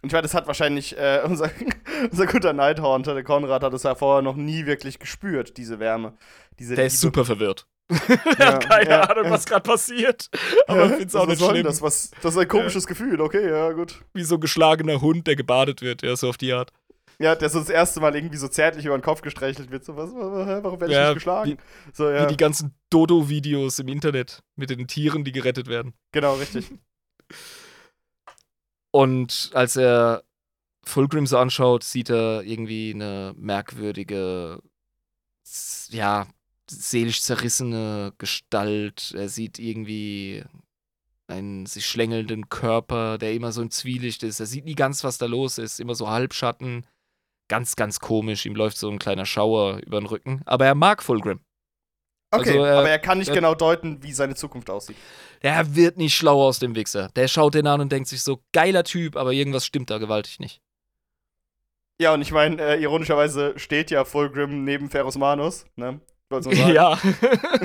[0.02, 1.50] Und ich meine, das hat wahrscheinlich äh, unser,
[2.12, 6.18] unser guter Nighthorn, der Konrad, hat es ja vorher noch nie wirklich gespürt, diese Wärme.
[6.60, 7.16] Diese Der ist Liebe.
[7.16, 7.68] super verwirrt.
[8.40, 10.30] Ja, er hat keine ja, Ahnung, was gerade passiert.
[10.68, 10.98] Aber ich Hä?
[10.98, 11.64] find's auch nicht schlimm.
[11.64, 14.02] Das, was, das ist ein komisches Gefühl, okay, ja, gut.
[14.14, 16.72] Wie so ein geschlagener Hund, der gebadet wird, ja, so auf die Art.
[17.20, 19.86] Ja, der so das erste Mal irgendwie so zärtlich über den Kopf gestreichelt wird.
[19.86, 21.58] So, was, warum werde ich Ja, nicht geschlagen?
[21.94, 25.94] so, ja, Wie die ganzen Dodo-Videos im Internet mit den Tieren, die gerettet werden.
[26.12, 26.72] genau, richtig.
[28.92, 30.24] Und als er
[30.86, 34.60] Fulgrim so anschaut, sieht er irgendwie eine merkwürdige,
[35.90, 36.28] ja,
[36.82, 39.14] seelisch zerrissene Gestalt.
[39.16, 40.44] Er sieht irgendwie
[41.28, 44.40] einen sich schlängelnden Körper, der immer so im Zwielicht ist.
[44.40, 45.80] Er sieht nie ganz, was da los ist.
[45.80, 46.86] Immer so Halbschatten.
[47.48, 48.46] Ganz, ganz komisch.
[48.46, 50.42] Ihm läuft so ein kleiner Schauer über den Rücken.
[50.46, 51.40] Aber er mag Fulgrim.
[52.32, 54.98] Okay, Also, äh, aber er kann nicht äh, genau deuten, wie seine Zukunft aussieht.
[55.44, 57.10] Der wird nicht schlau aus dem Wichser.
[57.16, 60.40] Der schaut den an und denkt sich so, geiler Typ, aber irgendwas stimmt da gewaltig
[60.40, 60.62] nicht.
[62.02, 66.02] Ja, und ich meine, äh, ironischerweise steht ja Fulgrim neben Ferus Manus, ne?
[66.34, 66.74] Wollte nur sagen.
[66.74, 67.00] Ja,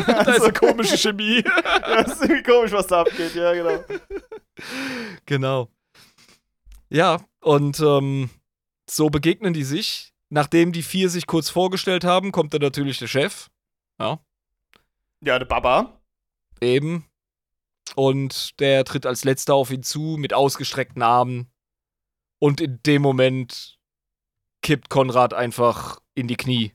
[0.06, 1.42] da ist Also- eine komische Chemie.
[1.88, 3.84] Ja, das ist irgendwie komisch, was da abgeht, ja, genau.
[5.26, 5.68] Genau.
[6.90, 8.30] Ja, und ähm,
[8.88, 10.12] so begegnen die sich.
[10.30, 13.48] Nachdem die vier sich kurz vorgestellt haben, kommt dann natürlich der Chef.
[13.98, 14.18] Ja,
[15.38, 16.00] der Baba.
[16.60, 17.06] Eben.
[17.96, 21.50] Und der tritt als letzter auf ihn zu mit ausgestreckten Armen.
[22.38, 23.78] Und in dem Moment
[24.62, 26.74] kippt Konrad einfach in die Knie.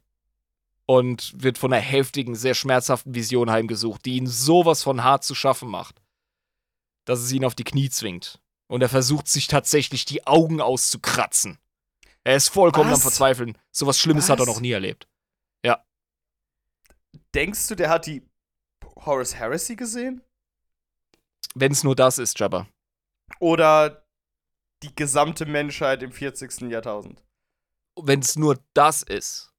[0.95, 5.33] Und wird von einer heftigen, sehr schmerzhaften Vision heimgesucht, die ihn sowas von hart zu
[5.33, 6.01] schaffen macht,
[7.05, 8.39] dass es ihn auf die Knie zwingt.
[8.67, 11.57] Und er versucht sich tatsächlich die Augen auszukratzen.
[12.23, 13.01] Er ist vollkommen am Was?
[13.01, 13.57] Verzweifeln.
[13.71, 14.55] Sowas Schlimmes hat er Was?
[14.55, 15.07] noch nie erlebt.
[17.35, 18.23] Denkst du, der hat die
[18.95, 20.21] Horace Heresy gesehen?
[21.55, 22.67] Wenn es nur das ist, Jabba.
[23.39, 24.05] Oder
[24.83, 26.61] die gesamte Menschheit im 40.
[26.69, 27.23] Jahrtausend?
[27.99, 29.52] Wenn es nur das ist.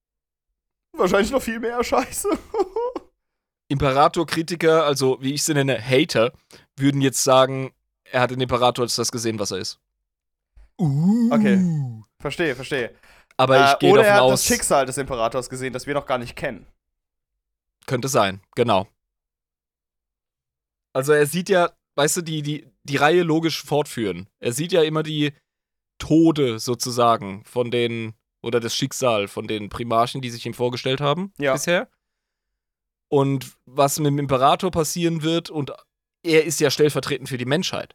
[0.96, 2.28] Wahrscheinlich noch viel mehr Scheiße.
[3.68, 6.32] Imperator-Kritiker, also wie ich sie nenne, Hater,
[6.76, 7.72] würden jetzt sagen,
[8.04, 9.80] er hat den Imperator als das gesehen, was er ist.
[10.78, 11.32] Uh.
[11.32, 11.58] Okay.
[12.20, 12.94] verstehe, verstehe.
[13.36, 15.86] Aber Äh, ich gehe oder davon er hat aus, das Schicksal des Imperators gesehen, das
[15.86, 16.66] wir noch gar nicht kennen.
[17.86, 18.86] könnte sein, genau.
[20.92, 24.28] Also er sieht ja, weißt du, die, die, die Reihe logisch fortführen.
[24.38, 25.32] Er sieht ja immer die
[25.98, 28.14] Tode sozusagen von den,
[28.44, 31.52] oder das Schicksal von den Primarchen, die sich ihm vorgestellt haben Ja.
[31.54, 31.88] bisher.
[33.08, 35.72] Und was mit dem Imperator passieren wird, und
[36.22, 37.94] er ist ja stellvertretend für die Menschheit.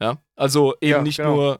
[0.00, 1.34] Ja, also eben Ja, nicht genau.
[1.34, 1.58] nur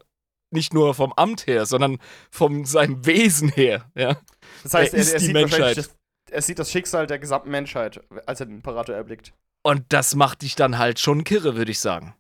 [0.51, 1.99] nicht nur vom Amt her, sondern
[2.31, 4.17] von seinem Wesen her, ja.
[4.63, 5.77] Das heißt, Er er, er, sieht Menschheit.
[5.77, 5.95] das,
[6.31, 9.35] er sieht das Schicksal der gesamten Menschheit, als er den Imperator erblickt.
[9.63, 12.15] Und das macht dich dann halt schon kirre, würde ich sagen.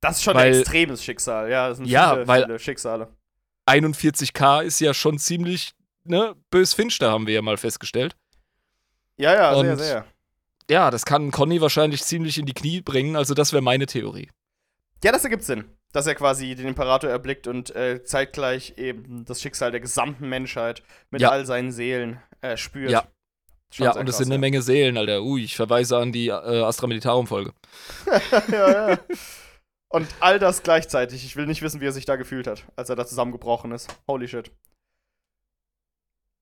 [0.00, 1.68] Das ist schon Weil- ein extremes Schicksal, ja.
[1.70, 3.08] Das sind Ja, viele, weil- viele Schicksale.
[3.68, 5.72] 41k ist ja schon ziemlich,
[6.04, 8.16] ne, bös finster, haben wir ja mal festgestellt.
[9.16, 10.04] Ja, ja, sehr, Und- sehr.
[10.70, 14.30] Ja, das kann Conny wahrscheinlich ziemlich in die Knie bringen, also das wäre meine Theorie.
[15.04, 15.64] Ja, das ergibt Sinn.
[15.92, 20.82] Dass er quasi den Imperator erblickt und äh, zeitgleich eben das Schicksal der gesamten Menschheit
[21.10, 21.30] mit Ja.
[21.30, 22.90] all seinen Seelen äh, spürt.
[22.90, 23.04] Ja.
[23.70, 24.40] Schon ja, sehr und es sind eine ja.
[24.40, 25.22] Menge Seelen, Alter.
[25.22, 27.52] Ui, ich verweise an die äh, Astra Militarum-Folge.
[28.50, 28.98] ja, ja.
[29.92, 31.24] Und all das gleichzeitig.
[31.24, 33.94] Ich will nicht wissen, wie er sich da gefühlt hat, als er da zusammengebrochen ist.
[34.08, 34.50] Holy shit.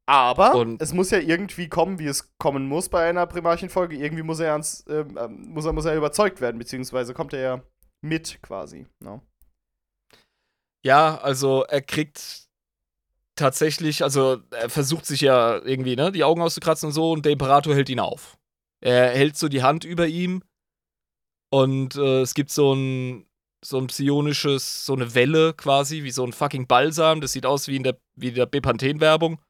[0.07, 3.97] Aber Und- es muss ja irgendwie kommen, wie es kommen muss bei einer Primarchenfolge.
[3.97, 7.41] Irgendwie muss er, ans, ähm, ähm, muss er, muss er überzeugt werden, beziehungsweise kommt er
[7.41, 7.63] ja
[8.01, 8.87] mit quasi.
[9.01, 9.11] ne?
[9.11, 9.23] No?
[10.85, 12.49] Ja, also er kriegt
[13.37, 17.33] tatsächlich, also er versucht sich ja irgendwie, ne, die Augen auszukratzen und so und der
[17.33, 18.39] Imperator hält ihn auf.
[18.81, 20.43] Er hält so die Hand über ihm
[21.51, 23.27] und äh, es gibt so ein
[23.65, 27.21] so ein psionisches, so eine Welle quasi, wie so ein fucking Balsam.
[27.21, 29.41] Das sieht aus wie in der, wie der Bepanthen-Werbung.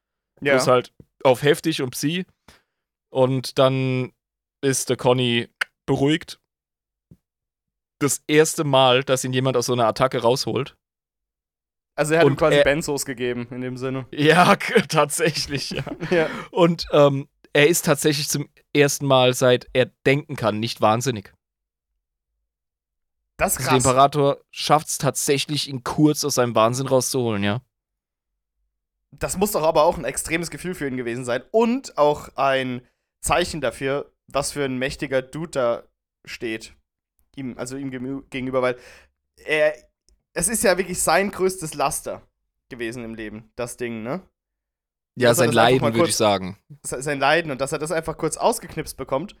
[0.41, 0.53] Ja.
[0.55, 0.93] Bloß halt
[1.23, 2.25] auf heftig und Psi.
[3.09, 4.11] Und dann
[4.61, 5.49] ist der Conny
[5.85, 6.39] beruhigt.
[7.99, 10.75] Das erste Mal, dass ihn jemand aus so einer Attacke rausholt.
[11.95, 14.07] Also er hat ihm und quasi er- Benzos gegeben, in dem Sinne.
[14.11, 14.55] Ja,
[14.89, 15.83] tatsächlich, ja.
[16.09, 16.29] ja.
[16.49, 21.33] Und ähm, er ist tatsächlich zum ersten Mal, seit er denken kann, nicht wahnsinnig.
[23.41, 23.85] Das ist Also der krass.
[23.85, 27.61] Imperator schafft es tatsächlich, ihn kurz aus seinem Wahnsinn rauszuholen, ja.
[29.09, 31.41] Das muss doch aber auch ein extremes Gefühl für ihn gewesen sein.
[31.49, 32.87] Und auch ein
[33.19, 35.83] Zeichen dafür, was für ein mächtiger Dude da
[36.23, 36.75] steht.
[37.35, 37.89] Ihm, also ihm
[38.29, 38.77] gegenüber, weil
[39.37, 39.73] er.
[40.33, 42.21] Es ist ja wirklich sein größtes Laster
[42.69, 44.21] gewesen im Leben, das Ding, ne?
[45.15, 46.57] Ja, Dass sein Leiden, würde ich sagen.
[46.83, 49.35] Se- Sein Leiden und dass er das einfach kurz ausgeknipst bekommt,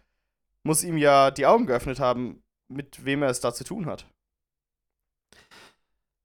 [0.63, 4.05] muss ihm ja die Augen geöffnet haben, mit wem er es da zu tun hat.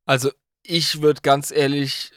[0.07, 0.31] Also,
[0.63, 2.13] ich würde ganz ehrlich,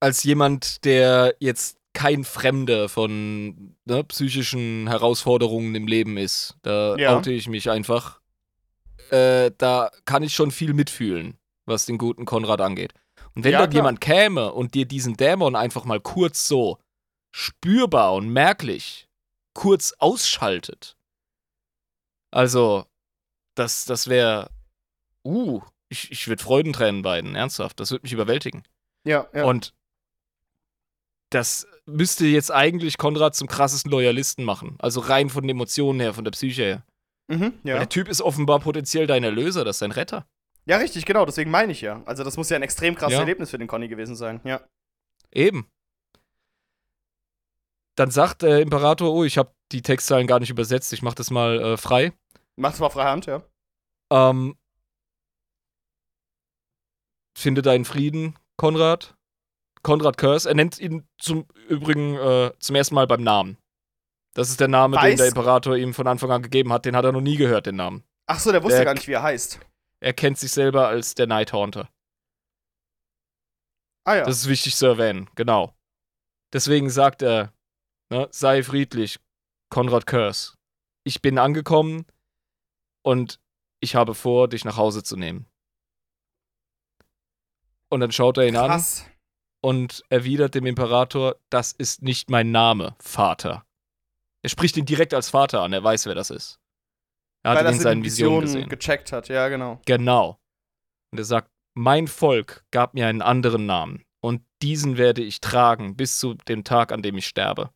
[0.00, 7.16] als jemand, der jetzt kein Fremder von ne, psychischen Herausforderungen im Leben ist, da Ja.
[7.16, 8.20] oute ich mich einfach.
[9.10, 12.92] Äh, da kann ich schon viel mitfühlen, was den guten Konrad angeht.
[13.34, 13.82] Und wenn Ja, dort klar.
[13.82, 16.78] jemand käme und dir diesen Dämon einfach mal kurz so
[17.32, 19.08] spürbar und merklich
[19.54, 20.96] kurz ausschaltet,
[22.32, 22.84] also,
[23.56, 24.50] das, das wäre,
[25.24, 28.62] uh, ich, ich würde Freudentränen weinen, ernsthaft, das würde mich überwältigen.
[29.04, 29.44] Ja, ja.
[29.44, 29.74] Und
[31.30, 34.76] das müsste jetzt eigentlich Konrad zum krassesten Loyalisten machen.
[34.78, 36.86] Also rein von den Emotionen her, von der Psyche her.
[37.28, 37.78] mhm, ja.
[37.78, 40.26] Der Typ ist offenbar potenziell dein Erlöser, das ist dein Retter.
[40.66, 42.02] ja, richtig, genau, deswegen meine ich ja.
[42.06, 43.20] Also, das muss ja ein extrem krasses Ja.
[43.20, 44.60] Erlebnis für den Conny gewesen sein, ja.
[45.32, 45.66] Eben.
[47.96, 51.30] Dann sagt der Imperator, oh, ich habe die Textzeilen gar nicht übersetzt, ich mache das
[51.30, 52.12] mal äh, frei.
[52.58, 53.42] Macht's mal freihand, ja.
[54.12, 54.56] Ähm,
[57.36, 59.14] finde deinen Frieden, Konrad.
[59.82, 60.48] Konrad Curse.
[60.48, 63.56] Er nennt ihn zum Übrigen äh, zum ersten Mal beim Namen.
[64.34, 66.84] Das ist der Name, den Weiß- der Imperator ihm von Anfang an gegeben hat.
[66.84, 68.02] Den hat er noch nie gehört, den Namen.
[68.28, 69.60] Ach so, der wusste Der- gar nicht, wie er heißt.
[70.02, 71.88] Er kennt sich selber als der Night Haunter.
[74.04, 74.24] Ah ja.
[74.24, 75.74] Das ist wichtig zu erwähnen, genau.
[76.52, 77.52] Deswegen sagt er,
[78.10, 79.18] ne, sei friedlich,
[79.70, 80.54] Konrad Curse.
[81.04, 82.06] Ich bin angekommen
[83.06, 83.38] und
[83.80, 85.46] ich habe vor, dich nach Hause zu nehmen.
[87.88, 89.06] Und dann schaut er ihn an Krass.
[89.62, 93.64] und erwidert dem Imperator, das ist nicht mein Name, Vater.
[94.42, 96.58] Er spricht ihn direkt als Vater an, er weiß, wer das ist.
[97.44, 98.68] Er hat Weil ihn er in seinen in Visionen Visionen gesehen.
[98.68, 99.80] gecheckt hat, ja, genau.
[99.86, 100.40] Genau.
[101.12, 105.96] Und er sagt, mein Volk gab mir einen anderen Namen und diesen werde ich tragen
[105.96, 107.70] bis zu dem Tag, an dem ich sterbe.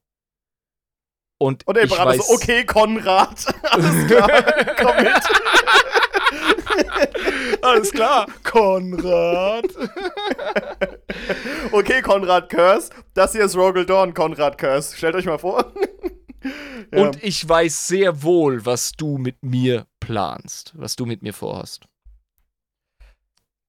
[1.43, 3.47] Und, Und der Imperator weiß, so, okay, Konrad.
[3.71, 4.43] Alles klar,
[4.77, 5.23] komm mit.
[7.63, 9.65] Alles klar, Konrad.
[11.73, 12.91] Okay, Konrad Curse.
[13.15, 14.95] Das hier ist Rogel Dawn, Konrad Curse.
[14.95, 15.73] Stellt euch mal vor.
[16.93, 17.07] ja.
[17.07, 21.87] Und ich weiß sehr wohl, was du mit mir planst, was du mit mir vorhast.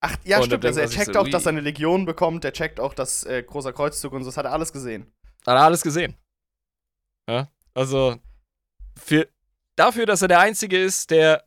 [0.02, 0.66] Ach, ja, Und stimmt.
[0.66, 2.44] Also er checkt so, auch, dass er eine Legion bekommt.
[2.44, 4.30] Der checkt auch, dass äh, großer Kreuzzug und so.
[4.30, 5.04] Das hat er alles gesehen.
[5.48, 6.18] Hat er alles gesehen.
[7.30, 8.18] Ja, also
[8.98, 9.28] für,
[9.76, 11.46] dafür, dass er der Einzige ist, der,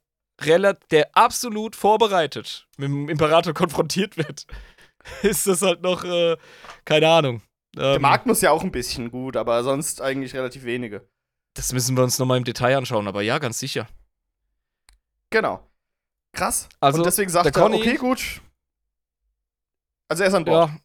[0.90, 4.46] der absolut vorbereitet mit dem Imperator konfrontiert wird,
[5.22, 6.36] ist das halt noch, äh,
[6.84, 7.42] keine Ahnung.
[7.76, 11.08] Der Ähm, Magnus ja auch ein bisschen gut, aber sonst eigentlich relativ wenige.
[11.54, 13.88] das müssen wir uns nochmal im Detail anschauen, aber ja, ganz sicher.
[15.30, 15.68] Genau.
[16.32, 16.68] Krass.
[16.80, 18.40] Also, und deswegen sagt der er, okay, gut.
[20.08, 20.70] Also er ist an Bord.
[20.70, 20.76] Ja,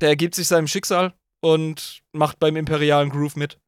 [0.00, 3.60] der ergibt sich seinem Schicksal und macht beim imperialen Groove mit.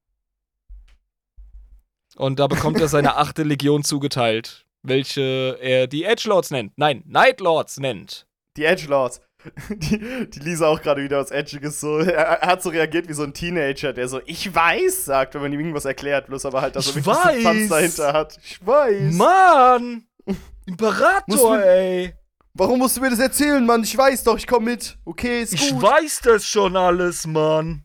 [2.16, 6.72] Und da bekommt er seine achte Legion zugeteilt, welche er die Edgelords nennt.
[6.76, 8.26] Nein, Nightlords nennt.
[8.56, 9.20] Die Edgelords.
[9.68, 11.98] Die, die Lisa auch gerade wieder was Edgiges so.
[11.98, 15.42] Er, er hat so reagiert wie so ein Teenager, der so, ich weiß, sagt, wenn
[15.42, 17.34] man ihm irgendwas erklärt, bloß aber halt, dass Ich er wirklich weiß.
[17.42, 18.38] Substanz dahinter hat.
[18.42, 19.12] Ich weiß.
[19.12, 20.06] Mann!
[20.64, 22.14] Imperator, man- ey!
[22.54, 23.82] Warum musst du mir das erzählen, Mann?
[23.82, 24.96] Ich weiß doch, ich komm mit.
[25.04, 25.82] Okay, ist Ich gut.
[25.82, 27.82] weiß das schon alles, Mann.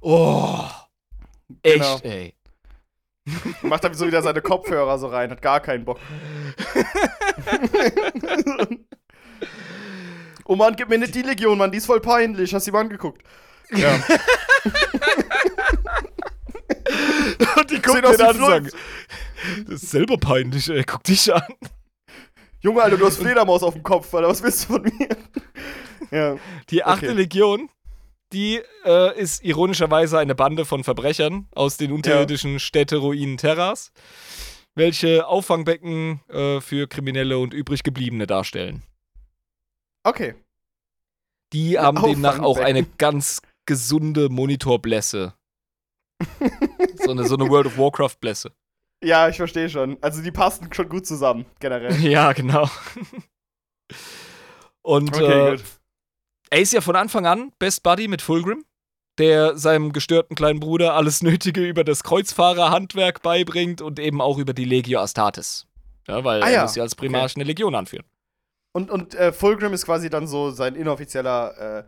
[0.00, 0.64] Oh.
[1.62, 1.98] Echt, Genau.
[2.02, 2.34] ey.
[3.62, 6.00] Macht dann so wieder seine Kopfhörer so rein, hat gar keinen Bock.
[10.44, 12.52] oh Mann, gib mir nicht die Legion, Mann, die ist voll peinlich.
[12.54, 13.22] Hast du die mal angeguckt?
[13.70, 13.94] Ja.
[17.56, 18.70] Und die aus den wie an
[19.66, 20.84] das ist selber peinlich, ey.
[20.84, 21.42] Guck dich an.
[22.60, 24.28] Junge, Alter, du hast Fledermaus auf dem Kopf, Alter.
[24.28, 25.08] Was willst du von mir?
[26.10, 26.36] ja.
[26.70, 27.16] Die achte Okay.
[27.16, 27.68] Legion,
[28.32, 33.92] die äh, ist ironischerweise eine Bande von Verbrechern aus den unterirdischen Städteruinen Terras,
[34.74, 38.82] welche Auffangbecken äh, für Kriminelle und Übriggebliebene darstellen.
[40.04, 40.34] Okay.
[41.52, 45.34] Die haben demnach auch eine ganz gesunde Monitorblässe.
[47.04, 48.52] so, eine, so eine World of Warcraft-Blässe.
[49.04, 49.98] Ja, ich verstehe schon.
[50.00, 51.92] Also die passen schon gut zusammen, generell.
[52.00, 52.68] Ja, genau.
[54.82, 55.64] Und Okay, äh, gut.
[56.52, 58.64] Er ist ja von Anfang an Best Buddy mit Fulgrim,
[59.18, 64.52] der seinem gestörten kleinen Bruder alles Nötige über das Kreuzfahrerhandwerk beibringt und eben auch über
[64.52, 65.66] die Legio Astartes.
[66.06, 68.04] Ja, weil Ah er ja, muss ja als Primarch eine Legion anführen.
[68.74, 71.84] Und, und äh, Fulgrim ist quasi dann so sein inoffizieller, äh,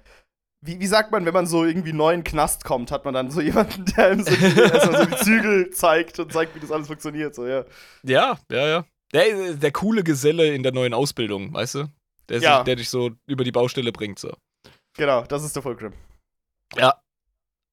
[0.62, 3.12] wie, wie sagt man, wenn man so irgendwie neu in den Knast kommt, hat man
[3.12, 6.60] dann so jemanden, der ihm so die, erstmal so die Zügel zeigt und zeigt, wie
[6.60, 7.64] das alles funktioniert, so, ja.
[8.02, 8.84] Ja, ja, ja.
[9.12, 11.84] Der, der coole Geselle in der neuen Ausbildung, weißt du?
[12.30, 12.56] Der, Ja.
[12.56, 14.32] sich, der dich so über die Baustelle bringt, so.
[14.96, 15.92] Genau, das ist der Fulgrim.
[16.76, 16.94] Ja.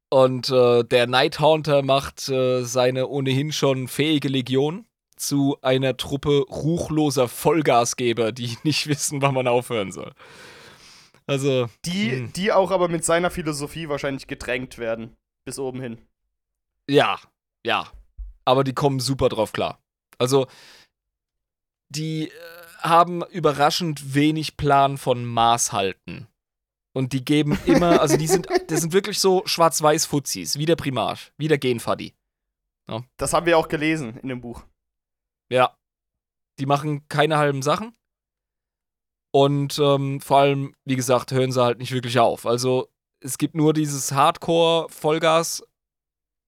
[0.09, 4.85] Und äh, der Night Haunter macht äh, seine ohnehin schon fähige Legion
[5.15, 10.11] zu einer Truppe ruchloser Vollgasgeber, die nicht wissen, wann man aufhören soll.
[11.27, 12.33] Also, Die, Hm.
[12.33, 15.15] die auch aber mit seiner Philosophie wahrscheinlich gedrängt werden.
[15.45, 15.97] Bis oben hin.
[16.89, 17.19] ja,
[17.65, 17.87] ja.
[18.43, 19.79] Aber die kommen super drauf klar.
[20.17, 20.47] Also,
[21.89, 22.31] die äh,
[22.79, 26.27] haben überraschend wenig Plan von Maß halten.
[26.93, 31.31] Und die geben immer, also die sind, das sind wirklich so Schwarz-Weiß-Fuzis, wie der Primarch,
[31.37, 32.13] wie der Genfaddi.
[33.17, 34.65] Das haben wir auch gelesen in dem Buch.
[35.49, 35.77] Ja.
[36.59, 37.95] Die machen keine halben Sachen.
[39.33, 42.45] Und ähm, vor allem, wie gesagt, hören sie halt nicht wirklich auf.
[42.45, 42.89] Also
[43.21, 45.63] es gibt nur dieses Hardcore-Vollgas,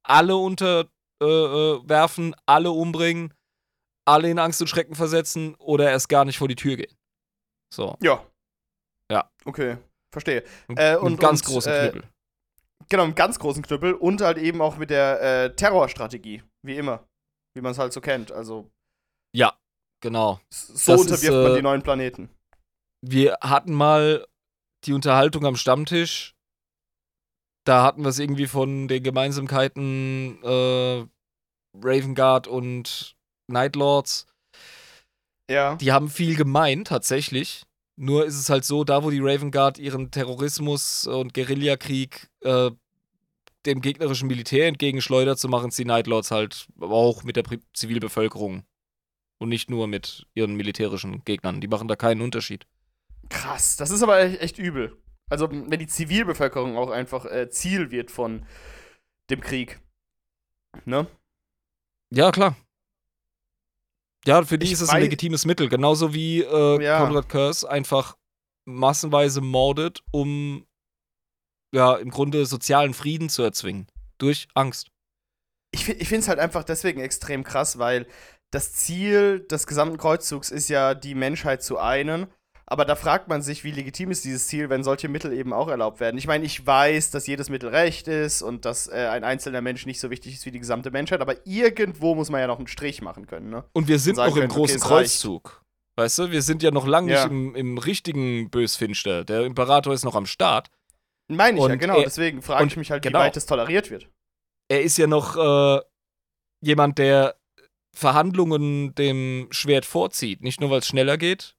[0.05, 0.91] alle unterwerfen,
[1.21, 3.33] äh, äh, werfen, alle umbringen,
[4.05, 6.93] alle in Angst und Schrecken versetzen oder erst gar nicht vor die Tür gehen.
[7.73, 7.95] So.
[8.01, 8.25] Ja.
[9.09, 9.31] Ja.
[9.45, 9.77] Okay,
[10.13, 10.43] verstehe.
[10.69, 12.09] Mit Äh, und- ganz und, großen äh, Knüppel.
[12.89, 17.05] Genau, einen ganz großen Knüppel und halt eben auch mit der äh, Terrorstrategie, wie immer.
[17.55, 18.31] Wie man es halt so kennt.
[18.31, 18.69] Also,
[19.35, 19.57] Ja,
[20.01, 20.39] genau.
[20.49, 22.29] so Das unterwirft ist, man äh, die neuen Planeten.
[23.05, 24.25] wir hatten mal
[24.85, 26.35] die Unterhaltung am Stammtisch.
[27.65, 31.05] Da hatten wir es irgendwie von den Gemeinsamkeiten äh,
[31.81, 33.15] Raven Guard und
[33.49, 34.27] Night Lords,
[35.49, 35.75] Ja.
[35.75, 37.63] die haben viel gemein, tatsächlich.
[37.95, 42.71] Nur ist es halt so, da wo die Raven Guard ihren Terrorismus und Guerillakrieg äh,
[43.65, 47.59] dem gegnerischen Militär entgegenschleudert, so machen es die Night Lords halt auch mit der Pri
[47.73, 48.63] Zivilbevölkerung.
[49.39, 51.59] Und nicht nur mit ihren militärischen Gegnern.
[51.59, 52.65] Die machen da keinen Unterschied.
[53.29, 54.97] Krass, das ist aber echt, echt übel.
[55.29, 58.45] Also, wenn die Zivilbevölkerung auch einfach äh, Ziel wird von
[59.29, 59.79] dem Krieg.
[60.85, 61.07] Ne?
[62.09, 62.55] Ja, klar.
[64.25, 65.69] Ja, für die Ich ist es ein legitimes Mittel.
[65.69, 66.99] Genauso wie äh, Ja.
[66.99, 68.17] Konrad Curse einfach
[68.65, 70.65] massenweise mordet, um
[71.73, 73.87] ja im Grunde sozialen Frieden zu erzwingen.
[74.17, 74.91] Durch Angst.
[75.73, 78.07] Ich, ich finde es halt einfach deswegen extrem krass, weil
[78.51, 82.27] das Ziel des gesamten Kreuzzugs ist ja, die Menschheit zu einen.
[82.65, 85.67] Aber da fragt man sich, wie legitim ist dieses Ziel, wenn solche Mittel eben auch
[85.67, 86.17] erlaubt werden.
[86.17, 89.85] Ich meine, ich weiß, dass jedes Mittel recht ist und dass äh, ein einzelner Mensch
[89.85, 92.67] nicht so wichtig ist wie die gesamte Menschheit, aber irgendwo muss man ja noch einen
[92.67, 93.65] Strich machen können, ne?
[93.73, 95.11] Und wir sind sagen noch im können, okay, großen es reicht.
[95.21, 95.63] Kreuzzug.
[95.97, 97.23] Weißt du, wir sind ja noch lange Ja.
[97.25, 99.25] nicht im, im richtigen Bösfinster.
[99.25, 100.69] Der Imperator ist noch am Start.
[101.27, 101.97] Meine ich ja, Und genau.
[101.97, 103.19] er- deswegen frage ich und mich halt, genau.
[103.19, 104.07] wie weit es toleriert wird.
[104.69, 105.81] Er ist ja noch äh,
[106.61, 107.35] jemand, der
[107.95, 110.41] Verhandlungen dem Schwert vorzieht.
[110.41, 111.55] Nicht nur, weil es schneller geht,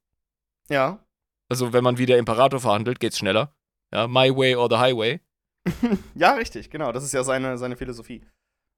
[0.68, 1.04] Ja.
[1.50, 3.54] Also, wenn man wie der Imperator verhandelt, geht's schneller.
[3.92, 5.20] Ja, my way or the highway.
[6.14, 6.92] Ja, richtig, genau.
[6.92, 8.24] Das ist ja seine, seine Philosophie.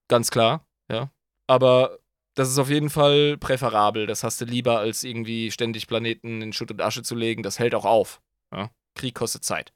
[0.08, 1.10] Ganz klar, ja.
[1.48, 1.98] Aber
[2.36, 4.06] das ist auf jeden Fall präferabel.
[4.06, 7.42] Das hast du lieber, als irgendwie ständig Planeten in Schutt und Asche zu legen.
[7.42, 8.20] Das hält auch auf.
[8.54, 8.70] Ja?
[8.94, 9.72] Krieg kostet Zeit.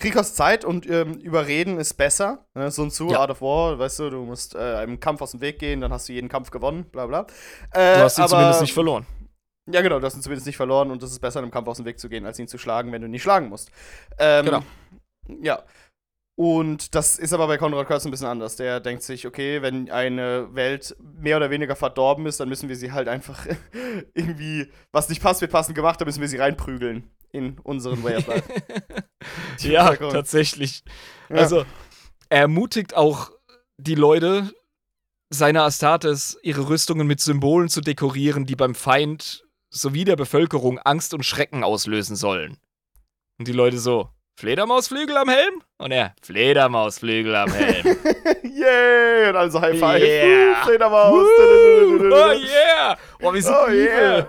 [0.00, 2.46] Krieg kostet Zeit und ähm, überreden ist besser.
[2.54, 2.70] Ne?
[2.70, 3.20] So und zu, Ja.
[3.20, 5.92] Art of War, weißt du, du musst äh, einem Kampf aus dem Weg gehen, dann
[5.92, 7.26] hast du jeden Kampf gewonnen, bla bla.
[7.72, 9.06] Äh, Du hast ihn aber- zumindest nicht verloren.
[9.70, 11.76] Ja, genau, du hast ihn zumindest nicht verloren und es ist besser, einem Kampf aus
[11.76, 13.70] dem Weg zu gehen, als ihn zu schlagen, wenn du ihn nicht schlagen musst.
[14.18, 14.62] Ähm, Genau.
[15.42, 15.62] Ja.
[16.36, 18.54] Und das ist aber bei Konrad Curse ein bisschen anders.
[18.54, 22.76] Der denkt sich, okay, wenn eine Welt mehr oder weniger verdorben ist, dann müssen wir
[22.76, 23.44] sie halt einfach
[24.14, 28.16] irgendwie, was nicht passt, wird passend gemacht, dann müssen wir sie reinprügeln in unseren Way
[28.16, 28.44] of Life.
[29.58, 30.84] Ja, tatsächlich.
[31.28, 31.36] Ja.
[31.36, 31.64] Also,
[32.28, 33.32] er ermutigt auch
[33.76, 34.52] die Leute
[35.30, 41.14] seiner Astartes, ihre Rüstungen mit Symbolen zu dekorieren, die beim Feind sowie der Bevölkerung Angst
[41.14, 42.58] und Schrecken auslösen sollen.
[43.38, 45.62] Und die Leute so, Fledermausflügel am Helm?
[45.78, 47.84] Und er, Fledermausflügel am Helm.
[48.42, 49.30] Yay!
[49.30, 50.00] Und also High Five.
[50.00, 50.52] Yeah.
[50.52, 51.12] Uh, Fledermaus.
[51.12, 52.08] Woo!
[52.12, 52.96] oh yeah!
[53.20, 54.26] Oh, wir sind Oh evil.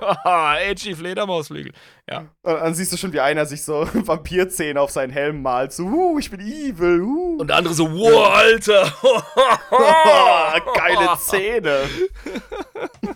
[0.67, 1.73] Edgy Fledermausflügel.
[2.09, 2.25] Ja.
[2.41, 5.73] Und dann siehst du schon, wie einer sich so Vampirzähne auf seinen Helm malt.
[5.73, 7.01] So, uh, ich bin evil.
[7.01, 7.37] Uh.
[7.39, 8.91] Und der andere so, wow, Alter.
[10.73, 11.81] Geile Zähne.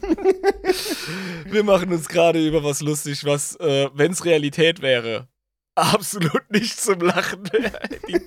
[1.46, 5.28] Wir machen uns gerade über was lustig, was, äh, wenn es Realität wäre,
[5.76, 7.80] absolut nicht zum Lachen wäre.
[8.08, 8.20] Die,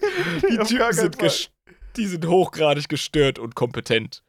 [0.51, 1.51] die Typen sind,
[1.97, 4.23] die sind hochgradig gestört und kompetent.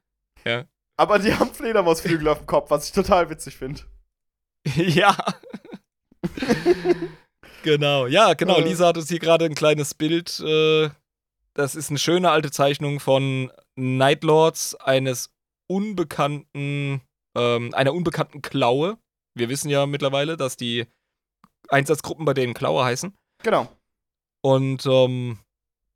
[0.98, 3.82] Aber die haben Fledermausflügel auf dem Kopf, was ich total witzig finde.
[4.76, 5.15] ja.
[7.64, 8.57] genau, ja, genau.
[8.57, 8.64] Äh.
[8.64, 10.40] Lisa hat uns hier gerade ein kleines Bild.
[10.40, 10.90] Äh,
[11.53, 15.32] das ist eine schöne alte Zeichnung von Nightlords, eines
[15.68, 17.02] unbekannten,
[17.38, 18.97] ähm, einer unbekannten Klaue.
[19.35, 20.85] Wir wissen ja mittlerweile, dass die
[21.69, 23.14] Einsatzgruppen bei denen Klaue heißen.
[23.43, 23.68] Genau.
[24.41, 25.39] Und ähm,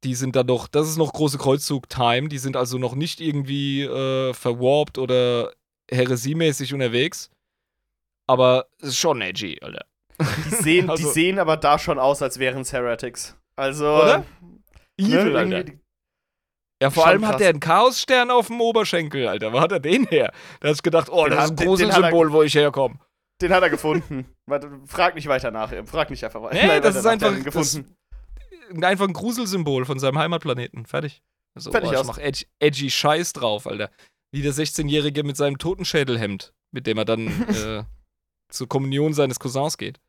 [0.03, 3.83] die sind dann noch, das ist noch große Kreuzzug-Time, die sind also noch nicht irgendwie
[3.83, 5.53] äh, verwarpt oder
[5.89, 7.29] heresiemäßig unterwegs.
[8.27, 9.85] Aber es ist schon edgy, Alter.
[10.19, 13.35] Die sehen, Also- die sehen aber da schon aus, als wären es Heretics.
[13.55, 13.85] Also.
[13.87, 14.25] Oder?
[14.97, 15.71] Evil, ne, Alter.
[16.81, 17.39] Ja, vor schon allem hat krass.
[17.39, 19.53] der einen Chaosstern auf dem Oberschenkel, Alter.
[19.53, 20.33] Wo hat er den her?
[20.59, 22.41] Da hast du gedacht, oh, Den das hat- ist ein großes hat er- Symbol, wo
[22.43, 22.99] ich herkomme.
[23.41, 24.25] Den hat er gefunden.
[24.87, 25.71] Frag nicht weiter nach.
[25.85, 26.55] Frag nicht einfach weiter.
[26.55, 27.95] Nee, Nein, das ist einfach hat gefunden.
[28.73, 30.85] Das, einfach ein Gruselsymbol von seinem Heimatplaneten.
[30.85, 31.21] Fertig.
[31.55, 33.89] Also, Fertig oh, ich mach edgy, edgy Scheiß drauf, Alter.
[34.33, 37.83] Wie der 16-Jährige mit seinem Totenschädelhemd, mit dem er dann äh,
[38.49, 39.99] zur Kommunion seines Cousins geht.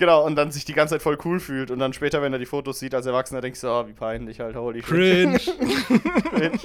[0.00, 1.70] Genau, und dann sich die ganze Zeit voll cool fühlt.
[1.70, 4.40] Und dann später, wenn er die Fotos sieht als Erwachsener, denkst du, oh, wie peinlich
[4.40, 4.88] halt, holy shit.
[4.88, 5.38] Cringe.
[6.30, 6.58] Cringe.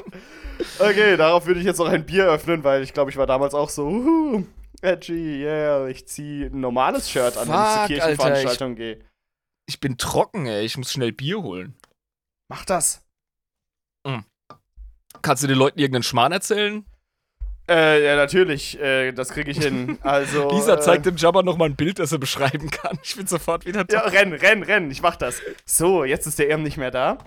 [0.80, 3.54] Okay, darauf würde ich jetzt noch ein Bier öffnen, weil ich glaube, ich war damals
[3.54, 4.46] auch so, uhu,
[4.82, 9.00] edgy, yeah, ich ziehe ein normales Shirt an, wenn ich zur Fuck, Kirchenveranstaltung gehe.
[9.66, 10.64] ich bin trocken, ey.
[10.64, 11.76] Ich muss schnell Bier holen.
[12.48, 13.06] Mach das.
[15.22, 16.86] Kannst du den Leuten irgendeinen Schmarrn erzählen?
[17.68, 19.98] Äh, ja, natürlich, äh, das kriege ich hin.
[20.04, 20.50] Also.
[20.52, 23.00] Lisa äh, zeigt dem Jabba noch mal ein Bild, das er beschreiben kann.
[23.04, 24.00] Ich bin sofort wieder Ja, da.
[24.02, 25.42] renn, renn, renn, ich mach das.
[25.66, 27.18] So, jetzt ist der Irm nicht mehr da.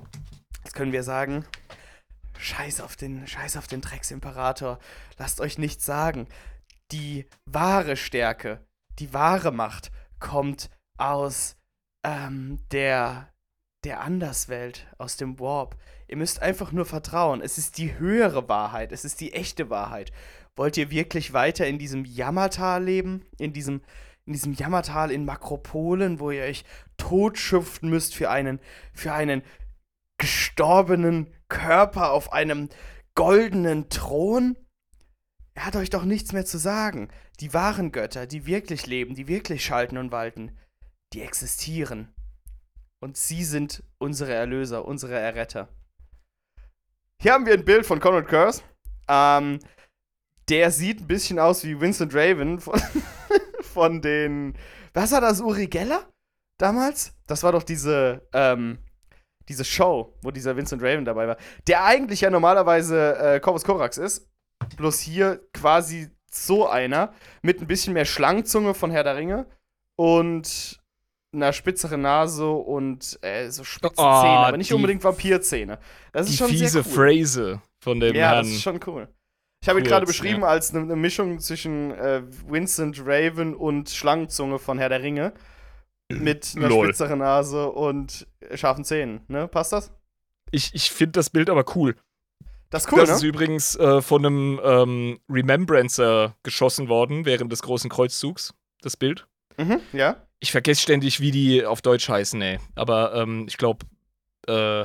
[0.65, 1.45] Jetzt können wir sagen,
[2.39, 4.79] scheiß auf den, scheiß auf den Drecksimperator.
[5.19, 6.29] Lasst euch nichts sagen.
[6.93, 8.61] Die wahre Stärke,
[8.99, 9.91] die wahre Macht
[10.21, 11.57] kommt aus
[12.05, 13.29] ähm, der,
[13.85, 15.77] der Anderswelt, aus dem Warp.
[16.09, 17.43] Ihr müsst einfach nur vertrauen.
[17.43, 18.93] Es ist die höhere Wahrheit.
[18.93, 20.11] Es ist die echte Wahrheit.
[20.57, 23.27] Wollt ihr wirklich weiter in diesem Jammertal leben?
[23.39, 23.83] In diesem,
[24.25, 26.65] in diesem Jammertal in Makropolen, wo ihr euch
[26.97, 28.59] totschuften müsst für einen,
[28.95, 29.43] für einen
[30.17, 32.71] gestorbenen Körper auf einem
[33.15, 34.57] goldenen Thron?
[35.55, 37.09] Er hat euch doch nichts mehr zu sagen.
[37.41, 40.57] Die wahren Götter, die wirklich leben, die wirklich schalten und walten,
[41.13, 42.09] die existieren.
[43.01, 45.69] Und sie sind unsere Erlöser, unsere Erretter.
[47.21, 48.63] Hier haben wir ein Bild von Conrad Curse.
[49.09, 49.59] Ähm,
[50.49, 52.81] der sieht ein bisschen aus wie Vincent Raven von,
[53.61, 54.57] von den.
[54.95, 56.09] Was war das, Uri Geller?
[56.59, 57.13] Damals?
[57.27, 58.79] Das war doch diese, ähm,
[59.49, 61.37] diese Show, wo dieser Vincent Raven dabei war.
[61.67, 64.29] Der eigentlich ja normalerweise äh, Corvus Corax ist.
[64.77, 67.13] Bloß hier quasi so einer.
[67.43, 69.47] Mit ein bisschen mehr Schlangenzunge von Herr der Ringe.
[69.97, 70.81] Und
[71.33, 75.79] einer spitzeren Nase und äh, so spitze Oh, Zähne, aber nicht die- unbedingt Vampirzähne.
[76.13, 76.93] Das ist Die schon fiese sehr cool.
[76.93, 78.39] Phrase von dem Ja, Herrn.
[78.39, 79.09] das ist schon cool.
[79.63, 80.49] Ich habe ihn gerade beschrieben ja.
[80.49, 85.33] als eine ne Mischung zwischen äh, Vincent Raven und Schlangenzunge von Herr der Ringe.
[86.11, 86.87] Mit einer Lol.
[86.87, 89.21] spitzeren Nase und scharfen Zähnen.
[89.29, 89.47] Ne?
[89.49, 89.93] Passt das?
[90.51, 91.97] ich ich finde das Bild aber cool.
[92.71, 93.15] Das ist cool, das ne?
[93.17, 98.55] ist übrigens äh, von einem ähm, Remembrancer geschossen worden während des großen Kreuzzugs.
[98.81, 99.27] Das Bild.
[99.59, 100.17] Mhm, ja.
[100.41, 102.59] Ich vergesse ständig, wie die auf Deutsch heißen, ey.
[102.75, 103.87] Aber ähm, ich glaube,
[104.47, 104.85] äh.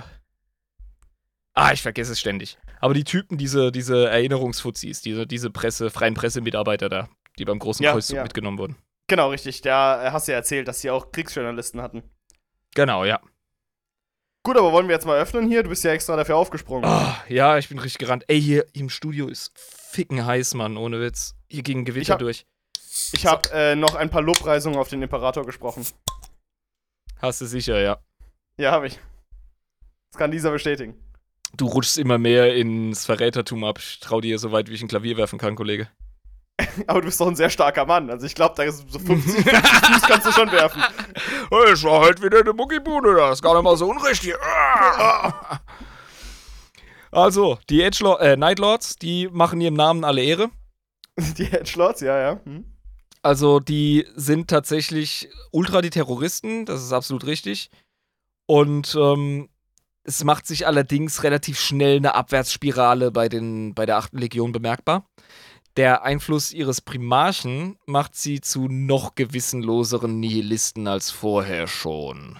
[1.56, 2.58] Ah, ich vergesse es ständig.
[2.80, 7.08] Aber die Typen, diese, diese Erinnerungsfuzis, diese, diese Presse, freien Pressemitarbeiter da,
[7.38, 8.24] die beim großen Ja, Kreuzzug ja.
[8.24, 8.76] mitgenommen wurden.
[9.08, 9.62] Genau, richtig.
[9.62, 12.04] Da hast du ja erzählt, dass sie auch Kriegsjournalisten hatten.
[12.74, 13.22] Genau, ja.
[14.42, 15.64] Gut, aber wollen wir jetzt mal öffnen hier?
[15.64, 16.84] Du bist ja extra dafür aufgesprungen.
[16.84, 18.26] Ah, ja, ich bin richtig gerannt.
[18.28, 21.36] Ey, hier im Studio ist ficken heiß, Mann, ohne Witz.
[21.48, 22.46] Hier ging Gewitter durch.
[23.14, 25.86] Ich habe äh, noch ein paar Lobpreisungen auf den Imperator gesprochen.
[27.20, 27.98] Hast du sicher, ja.
[28.58, 29.00] Ja, habe ich.
[30.12, 30.96] Das kann dieser bestätigen.
[31.56, 33.80] Du rutschst immer mehr ins Verrätertum ab.
[33.80, 35.88] Ich trau dir so weit, wie ich ein Klavier werfen kann, Kollege.
[36.88, 38.10] Aber du bist doch ein sehr starker Mann.
[38.10, 40.84] Also ich glaube, da ist so 50, 50 Fuß kannst du schon werfen.
[41.72, 44.38] Es war halt wieder eine Muckibude, das ist gar nicht mal so unrecht hier.
[47.12, 50.50] Also, die Edgelord, äh, Nightlords, die machen ihrem Namen alle Ehre.
[51.38, 52.40] Die Edgelords, ja, ja.
[52.44, 52.73] Hm.
[53.24, 57.70] Also, die sind tatsächlich ultra die Terroristen, das ist absolut richtig.
[58.46, 59.50] Und ähm,
[60.04, 64.14] es macht sich allerdings relativ schnell eine Abwärtsspirale bei, den, bei der 8.
[64.14, 65.08] Legion bemerkbar.
[65.78, 72.38] Der Einfluss ihres Primarchen macht sie zu noch gewissenloseren Nihilisten als vorher schon.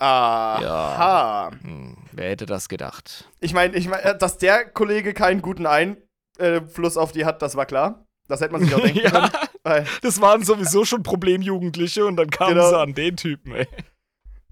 [0.00, 1.50] Aha.
[1.62, 3.28] Hm, wer hätte das gedacht?
[3.40, 7.66] Ich meine, ich mein, dass der Kollege keinen guten Einfluss auf die hat, das war
[7.66, 8.04] klar.
[8.28, 9.30] Das hätte man sich auch denken ja, können.
[9.68, 12.68] Weil, das waren sowieso schon Problemjugendliche und dann kamen Genau.
[12.70, 13.66] sie an den Typen, ey.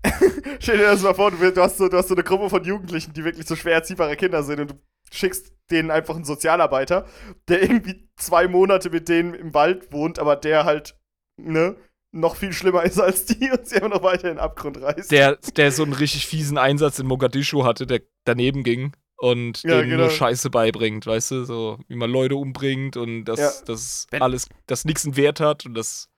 [0.61, 2.65] stell dir das mal vor, du, du, hast so, du hast so eine Gruppe von
[2.65, 4.75] Jugendlichen, die wirklich so schwer erziehbare Kinder sind und du
[5.11, 7.07] schickst denen einfach einen Sozialarbeiter,
[7.49, 10.99] der irgendwie zwei Monate mit denen im Wald wohnt, aber der halt,
[11.37, 11.77] ne,
[12.13, 15.11] noch viel schlimmer ist als die und sie immer noch weiter in den Abgrund reißt.
[15.11, 19.77] Der, der so einen richtig fiesen Einsatz in Mogadischu hatte, der daneben ging und Ja,
[19.79, 20.03] denen genau.
[20.05, 23.51] nur Scheiße beibringt, weißt du, so wie man Leute umbringt und dass Ja.
[23.67, 26.09] das alles, dass nichts einen Wert hat und das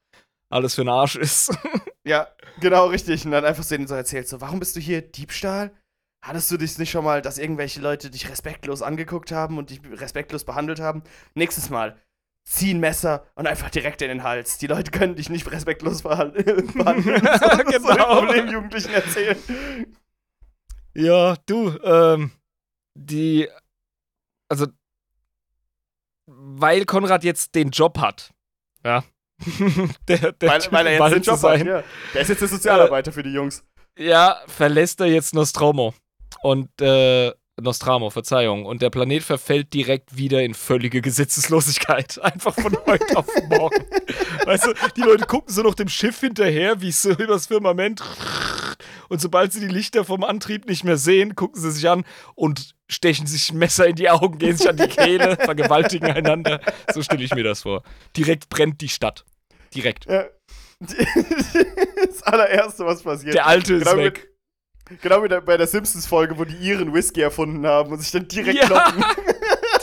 [0.50, 1.50] alles für den Arsch ist.
[2.04, 2.26] Ja,
[2.60, 3.26] genau, richtig.
[3.26, 5.72] Und dann einfach so denen so erzählt, so, warum bist du hier Diebstahl?
[6.24, 9.80] Hattest du dich nicht schon mal, dass irgendwelche Leute dich respektlos angeguckt haben und dich
[9.92, 11.02] respektlos behandelt haben?
[11.34, 12.00] Nächstes Mal,
[12.48, 14.56] zieh ein Messer und einfach direkt in den Hals.
[14.56, 16.30] Die Leute können dich nicht respektlos verhal-
[16.72, 17.20] behandeln.
[17.40, 18.20] so, so den Genau.
[18.20, 19.36] Problemjugendlichen erzählen.
[20.94, 22.30] Ja, du, ähm,
[22.98, 23.48] die,
[24.48, 24.66] also,
[26.26, 28.32] weil Konrad jetzt den Job hat,
[28.84, 29.04] ja,
[30.08, 31.66] der, der Weil, weil er jetzt den Job sein, hat.
[31.66, 31.84] Ja.
[32.12, 33.64] Der ist jetzt der Sozialarbeiter für die Jungs.
[33.96, 35.94] ja, verlässt er jetzt Nostromo
[36.42, 42.76] und, äh, Nostramo, Verzeihung, und der Planet verfällt direkt wieder in völlige Gesetzeslosigkeit, einfach von
[42.86, 43.84] heute auf morgen.
[44.44, 48.00] Weißt du, die Leute gucken so noch dem Schiff hinterher, wie es so übers Firmament
[49.08, 52.04] und sobald sie die Lichter vom Antrieb nicht mehr sehen, gucken sie sich an
[52.34, 56.60] und stechen sich Messer in die Augen, gehen sich an die Kehle, vergewaltigen einander.
[56.92, 57.82] So stelle ich mir das vor.
[58.16, 59.24] Direkt brennt die Stadt.
[59.74, 60.06] Direkt.
[60.06, 60.26] Ja.
[60.80, 63.34] das allererste, was passiert.
[63.34, 64.28] Der Alte ist genau weg.
[64.88, 68.28] Mit, genau wie bei der Simpsons-Folge, wo die Iren Whisky erfunden haben und sich dann
[68.28, 68.66] direkt Ja.
[68.66, 69.04] kloppen.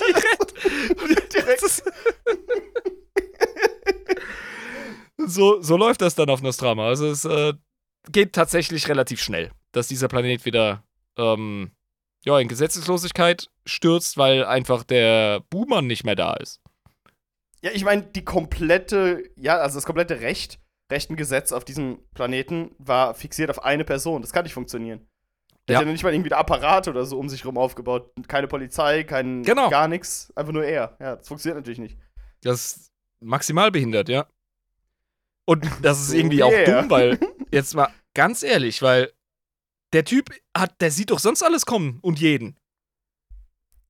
[0.07, 1.33] Direkt.
[1.33, 1.63] direkt.
[1.63, 1.83] Ist-
[5.17, 6.87] so, so läuft das dann auf Nostrama.
[6.87, 7.53] Also es äh,
[8.11, 10.83] geht tatsächlich relativ schnell, dass dieser Planet wieder
[11.17, 11.71] ähm,
[12.23, 16.61] ja, in Gesetzeslosigkeit stürzt, weil einfach der Buhmann nicht mehr da ist.
[17.61, 20.59] Ja, ich meine, die komplette, ja, also das komplette Recht,
[20.91, 24.21] Rechtengesetz auf diesem Planeten war fixiert auf eine Person.
[24.21, 25.07] Das kann nicht funktionieren.
[25.67, 25.79] Der Ja.
[25.79, 28.11] hat ja nicht mal irgendwie Apparat oder so um sich rum aufgebaut.
[28.27, 29.69] Keine Polizei, kein Genau.
[29.69, 30.31] gar nichts.
[30.35, 30.95] Einfach nur er.
[30.99, 31.97] Ja, das funktioniert natürlich nicht.
[32.43, 34.27] Das ist maximal behindert, ja.
[35.45, 36.81] Und das ist irgendwie auch yeah.
[36.81, 37.19] dumm, weil,
[37.51, 39.11] jetzt mal ganz ehrlich, weil
[39.93, 42.57] der Typ hat, der sieht doch sonst alles kommen und jeden.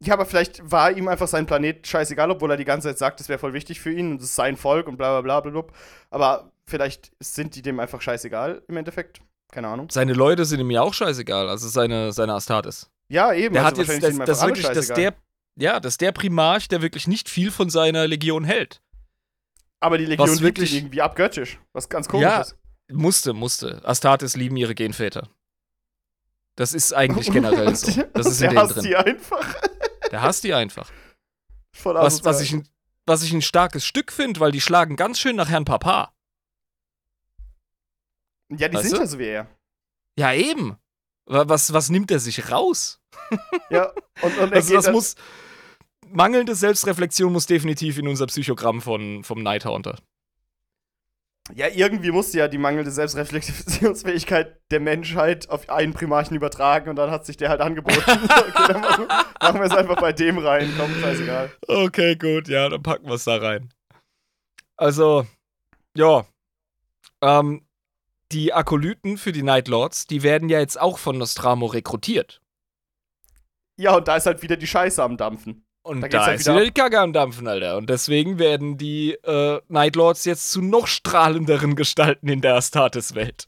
[0.03, 3.21] Ja, aber vielleicht war ihm einfach sein Planet scheißegal, obwohl er die ganze Zeit sagt,
[3.21, 5.49] es wäre voll wichtig für ihn und es ist sein Volk und bla bla bla
[5.49, 5.61] bla.
[5.61, 5.73] bla.
[6.09, 9.21] Aber vielleicht sind die dem einfach scheißegal im Endeffekt.
[9.51, 9.87] Keine Ahnung.
[9.89, 12.89] Seine Leute sind ihm ja auch scheißegal, also seine, seine Astartes.
[13.07, 13.53] Ja, eben.
[13.53, 15.13] Der also hat jetzt, das, das wirklich, dass der,
[15.55, 18.81] ja, dass der Primarch, der wirklich nicht viel von seiner Legion hält.
[19.85, 21.59] Aber die Legion was wirklich- irgendwie abgöttisch.
[21.73, 22.41] Was ganz komisch Ja.
[22.41, 22.57] ist.
[22.91, 23.81] Musste, musste.
[23.85, 25.29] Astartes lieben ihre Genväter.
[26.55, 27.91] Das ist eigentlich generell Und so.
[27.91, 28.83] der- Das ist in der hasst drin.
[28.85, 29.55] die einfach.
[30.11, 30.91] Der hasst die einfach.
[31.75, 32.67] Voll Was, was, ich, ein-
[33.05, 36.13] was ich ein starkes Stück finde, weil die schlagen ganz schön nach Herrn Papa.
[38.49, 39.01] Ja, die Weißt sind du?
[39.01, 39.47] ja so wie er.
[40.17, 40.77] Ja, eben.
[41.25, 43.01] Wa- Was, was nimmt er sich raus?
[43.69, 43.91] Ja,
[44.21, 45.15] und, und er Also geht das muss.
[46.15, 49.97] Mangelnde Selbstreflexion muss definitiv in unser Psychogramm von, vom Nighthaunter.
[51.53, 57.11] Ja, irgendwie musste ja die mangelnde Selbstreflexionsfähigkeit der Menschheit auf einen Primarchen übertragen und dann
[57.11, 57.99] hat sich der halt angeboten.
[58.07, 60.73] okay, dann machen, machen wir es einfach bei dem rein.
[60.77, 61.51] Komm, scheißegal.
[61.67, 63.71] Okay, gut, ja, dann packen wir es da rein.
[64.77, 65.27] Also,
[65.95, 66.25] ja.
[67.21, 67.67] Ähm,
[68.31, 72.41] die Akolyten für die Night Lords, die werden ja jetzt auch von Nostramo rekrutiert.
[73.77, 75.64] Ja, und da ist halt wieder die Scheiße am Dampfen.
[75.85, 77.77] Und Da da, halt ist wieder wieder die Kacke am Dampfen, Alter.
[77.77, 83.45] Und deswegen werden die äh, Night Lords jetzt zu noch strahlenderen Gestalten in der Astartes-Welt.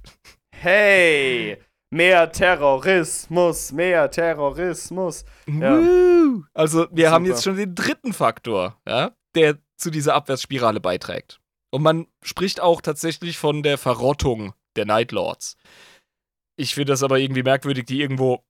[0.56, 1.58] Hey!
[1.90, 5.24] Mehr Terrorismus, mehr Terrorismus.
[5.48, 5.82] Ja.
[6.54, 7.34] Also, wir haben Super.
[7.34, 11.40] jetzt schon den dritten Faktor, ja, der zu dieser Abwärtsspirale beiträgt.
[11.72, 15.56] Und man spricht auch tatsächlich von der Verrottung der Night Lords.
[16.58, 18.44] Ich finde das aber irgendwie merkwürdig, die irgendwo,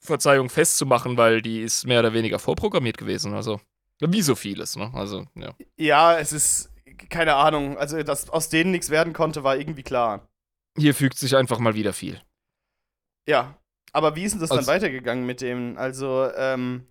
[0.00, 3.34] Verzeihung, festzumachen, weil die ist mehr oder weniger vorprogrammiert gewesen.
[3.34, 3.60] Also,
[4.00, 4.90] wie so vieles, ne?
[4.94, 5.54] Also, ja.
[5.76, 6.70] Ja, es ist,
[7.08, 10.28] keine Ahnung, also dass aus denen nichts werden konnte, war irgendwie klar.
[10.76, 12.20] Hier fügt sich einfach mal wieder viel.
[13.26, 13.56] Ja,
[13.92, 15.76] aber wie ist denn das dann Also- weitergegangen mit dem?
[15.78, 16.86] Also, ähm,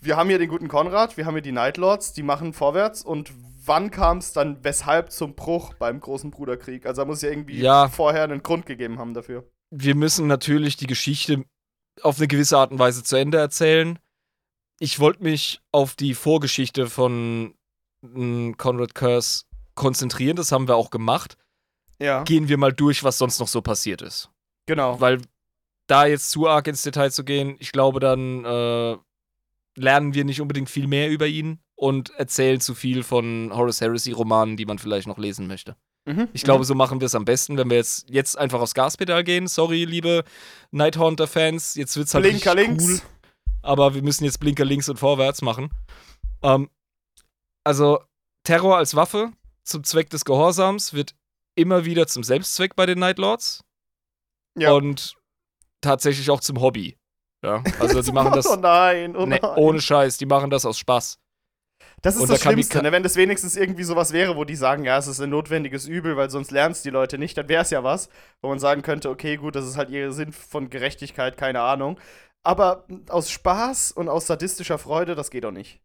[0.00, 3.02] wir haben hier den guten Konrad, wir haben hier die Night Lords, die machen vorwärts
[3.02, 3.32] und
[3.64, 6.86] wann kam es dann weshalb zum Bruch beim großen Bruderkrieg?
[6.86, 7.88] Also da muss ja irgendwie Ja.
[7.88, 9.48] vorher einen Grund gegeben haben dafür.
[9.74, 11.44] Wir müssen natürlich die Geschichte
[12.02, 13.98] auf eine gewisse Art und Weise zu Ende erzählen.
[14.78, 17.54] Ich wollte mich auf die Vorgeschichte von
[18.02, 19.44] mm, Conrad Curse
[19.74, 21.38] konzentrieren, das haben wir auch gemacht.
[21.98, 24.30] Ja, Gehen wir mal durch, was sonst noch so passiert ist.
[24.66, 25.00] genau.
[25.00, 25.22] Weil
[25.86, 28.96] da jetzt zu arg ins Detail zu gehen, ich glaube, dann äh,
[29.76, 34.56] lernen wir nicht unbedingt viel mehr über ihn und erzählen zu viel von Horace Heresy-Romanen,
[34.56, 35.76] die man vielleicht noch lesen möchte.
[36.04, 38.74] Mhm, Ich glaube, so machen wir es am besten, wenn wir jetzt, jetzt einfach aufs
[38.74, 39.46] Gaspedal gehen.
[39.46, 40.24] Sorry, liebe
[40.72, 42.84] Nighthaunter-Fans, jetzt wird's halt Blinker links.
[42.84, 43.00] cool,
[43.62, 45.70] aber wir müssen jetzt Blinker links und vorwärts machen.
[46.42, 46.68] Ähm,
[47.64, 48.00] also,
[48.44, 49.32] Terror als Waffe
[49.64, 51.14] zum Zweck des Gehorsams wird
[51.54, 53.62] immer wieder zum Selbstzweck bei den Nightlords
[54.58, 54.72] Ja.
[54.72, 55.14] und
[55.80, 56.96] tatsächlich auch zum Hobby.
[57.44, 59.50] Ja, also die machen das Oh nein, oh ne, nein.
[59.56, 61.18] ohne Scheiß, die machen das aus Spaß.
[62.02, 62.90] Das ist Und das da Schlimmste, ne?
[62.90, 66.16] wenn das wenigstens irgendwie sowas wäre, wo die sagen, ja, es ist ein notwendiges Übel,
[66.16, 68.08] weil sonst lernst die Leute nicht, dann wäre es ja was,
[68.40, 71.98] wo man sagen könnte, okay, gut, das ist halt ihr Sinn von Gerechtigkeit, keine Ahnung.
[72.42, 75.80] Aber aus Spaß und aus sadistischer Freude, das geht doch nicht.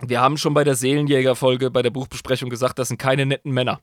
[0.00, 3.80] Wir haben schon bei der Seelenjäger-Folge, bei der Buchbesprechung gesagt, das sind keine netten Männer.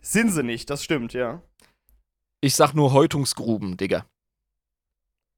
[0.00, 1.42] Sind sie nicht, das stimmt, ja.
[2.40, 4.06] Ich sag nur Häutungsgruben, Digga.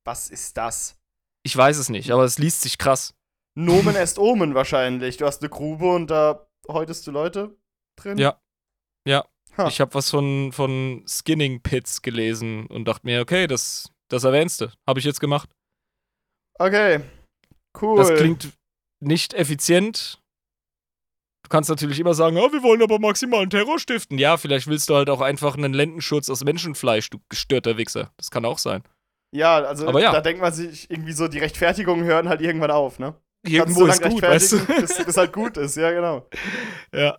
[0.04, 0.98] Was ist das?
[1.44, 3.14] Ich weiß es nicht, aber es liest sich krass.
[3.58, 5.16] Nomen est Omen wahrscheinlich.
[5.16, 7.56] Du hast eine Grube und da häutest du Leute
[7.96, 8.16] drin?
[8.16, 8.40] Ja.
[9.04, 9.26] Ja.
[9.56, 9.66] Ha.
[9.66, 14.60] Ich habe was von, von Skinning Pits gelesen und dachte mir, okay, das, das erwähnst
[14.60, 14.68] du.
[14.86, 15.50] Habe ich jetzt gemacht.
[16.60, 17.00] Okay.
[17.80, 17.98] Cool.
[17.98, 18.50] Das klingt
[19.00, 20.22] nicht effizient.
[21.42, 24.18] Du kannst natürlich immer sagen, oh, wir wollen aber maximalen Terror stiften.
[24.18, 28.12] Ja, vielleicht willst du halt auch einfach einen Lendenschurz aus Menschenfleisch, du gestörter Wichser.
[28.18, 28.84] Das kann auch sein.
[29.34, 30.12] ja, also Aber ja.
[30.12, 33.20] da denkt man sich irgendwie so, die Rechtfertigungen hören halt irgendwann auf, ne?
[33.50, 34.58] Irgendwo ist gut, weißt du?
[34.66, 36.26] Bis, bis halt gut ist, ja, genau.
[36.94, 37.18] Ja.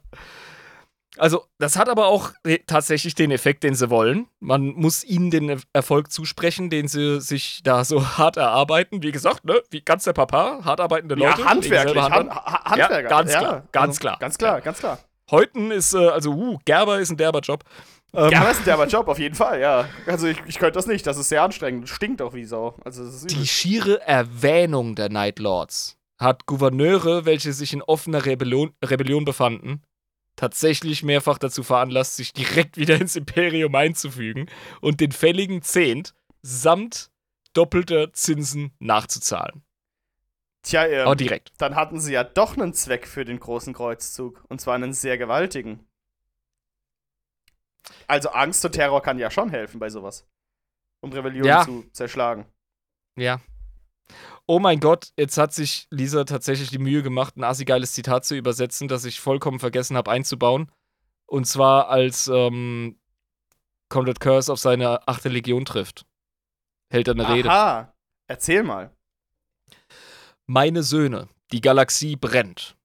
[1.18, 2.32] Also, das hat aber auch
[2.66, 4.28] tatsächlich den Effekt, den sie wollen.
[4.40, 9.04] Man muss ihnen den Er- Erfolg zusprechen, den sie sich da so hart erarbeiten.
[9.04, 11.42] Wie gesagt, ne, wie ganz der Papa, hart arbeitende Leute.
[11.42, 12.02] ja, handwerklich.
[12.02, 12.30] Han an.
[12.30, 13.10] ha Handwerker.
[13.10, 14.18] ganz ja, klar, ganz also, klar.
[14.20, 15.00] Ganz klar, ganz klar.
[15.32, 17.64] Heuten ist, äh, also, uh, Gerber ist ein derber Job.
[18.14, 19.86] Ähm, Ja, das ist ein derber Job, auf jeden Fall, ja.
[20.08, 21.90] Also ich, ich könnte das nicht, das ist sehr anstrengend.
[21.90, 22.76] Stinkt auch wie Sau.
[22.84, 23.28] Also.
[23.28, 29.82] Die schiere Erwähnung der Night Lords hat Gouverneure, welche sich in offener Rebellion, Rebellion befanden,
[30.36, 34.50] tatsächlich mehrfach dazu veranlasst, sich direkt wieder ins Imperium einzufügen
[34.82, 37.12] und den fälligen Zehnt samt
[37.54, 39.64] doppelte Zinsen nachzuzahlen.
[40.62, 41.52] Tja, ähm, Aber direkt.
[41.58, 44.44] dann hatten sie ja doch einen Zweck für den großen Kreuzzug.
[44.50, 45.88] Und zwar einen sehr gewaltigen.
[48.08, 50.28] Also Angst und Terror kann ja schon helfen bei sowas.
[51.02, 51.64] Um Rebellion Ja.
[51.64, 52.46] zu zerschlagen.
[53.16, 53.40] Ja.
[54.50, 58.36] Oh mein Gott, jetzt hat sich Lisa tatsächlich die Mühe gemacht, ein assi-geiles Zitat zu
[58.36, 60.72] übersetzen, das ich vollkommen vergessen habe einzubauen.
[61.28, 63.00] Und zwar als ähm,
[63.90, 66.08] Conrad Curse auf seine achte Legion trifft.
[66.92, 67.48] Hält er eine Rede.
[67.48, 67.94] Aha.
[68.26, 68.92] Erzähl mal.
[70.48, 72.76] Meine Söhne, die Galaxie brennt.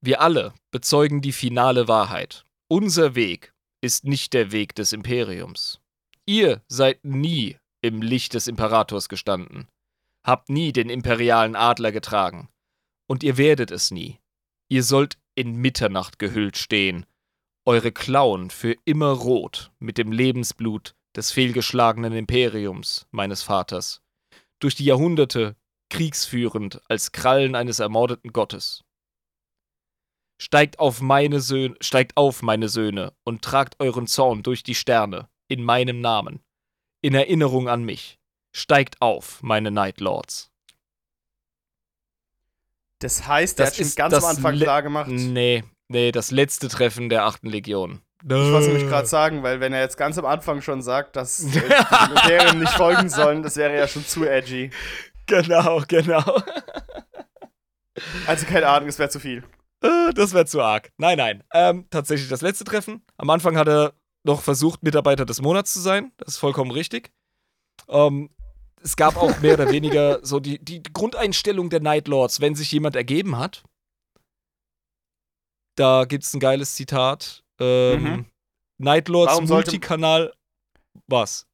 [0.00, 2.44] Wir alle bezeugen die finale Wahrheit.
[2.68, 5.80] Unser Weg ist nicht der Weg des Imperiums.
[6.26, 9.66] Ihr seid nie im Licht des Imperators gestanden,
[10.28, 12.50] habt nie den imperialen Adler getragen,
[13.08, 14.20] und ihr werdet es nie.
[14.68, 17.06] Ihr sollt in Mitternacht gehüllt stehen,
[17.66, 24.02] eure Klauen für immer rot mit dem Lebensblut des fehlgeschlagenen Imperiums meines Vaters,
[24.58, 25.56] durch die Jahrhunderte
[25.88, 28.84] kriegsführend als Krallen eines ermordeten Gottes.
[30.38, 35.30] Steigt auf meine Söhne, steigt auf, meine Söhne, und tragt euren Zorn durch die Sterne,
[35.48, 36.44] in meinem Namen,
[37.00, 38.17] in Erinnerung an mich.
[38.52, 40.50] Steigt auf, meine Night Lords.
[43.00, 45.08] Das heißt, der Das hat schon ist ganz am Anfang Le- klar gemacht.
[45.10, 48.02] Nee, nee, das letzte Treffen der achten Legion.
[48.24, 51.44] Ich wollte nämlich gerade sagen, weil wenn er jetzt ganz am Anfang schon sagt, dass
[51.44, 54.70] äh, die Imperium nicht folgen sollen, das wäre ja schon zu edgy.
[55.26, 56.24] Genau, genau.
[58.26, 59.44] Also keine Ahnung, es wäre zu viel.
[59.82, 60.90] Äh, Das wäre zu arg.
[60.96, 61.44] Nein, nein.
[61.52, 63.04] Ähm, tatsächlich das letzte Treffen.
[63.16, 63.92] Am Anfang hat er
[64.24, 66.10] noch versucht, Mitarbeiter des Monats zu sein.
[66.16, 67.12] Das ist vollkommen richtig.
[67.88, 68.30] Ähm,
[68.82, 72.70] es gab auch mehr oder weniger so die, die Grundeinstellung der Night Lords, wenn sich
[72.72, 73.62] jemand ergeben hat.
[75.76, 77.42] Da gibt es ein geiles Zitat.
[77.60, 78.26] Ähm, Mhm.
[78.78, 80.32] Night Lords Warum Multikanal.
[81.06, 81.46] Was?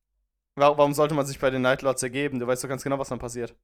[0.56, 2.38] Warum, warum sollte man sich bei den Nightlords ergeben?
[2.38, 3.54] Du weißt doch ganz genau, was dann passiert.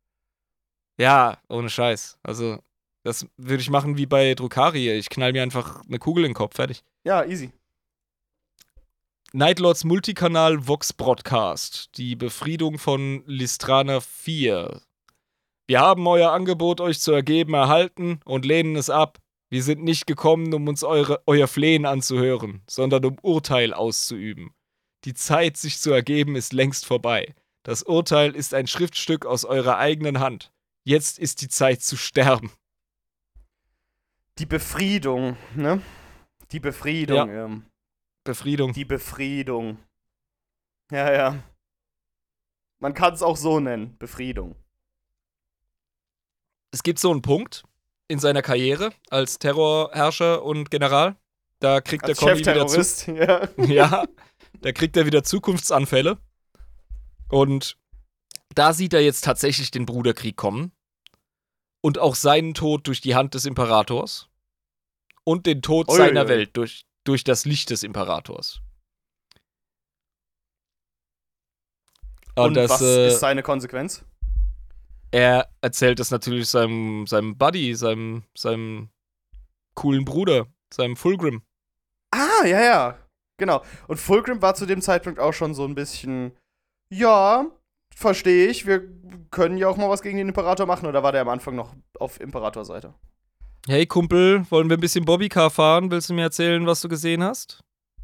[0.98, 2.18] Ja, ohne Scheiß.
[2.22, 2.58] Also,
[3.04, 4.90] das würde ich machen wie bei Drukari.
[4.92, 6.56] Ich knall mir einfach eine Kugel in den Kopf.
[6.56, 6.82] Fertig.
[7.04, 7.52] Ja, easy.
[9.32, 11.96] Nightlords Multikanal Vox Broadcast.
[11.96, 14.80] Die Befriedung von Listrana 4.
[15.68, 19.18] Wir haben euer Angebot, euch zu ergeben, erhalten und lehnen es ab.
[19.48, 24.50] Wir sind nicht gekommen, um uns eure, euer Flehen anzuhören, sondern um Urteil auszuüben.
[25.04, 27.34] Die Zeit, sich zu ergeben, ist längst vorbei.
[27.62, 30.50] Das Urteil ist ein Schriftstück aus eurer eigenen Hand.
[30.82, 32.50] Jetzt ist die Zeit zu sterben.
[34.38, 35.80] Die Befriedung, ne?
[36.52, 37.44] Die Befriedung, Ja.
[37.44, 37.66] ähm,
[38.24, 38.72] Befriedung.
[38.72, 39.78] Die Befriedung.
[40.90, 41.42] Ja, ja.
[42.78, 44.56] Man kann es auch so nennen, Befriedung.
[46.72, 47.64] es gibt so einen Punkt
[48.08, 51.16] in seiner Karriere als Terrorherrscher und General.
[51.60, 53.48] Da kriegt Als der Conny wieder zu ja.
[53.58, 54.04] ja,
[54.60, 56.18] da kriegt er wieder Zukunftsanfälle.
[57.28, 57.76] Und
[58.54, 60.72] da sieht er jetzt tatsächlich den Bruderkrieg kommen.
[61.82, 64.28] Und auch seinen Tod durch die Hand des Imperators.
[65.24, 66.28] Und den Tod Ui, seiner.
[66.28, 68.60] Welt durch, durch das Licht des Imperators.
[72.36, 74.04] Und, das, was äh, ist seine Konsequenz?
[75.10, 78.90] er erzählt das natürlich seinem, seinem Buddy, seinem, seinem
[79.74, 81.42] coolen Bruder, seinem Fulgrim.
[82.12, 82.98] Ah, ja, ja.
[83.38, 83.62] Genau.
[83.88, 86.36] Und Fulgrim war zu dem Zeitpunkt auch schon so ein bisschen,
[86.92, 87.46] ja,
[87.94, 88.82] verstehe ich, wir
[89.30, 90.86] können ja auch mal was gegen den Imperator machen.
[90.86, 92.94] Oder war der am Anfang noch auf Imperatorseite?
[93.66, 95.90] Hey Kumpel, wollen wir ein bisschen Bobbycar fahren?
[95.90, 97.60] Willst du mir erzählen, was du gesehen hast?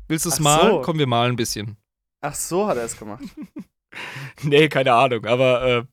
[0.07, 0.71] Willst du es malen?
[0.71, 0.83] so.
[0.83, 1.77] Komm, wir malen ein bisschen.
[2.21, 3.25] Ach so hat er es gemacht.
[4.43, 5.85] nee, keine Ahnung, aber äh,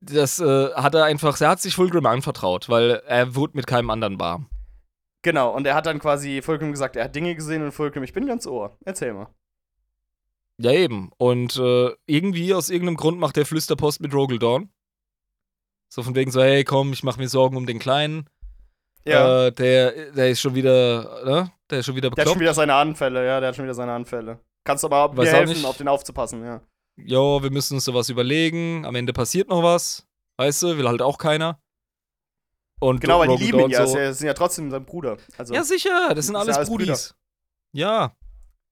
[0.00, 3.90] das äh, hat er einfach, er hat sich Fulgrim anvertraut, weil er wurde mit keinem
[3.90, 4.48] anderen warm.
[5.22, 8.12] genau, und er hat dann quasi Fulgrim gesagt, er hat Dinge gesehen und Fulgrim, ich
[8.12, 8.76] bin ganz ohr.
[8.84, 9.28] Erzähl mal.
[10.58, 11.10] Ja, eben.
[11.18, 14.70] Und äh, irgendwie, aus irgendeinem Grund, macht der Flüsterpost mit Rogel Dawn.
[15.94, 18.28] So von wegen so, hey, komm, ich mach mir Sorgen um den Kleinen.
[19.04, 19.46] Ja.
[19.46, 21.52] Äh, der, der ist schon wieder, ne?
[21.70, 22.34] Der ist schon wieder der hat bekloppt.
[22.34, 24.40] schon wieder seine Anfälle, ja, der hat schon wieder seine Anfälle.
[24.64, 25.64] Kannst du aber mir helfen, nicht.
[25.64, 26.60] auf den aufzupassen, ja.
[26.96, 28.84] jo, wir müssen uns sowas überlegen.
[28.84, 30.04] Am Ende passiert noch was.
[30.36, 31.60] Weißt du, will halt auch keiner.
[32.80, 35.16] Und Genau, weil die lieben ihn ja, so, sie sind ja trotzdem sein Bruder.
[35.38, 37.14] Also, Ja, sicher, das sind Das sind alles alles Brudis.
[37.70, 38.16] Ja.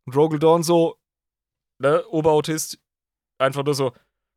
[0.06, 0.96] Und Rogel Dawn so,
[1.78, 2.80] ne, Oberautist,
[3.38, 3.92] einfach nur so,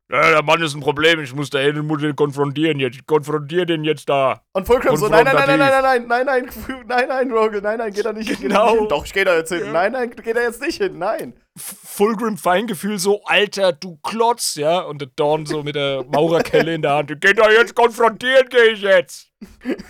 [0.08, 2.94] ja, der Mann ist ein Problem, ich muss da hin und muss den konfrontieren jetzt.
[2.94, 4.40] Ich konfrontiere den jetzt da.
[4.52, 7.60] Und Fulcrum so, nein, nein, nein, nein, nein, nein, nein, nein, nein, nein, nein, Rogel,
[7.60, 8.38] nein, nein, geh da nicht hin.
[8.48, 8.70] Genau.
[8.70, 8.88] nicht hin.
[8.88, 9.64] Doch, ich geh da jetzt hin.
[9.66, 9.72] Ja.
[9.72, 11.34] Nein, nein, geh da jetzt nicht hin, nein.
[11.56, 14.78] Fulgrim Feingefühl so, Alter, du Klotz, ja.
[14.80, 18.72] Und der Dawn so mit der Maurerkelle in der Hand, geh da jetzt konfrontieren, geh
[18.74, 19.32] ich jetzt.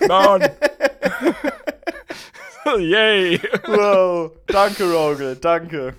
[0.09, 0.49] Mann.
[2.79, 3.39] Yay.
[3.67, 5.95] Wow, danke, Rogel, danke.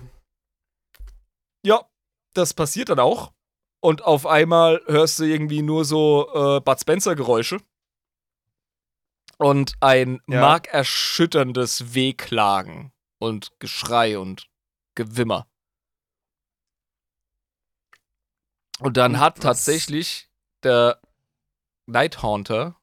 [1.64, 1.82] Ja,
[2.34, 3.32] das passiert dann auch.
[3.80, 7.58] Und auf einmal hörst du irgendwie nur so äh, Bud Spencer-Geräusche
[9.38, 10.40] und ein Ja.
[10.40, 14.48] markerschütterndes Wehklagen und Geschrei und
[14.94, 15.46] Gewimmer.
[18.80, 20.28] Und dann hat tatsächlich
[20.62, 21.00] der
[21.86, 22.76] Nighthaunter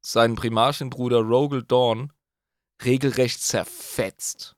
[0.00, 2.12] seinen Primarchenbruder Rogel Dawn
[2.84, 4.54] regelrecht zerfetzt.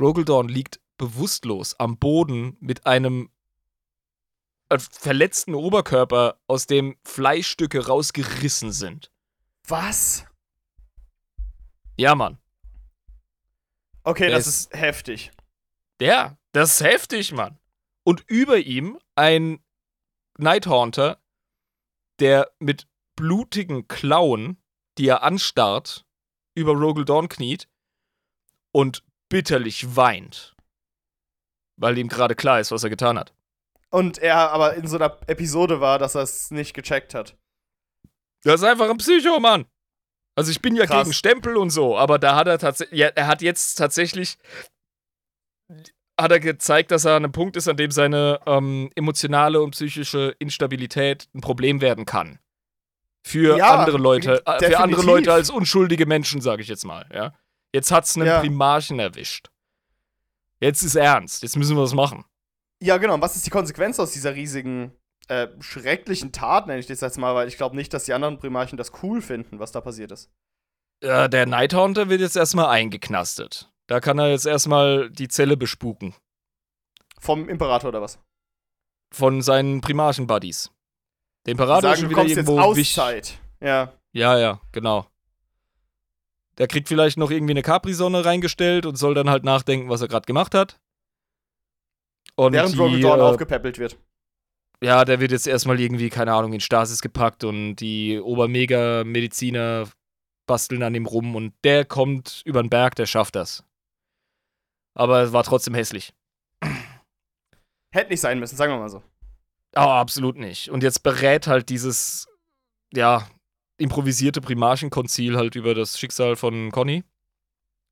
[0.00, 3.30] Rogel Dawn liegt bewusstlos am Boden mit einem
[4.80, 9.10] verletzten Oberkörper, aus dem Fleischstücke rausgerissen sind.
[9.66, 10.24] Was?
[11.96, 12.38] Ja, Mann.
[14.04, 15.30] Okay, Der das ist- ist heftig.
[16.00, 17.58] Ja, das ist heftig, Mann.
[18.04, 19.62] Und über ihm ein
[20.38, 21.20] Nighthaunter,
[22.18, 24.60] der mit blutigen Klauen,
[24.98, 26.04] die er anstarrt,
[26.54, 27.68] über Rogel Dawn kniet
[28.72, 30.56] und bitterlich weint.
[31.76, 33.32] Weil ihm gerade klar ist, was er getan hat.
[33.92, 37.36] Und er aber in so einer Episode war, dass er es nicht gecheckt hat.
[38.42, 39.66] Das ist einfach ein Psycho, Mann.
[40.34, 41.04] Also ich bin ja Krass.
[41.04, 44.38] gegen Stempel und so, aber da hat er tatsächlich, ja, er hat jetzt tatsächlich,
[46.18, 49.72] hat er gezeigt, dass er an einem Punkt ist, an dem seine ähm, emotionale und
[49.72, 52.38] psychische Instabilität ein Problem werden kann.
[53.22, 57.06] Für Ja, andere Leute, äh, für andere Leute als unschuldige Menschen, sage ich jetzt mal,
[57.12, 57.34] ja.
[57.74, 58.40] Jetzt hat's einen Ja.
[58.40, 59.50] Primarchen erwischt.
[60.60, 62.24] Jetzt ist ernst, jetzt müssen wir was machen.
[62.82, 63.14] Ja, genau.
[63.14, 64.92] Und was ist die Konsequenz aus dieser riesigen,
[65.28, 68.38] äh, schrecklichen Tat, nenne ich das jetzt mal, weil ich glaube nicht, dass die anderen
[68.38, 70.30] Primarchen das cool finden, was da passiert ist.
[71.00, 73.70] Äh, der Nighthaunter wird jetzt erstmal eingeknastet.
[73.86, 76.14] Da kann er jetzt erstmal die Zelle bespuken.
[77.18, 78.18] Vom Imperator oder was?
[79.12, 80.70] von seinen Primarchen-Buddies.
[81.46, 82.98] Der Imperator ist sagen, schon du wieder jetzt irgendwo wich.
[82.98, 83.38] Auszeit.
[83.60, 83.92] Ja.
[84.12, 85.06] Ja, ja, genau.
[86.58, 90.08] Der kriegt vielleicht noch irgendwie eine Capri-Sonne reingestellt und soll dann halt nachdenken, was er
[90.08, 90.78] gerade gemacht hat.
[92.36, 93.98] Und Während Rogel Dawn äh, aufgepäppelt wird.
[94.82, 99.88] ja, der wird jetzt erstmal irgendwie, keine Ahnung, in Stasis gepackt und die Obermega-Mediziner
[100.46, 103.64] basteln an ihm rum und der kommt über den Berg, der schafft das.
[104.94, 106.14] Aber es war trotzdem hässlich.
[107.92, 109.02] Hätte nicht sein müssen, sagen wir mal so.
[109.74, 110.70] Aber absolut nicht.
[110.70, 112.26] Und jetzt berät halt dieses,
[112.92, 113.26] ja,
[113.78, 117.04] improvisierte Primarchenkonzil halt über das Schicksal von Conny.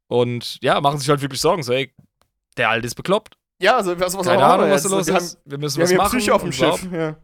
[0.09, 1.62] Und ja, machen sich halt wirklich Sorgen.
[1.62, 1.95] So, ey,
[2.57, 3.37] der Alte ist bekloppt.
[3.61, 5.09] Ja, also was, was Keine Ahnung, was da jetzt?
[5.09, 5.39] los ist.
[5.45, 6.19] Wir müssen wir was haben machen.
[6.19, 6.89] Psyche auf dem Schiff.
[6.93, 7.16] Ja.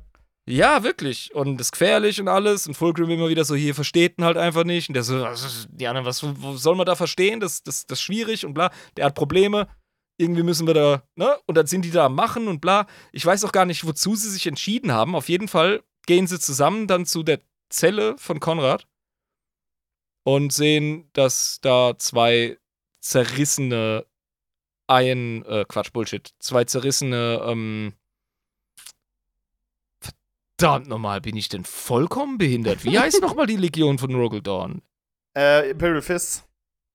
[0.48, 1.34] Ja, wirklich.
[1.34, 2.68] Und das ist gefährlich und alles.
[2.68, 4.88] Und Fulcrum immer wieder so, hier versteht ihn halt einfach nicht.
[4.88, 7.40] Und der so, was die anderen, was wo soll man da verstehen?
[7.40, 8.70] Das, das, das ist schwierig und bla.
[8.96, 9.66] Der hat Probleme.
[10.18, 11.36] Irgendwie müssen wir da, ne?
[11.46, 12.86] Und dann sind die da am Machen und bla.
[13.12, 15.14] Ich weiß auch gar nicht, wozu sie sich entschieden haben.
[15.14, 18.86] Auf jeden Fall gehen sie zusammen dann zu der Zelle von Konrad
[20.24, 22.58] und sehen, dass da zwei
[23.00, 24.06] zerrissene
[24.88, 27.92] Ein, äh, Quatsch, Bullshit, zwei zerrissene, ähm,
[30.58, 32.84] verdammt nochmal, bin ich denn vollkommen behindert?
[32.84, 34.82] Wie heißt nochmal die Legion von Rogel Dawn?
[35.36, 36.44] Äh, Imperial Fists.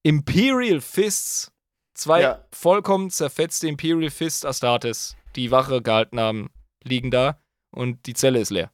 [0.02, 1.52] Imperial Fists.
[1.94, 2.44] Zwei Ja.
[2.52, 6.50] vollkommen zerfetzte Imperial Fist Astartes, die Wache gehalten haben,
[6.82, 7.38] liegen da
[7.70, 8.72] und die Zelle ist leer.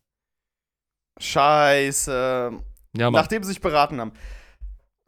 [1.20, 2.52] Scheiße.
[2.96, 3.20] Ja, Mann.
[3.20, 4.12] Nachdem sie sich beraten haben.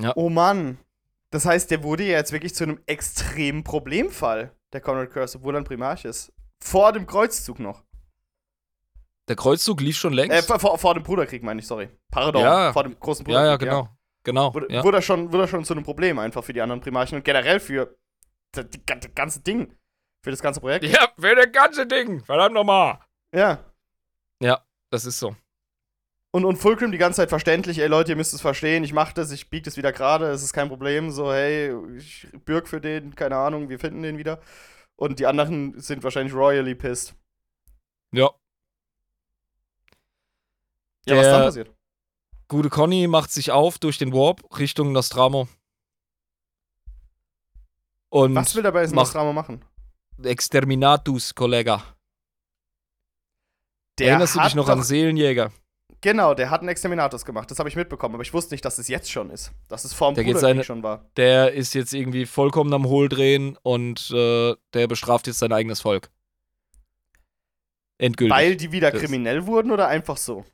[0.03, 0.13] Ja.
[0.17, 0.79] Oh Mann.
[1.31, 5.55] Das heißt, der wurde ja jetzt wirklich zu einem extremen Problemfall, der Conrad Curse, obwohl
[5.55, 6.33] er ein Primarch ist.
[6.63, 7.83] Vor dem Kreuzzug noch.
[9.29, 10.49] Der Kreuzzug lief schon Äh, längst.
[10.49, 11.89] vor, vor, vor dem Bruderkrieg, meine ich, sorry.
[12.11, 12.43] Pardon.
[12.43, 12.73] Ja.
[12.73, 13.69] Vor dem großen ja, Bruderkrieg.
[13.69, 13.89] ja, genau.
[14.23, 14.53] Genau.
[14.55, 14.83] Wurde, ja.
[14.85, 17.25] wurde, er schon, wurde er schon zu einem Problem einfach für die anderen Primarchen und
[17.25, 17.97] generell für
[18.53, 19.75] das, die, das ganze Ding.
[20.23, 20.85] Für das ganze Projekt.
[20.85, 22.23] ja, für das ganze Ding.
[22.25, 22.99] Verdammt nochmal.
[23.35, 23.65] Ja.
[24.43, 25.35] Ja, das ist so.
[26.33, 29.13] Und, und Fulcrum die ganze Zeit verständlich, ey Leute, ihr müsst es verstehen, ich mach
[29.13, 32.81] das, ich bieg das wieder gerade, es ist kein Problem, so, hey, ich bürg für
[32.81, 34.41] den, keine Ahnung, wir finden den wieder.
[34.95, 37.15] Und die anderen sind wahrscheinlich royally pissed.
[38.13, 38.31] Ja.
[41.07, 41.71] Ja, was Der- dann passiert?
[42.49, 45.49] Gute Conny macht sich auf durch den Warp Richtung Nostramo.
[48.09, 49.65] Und Was will der bei diesem mach- Nostramo machen?
[50.23, 51.83] Exterminatus, Kollega.
[53.99, 55.53] Der Erinnerst du dich noch an Seelenjäger?
[56.03, 58.79] Genau, der hat einen Exterminatus gemacht, das habe ich mitbekommen, aber ich wusste nicht, dass
[58.79, 59.53] es jetzt schon ist.
[59.69, 61.05] Dass es vor dem Der seine- schon war.
[61.17, 66.11] Der ist jetzt irgendwie vollkommen am Hohldrehen und äh, der bestraft jetzt sein eigenes Volk.
[67.99, 68.35] Endgültig.
[68.35, 70.45] Weil die wieder Das- kriminell wurden oder einfach so?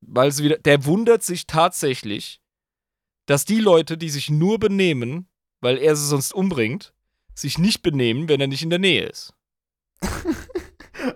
[0.00, 0.58] Weil sie wieder.
[0.58, 2.40] Der wundert sich tatsächlich,
[3.26, 5.28] dass die Leute, die sich nur benehmen,
[5.60, 6.92] weil er sie sonst umbringt,
[7.36, 9.32] sich nicht benehmen, wenn er nicht in der Nähe ist.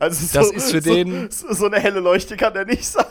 [0.01, 2.85] Also Das so, ist für so, den- So, so eine helle Leuchte kann der nicht
[2.87, 3.05] sein.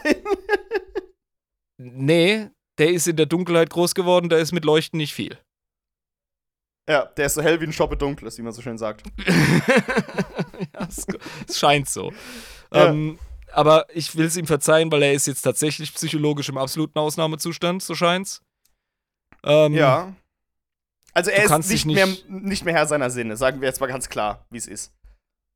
[1.78, 5.38] Nee, der ist in der Dunkelheit groß geworden, da ist mit Leuchten nicht viel.
[6.90, 9.04] ja, der ist so hell wie ein Schoppe dunkles, wie man so schön sagt.
[9.28, 11.06] ja, es,
[11.48, 12.14] es scheint so.
[12.74, 12.88] Ja.
[12.90, 13.20] Ähm,
[13.52, 17.82] aber ich will es ihm verzeihen, weil er ist jetzt tatsächlich psychologisch im absoluten Ausnahmezustand,
[17.82, 18.42] so scheint's.
[19.44, 20.14] Ähm, ja.
[21.14, 23.88] Also er ist nicht, nicht, mehr, nicht mehr Herr seiner Sinne, sagen wir jetzt mal
[23.88, 24.92] ganz klar, wie es ist.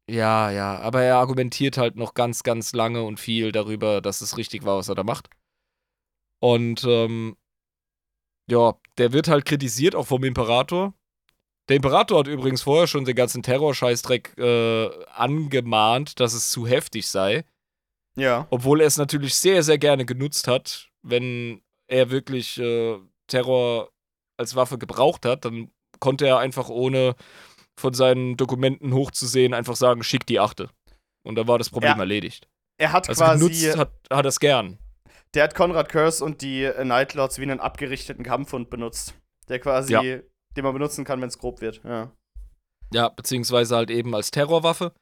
[0.09, 4.37] Ja, ja, aber er argumentiert halt noch ganz, ganz lange und viel darüber, dass es
[4.37, 5.29] richtig war, was er da macht.
[6.39, 7.37] Und ähm,
[8.49, 10.95] ja, der wird halt kritisiert, auch vom Imperator.
[11.67, 17.07] Der Imperator hat übrigens vorher schon den ganzen Terrorscheißdreck äh, angemahnt, dass es zu heftig
[17.07, 17.45] sei.
[18.15, 18.47] Ja.
[18.49, 23.91] Obwohl er es natürlich sehr, sehr gerne genutzt hat, wenn er wirklich äh, Terror
[24.37, 25.69] als Waffe gebraucht hat, dann
[25.99, 27.15] konnte er einfach ohne
[27.79, 30.69] von seinen Dokumenten hochzusehen einfach sagen, schick die Achte.
[31.23, 31.99] Und da war das Problem ja.
[31.99, 32.47] erledigt.
[32.79, 34.77] Er hat also quasi genutzt hat, hat es gern.
[35.33, 39.13] Der hat Konrad Curse und die äh, Nightlords wie einen abgerichteten Kampfhund benutzt.
[39.47, 40.01] Der quasi, ja.
[40.01, 41.81] den man benutzen kann, wenn es grob wird.
[41.83, 42.11] Ja.
[42.91, 44.93] Ja, beziehungsweise halt eben als Terrorwaffe.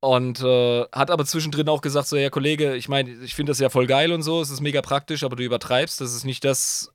[0.00, 3.58] Und äh, hat aber zwischendrin auch gesagt: So, ja, Kollege, ich meine, ich finde das
[3.58, 6.00] ja voll geil und so, es ist mega praktisch, aber du übertreibst.
[6.00, 6.94] Das ist nicht das,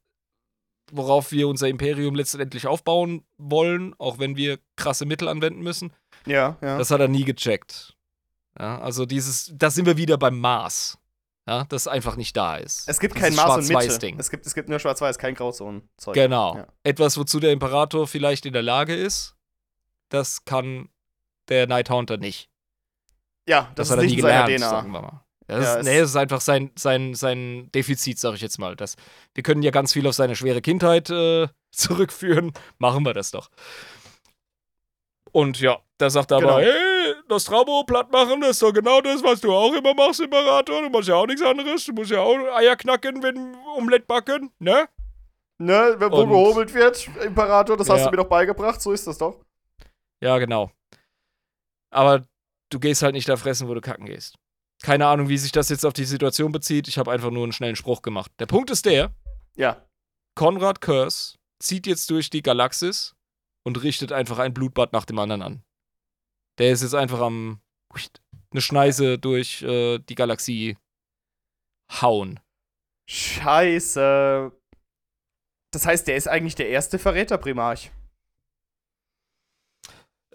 [0.93, 5.93] worauf wir unser Imperium letztendlich aufbauen wollen, auch wenn wir krasse Mittel anwenden müssen.
[6.25, 6.77] Ja, ja.
[6.77, 7.95] Das hat er nie gecheckt.
[8.57, 10.99] Ja, also dieses, da sind wir wieder beim Maß.
[11.45, 12.87] Ja, das einfach nicht da ist.
[12.87, 13.99] Es gibt kein Maß und Mitte.
[13.99, 14.17] Ding.
[14.17, 16.13] Es gibt, es gibt nur Schwarz-Weiß, kein Grauzonen-Zeug.
[16.13, 16.55] Genau.
[16.55, 16.67] Ja.
[16.83, 19.35] Etwas, wozu der Imperator vielleicht in der Lage ist,
[20.07, 20.87] das kann
[21.49, 22.49] der Nighthunter nicht.
[23.45, 25.25] Ja, das, das hat er nie gelernt, sagen wir mal.
[25.47, 28.75] Das, ja, ist, nee, das ist einfach sein, sein, sein Defizit, sag ich jetzt mal.
[28.75, 28.95] Das,
[29.33, 32.53] wir können ja ganz viel auf seine schwere Kindheit äh, zurückführen.
[32.77, 33.49] Machen wir das doch.
[35.31, 36.53] Und ja, da sagt er genau.
[36.53, 39.93] aber, hey, das Traubo platt machen, das ist doch genau das, was du auch immer
[39.93, 40.81] machst, Imperator.
[40.81, 41.85] Du machst ja auch nichts anderes.
[41.85, 44.87] Du musst ja auch Eier knacken, wenn Omelett backen, ne?
[45.59, 47.93] Ne, wo Und, gehobelt wird, Imperator, das ja.
[47.95, 49.39] hast du mir doch beigebracht, so ist das doch.
[50.21, 50.71] Ja, genau.
[51.89, 52.25] Aber
[52.69, 54.35] du gehst halt nicht da fressen, wo du kacken gehst.
[54.83, 56.89] Keine Ahnung, wie sich das jetzt auf die Situation bezieht.
[56.89, 58.31] Ich habe einfach nur einen schnellen Spruch gemacht.
[58.39, 59.15] Der Punkt ist der:
[59.55, 59.81] Ja.
[60.35, 63.15] Konrad Curse zieht jetzt durch die Galaxis
[63.63, 65.63] und richtet einfach ein Blutbad nach dem anderen an.
[66.57, 67.61] Der ist jetzt einfach am
[68.51, 70.77] eine Schneise durch äh, die Galaxie
[72.01, 72.41] hauen.
[73.09, 74.51] Scheiße.
[75.71, 77.91] Das heißt, der ist eigentlich der erste Verräterprimarch.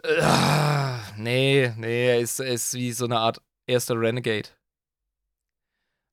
[0.03, 4.49] Äh, nee, nee, er ist, er ist wie so eine Art erster Renegade.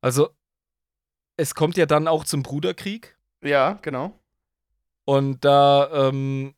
[0.01, 0.35] Also,
[1.37, 3.17] es kommt ja dann auch zum Bruderkrieg.
[3.43, 4.19] Ja, genau.
[5.05, 6.55] Und da ähm,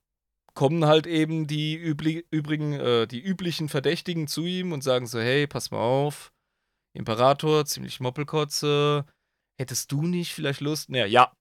[0.53, 5.19] kommen halt eben die übli übrigen, äh, die üblichen Verdächtigen zu ihm und sagen so,
[5.19, 6.31] hey, pass mal auf,
[6.93, 9.05] Imperator, ziemlich Moppelkotze,
[9.57, 10.89] hättest du nicht vielleicht Lust?
[10.89, 11.31] Naja, ja,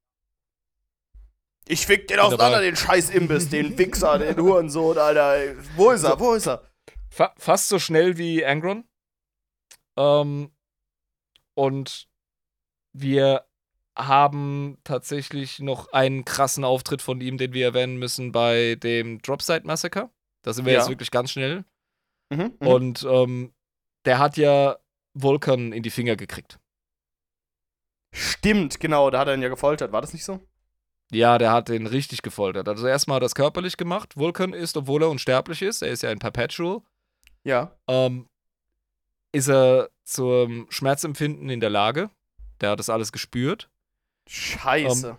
[1.69, 5.57] ich fick den auseinander, den scheiß Imbiss, den Wichser, den Hurensohn, Alter.
[5.75, 6.19] Wo ist er?
[6.19, 6.63] Wo ist er?
[7.11, 8.85] Fa fast so schnell wie Angron.
[9.97, 10.51] Ähm,
[11.55, 12.09] und
[12.93, 13.47] wir
[13.97, 19.67] haben tatsächlich noch einen krassen Auftritt von ihm, den wir erwähnen müssen bei dem Dropside
[19.67, 20.11] Massacre.
[20.43, 20.81] Da sind wir ja.
[20.81, 21.65] jetzt wirklich ganz schnell.
[22.31, 23.55] Mhm, mhm, und ähm,
[24.05, 24.77] der hat ja
[25.15, 26.59] Vulkan in die Finger gekriegt.
[28.13, 30.41] Stimmt, genau, da hat er ihn ja gefoltert, war das nicht so?
[31.13, 32.69] Ja, der hat den richtig gefoltert.
[32.69, 34.17] Also erstmal hat er das körperlich gemacht.
[34.17, 36.83] Vulcan ist, obwohl er unsterblich ist, er ist ja ein Perpetual.
[37.45, 37.79] Ja.
[37.87, 38.29] Ähm,
[39.33, 42.11] ist er zum Schmerzempfinden in der Lage.
[42.61, 43.69] Der hat das alles gespürt.
[44.29, 45.09] Scheiße.
[45.09, 45.17] Ähm,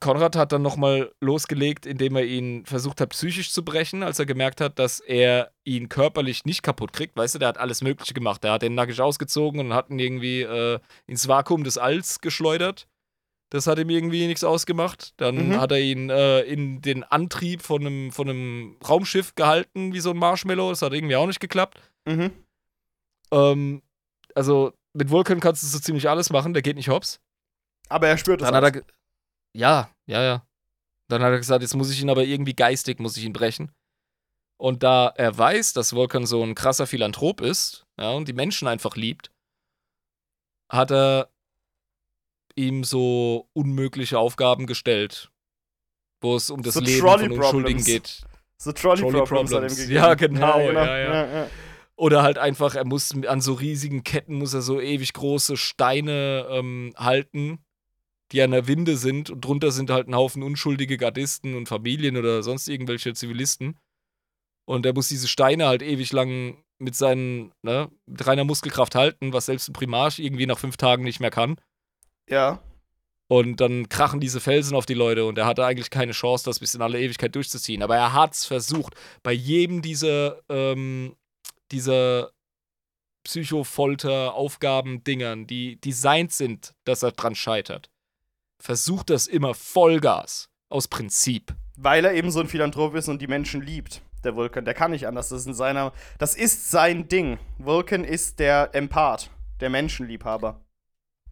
[0.00, 4.26] Konrad hat dann nochmal losgelegt, indem er ihn versucht hat, psychisch zu brechen, als er
[4.26, 7.16] gemerkt hat, dass er ihn körperlich nicht kaputt kriegt.
[7.16, 8.44] Weißt du, der hat alles Mögliche gemacht.
[8.44, 12.86] Der hat den nackig ausgezogen und hat ihn irgendwie äh, ins Vakuum des Alls geschleudert.
[13.48, 15.14] Das hat ihm irgendwie nichts ausgemacht.
[15.16, 15.60] Dann mhm.
[15.60, 20.10] hat er ihn äh, in den Antrieb von einem, von einem Raumschiff gehalten, wie so
[20.10, 20.70] ein Marshmallow.
[20.70, 21.80] Das hat irgendwie auch nicht geklappt.
[22.04, 22.30] Mhm.
[23.34, 23.82] Ähm,
[24.34, 27.20] also mit Vulkan kannst du so ziemlich alles machen, der geht nicht hops.
[27.88, 28.46] Aber er spürt es.
[28.46, 28.82] Dann hat er
[29.56, 30.46] ja, ja, ja.
[31.08, 33.72] Dann hat er gesagt, jetzt muss ich ihn aber irgendwie geistig, muss ich ihn brechen.
[34.56, 38.68] Und da er weiß, dass Vulkan so ein krasser Philanthrop ist, ja, und die Menschen
[38.68, 39.30] einfach liebt,
[40.70, 41.28] hat er
[42.56, 45.30] ihm so unmögliche Aufgaben gestellt,
[46.20, 47.84] wo es um das so Leben von Unschuldigen Problems.
[47.84, 48.24] geht.
[48.56, 49.50] So Trolley, Trolley Problems.
[49.50, 49.88] Problems.
[49.88, 50.60] Ja, genau.
[50.60, 50.84] Ja, genau.
[50.84, 51.50] Ja, ja.
[51.96, 56.46] Oder halt einfach, er muss an so riesigen Ketten, muss er so ewig große Steine
[56.50, 57.64] ähm, halten,
[58.32, 62.16] die an der Winde sind und drunter sind halt ein Haufen unschuldige Gardisten und Familien
[62.16, 63.78] oder sonst irgendwelche Zivilisten.
[64.66, 69.32] Und er muss diese Steine halt ewig lang mit seinen, ne, mit reiner Muskelkraft halten,
[69.32, 71.56] was selbst ein Primarch irgendwie nach fünf Tagen nicht mehr kann.
[72.28, 72.60] Ja.
[73.28, 76.60] Und dann krachen diese Felsen auf die Leute und er hatte eigentlich keine Chance, das
[76.60, 77.82] bis in alle Ewigkeit durchzuziehen.
[77.82, 78.94] Aber er hat es versucht.
[79.22, 81.16] Bei jedem dieser, ähm,
[81.72, 82.30] dieser
[83.24, 87.90] Psychofolter, Aufgaben, Dingern, die designt sind, dass er dran scheitert,
[88.60, 90.48] versucht das immer Vollgas.
[90.70, 91.54] Aus Prinzip.
[91.76, 94.64] Weil er eben so ein Philanthrop ist und die Menschen liebt, der Vulcan.
[94.64, 95.28] Der kann nicht anders.
[95.28, 95.92] Das ist in seiner.
[96.18, 97.38] Das ist sein Ding.
[97.58, 99.30] Vulcan ist der Empath,
[99.60, 100.60] der Menschenliebhaber.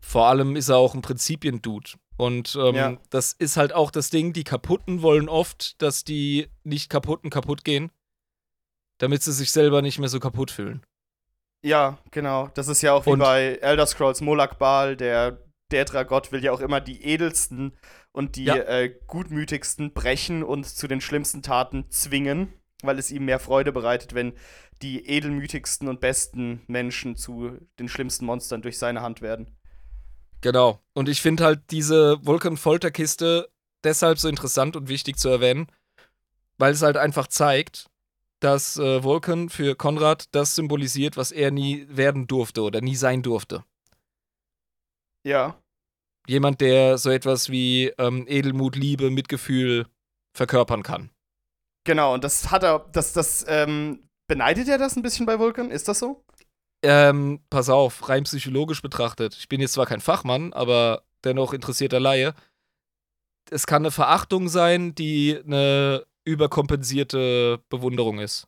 [0.00, 1.90] Vor allem ist er auch ein Prinzipien-Dude.
[2.18, 2.96] Und ähm, Ja.
[3.10, 7.64] das ist halt auch das Ding, die Kaputten wollen oft, dass die nicht kaputten kaputt
[7.64, 7.90] gehen,
[9.02, 10.80] damit sie sich selber nicht mehr so kaputt fühlen.
[11.64, 12.48] Ja, genau.
[12.54, 15.38] Das ist ja auch wie Und- bei Elder Scrolls Molag Bal, der
[15.70, 17.72] Daedra-Gott will ja auch immer die edelsten
[18.12, 18.54] und die Ja.
[18.56, 22.52] äh, gutmütigsten brechen und zu den schlimmsten Taten zwingen,
[22.84, 24.34] weil es ihm mehr Freude bereitet, wenn
[24.82, 29.56] die edelmütigsten und besten Menschen zu den schlimmsten Monstern durch seine Hand werden.
[30.42, 30.80] Genau.
[30.92, 33.48] Und ich finde halt diese Vulkan-Folterkiste
[33.82, 35.66] deshalb so interessant und wichtig zu erwähnen,
[36.58, 37.88] weil es halt einfach zeigt,
[38.42, 43.22] dass äh, Vulkan für Konrad das symbolisiert, was er nie werden durfte oder nie sein
[43.22, 43.64] durfte.
[45.24, 45.62] Ja,
[46.28, 49.86] Jemand, der so etwas wie ähm, Edelmut, Liebe, Mitgefühl
[50.36, 51.10] verkörpern kann.
[51.84, 52.14] genau.
[52.14, 55.70] Und das hat er, das, das, ähm, beneidet er das ein bisschen bei Vulcan?
[55.70, 56.24] Ist das so?
[56.84, 59.36] Ähm, pass auf, rein psychologisch betrachtet.
[59.38, 62.34] Ich bin jetzt zwar kein Fachmann, aber dennoch interessierter Laie.
[63.50, 68.46] Es kann eine Verachtung sein, die eine überkompensierte Bewunderung ist.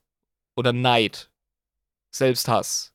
[0.56, 1.30] Oder Neid.
[2.14, 2.94] Selbsthass.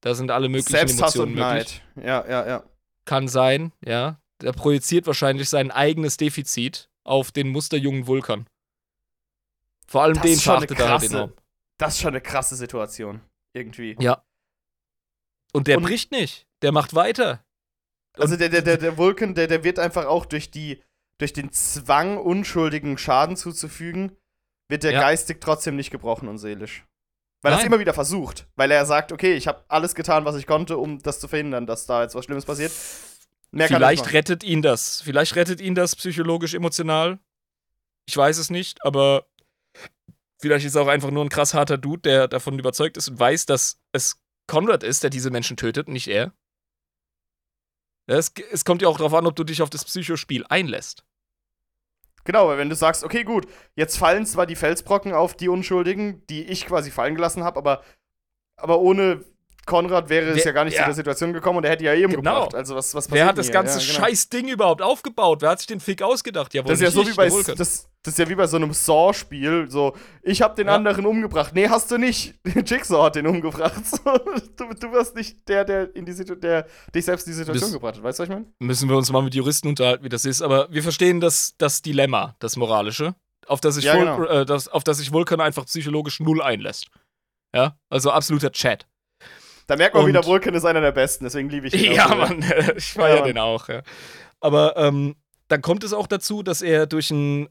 [0.00, 1.82] Da sind alle möglichen Selbsthass Emotionen und möglich.
[1.94, 2.04] Neid.
[2.06, 2.64] Ja, ja, ja.
[3.04, 4.20] Kann sein, ja.
[4.40, 8.48] Der projiziert wahrscheinlich sein eigenes Defizit auf den musterjungen Vulkan.
[9.86, 11.32] Vor allem Das den verachtet er halt enorm.
[11.78, 13.20] Das ist schon eine krasse Situation.
[13.54, 13.96] Irgendwie.
[14.00, 14.24] Ja.
[15.52, 16.46] Und der Und- bricht nicht.
[16.62, 17.44] Der macht weiter.
[18.14, 20.82] Also der, der, der, der Vulcan, der, der wird einfach auch durch die,
[21.18, 24.16] durch den Zwang, unschuldigen Schaden zuzufügen,
[24.68, 25.00] wird der Ja.
[25.00, 26.84] geistig trotzdem nicht gebrochen und seelisch.
[27.42, 28.48] Weil er es immer wieder versucht.
[28.56, 31.66] Weil er sagt, okay, ich habe alles getan, was ich konnte, um das zu verhindern,
[31.66, 32.72] dass da jetzt was Schlimmes passiert.
[33.50, 35.00] Mehr er Vielleicht rettet ihn das.
[35.02, 37.20] Vielleicht rettet ihn das psychologisch, emotional.
[38.08, 39.26] Ich weiß es nicht, aber
[40.40, 43.18] vielleicht ist er auch einfach nur ein krass harter Dude, der davon überzeugt ist und
[43.20, 46.32] weiß, dass es Conrad ist, der diese Menschen tötet, nicht er.
[48.06, 51.04] Es, es kommt ja auch darauf an, ob du dich auf das Psychospiel einlässt.
[52.28, 56.26] Genau, weil wenn du sagst, okay, gut, jetzt fallen zwar die Felsbrocken auf die Unschuldigen,
[56.26, 57.82] die ich quasi fallen gelassen habe, aber,
[58.56, 59.24] aber ohne
[59.68, 60.80] Konrad wäre es ja gar nicht ja.
[60.80, 62.34] zu der Situation gekommen und er hätte ja eben Genau.
[62.46, 62.54] gebracht.
[62.54, 64.06] Also was, was passiert Wer hat das ganze Ja, genau.
[64.06, 65.42] scheiß Ding überhaupt aufgebaut?
[65.42, 66.54] Wer hat sich den Fick ausgedacht?
[66.54, 68.56] Jawohl, Das ist ja so ich, wie bei das, das ist ja wie bei so
[68.56, 69.66] einem Saw-Spiel.
[69.70, 70.74] So, ich habe den Ja.
[70.74, 71.54] anderen umgebracht.
[71.54, 72.34] Nee, hast du nicht.
[72.66, 73.84] Jigsaw hat den umgebracht.
[73.86, 73.98] So,
[74.56, 77.60] du, du wirst nicht der, der in die Situ der dich selbst in die Situation
[77.70, 78.02] Das- gebracht hat.
[78.02, 78.46] Weißt du, was ich meine?
[78.58, 80.40] Müssen wir uns mal mit Juristen unterhalten, wie das ist.
[80.42, 83.14] Aber wir verstehen das, das Dilemma, das moralische,
[83.46, 84.24] auf das sich, Ja, genau.
[84.24, 86.88] äh, das, auf das sich Vulkan einfach psychologisch null einlässt.
[87.54, 88.86] Ja, also absoluter Chat.
[89.68, 91.24] Da merkt man Und- wieder, Vulcan ist einer der besten.
[91.24, 91.92] Deswegen liebe ich ihn.
[91.94, 92.08] Ja.
[92.14, 92.42] Mann,
[92.76, 93.68] ich feier Ja, den auch.
[93.68, 93.82] Ja.
[94.40, 95.14] Aber ähm,
[95.48, 97.48] dann kommt es auch dazu, dass er durch ein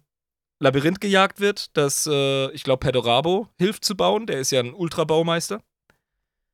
[0.60, 4.26] Labyrinth gejagt wird, das, äh, ich glaube, Pedorabo hilft zu bauen.
[4.26, 5.62] Der ist ja ein Ultrabaumeister.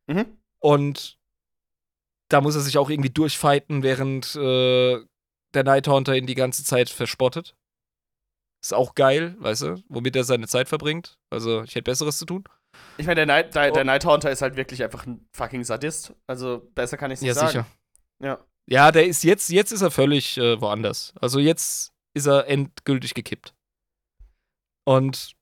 [0.07, 0.37] Mhm.
[0.59, 1.17] Und
[2.27, 4.99] da muss er sich auch irgendwie durchfighten, während äh,
[5.53, 7.55] der Nighthaunter ihn die ganze Zeit verspottet.
[8.61, 11.17] Ist auch geil, weißt du, womit er seine Zeit verbringt.
[11.29, 12.43] Also, ich hätte Besseres zu tun.
[12.97, 13.73] Ich meine, der, Night, der, Oh.
[13.73, 16.13] der Nighthunter ist halt wirklich einfach ein fucking Sadist.
[16.27, 17.65] Also, besser kann ich es nicht sagen.
[18.21, 18.39] Ja.
[18.65, 21.13] Ja, der ist jetzt, jetzt ist er völlig äh, woanders.
[21.19, 23.53] Also jetzt ist er endgültig gekippt.
[24.85, 25.33] Und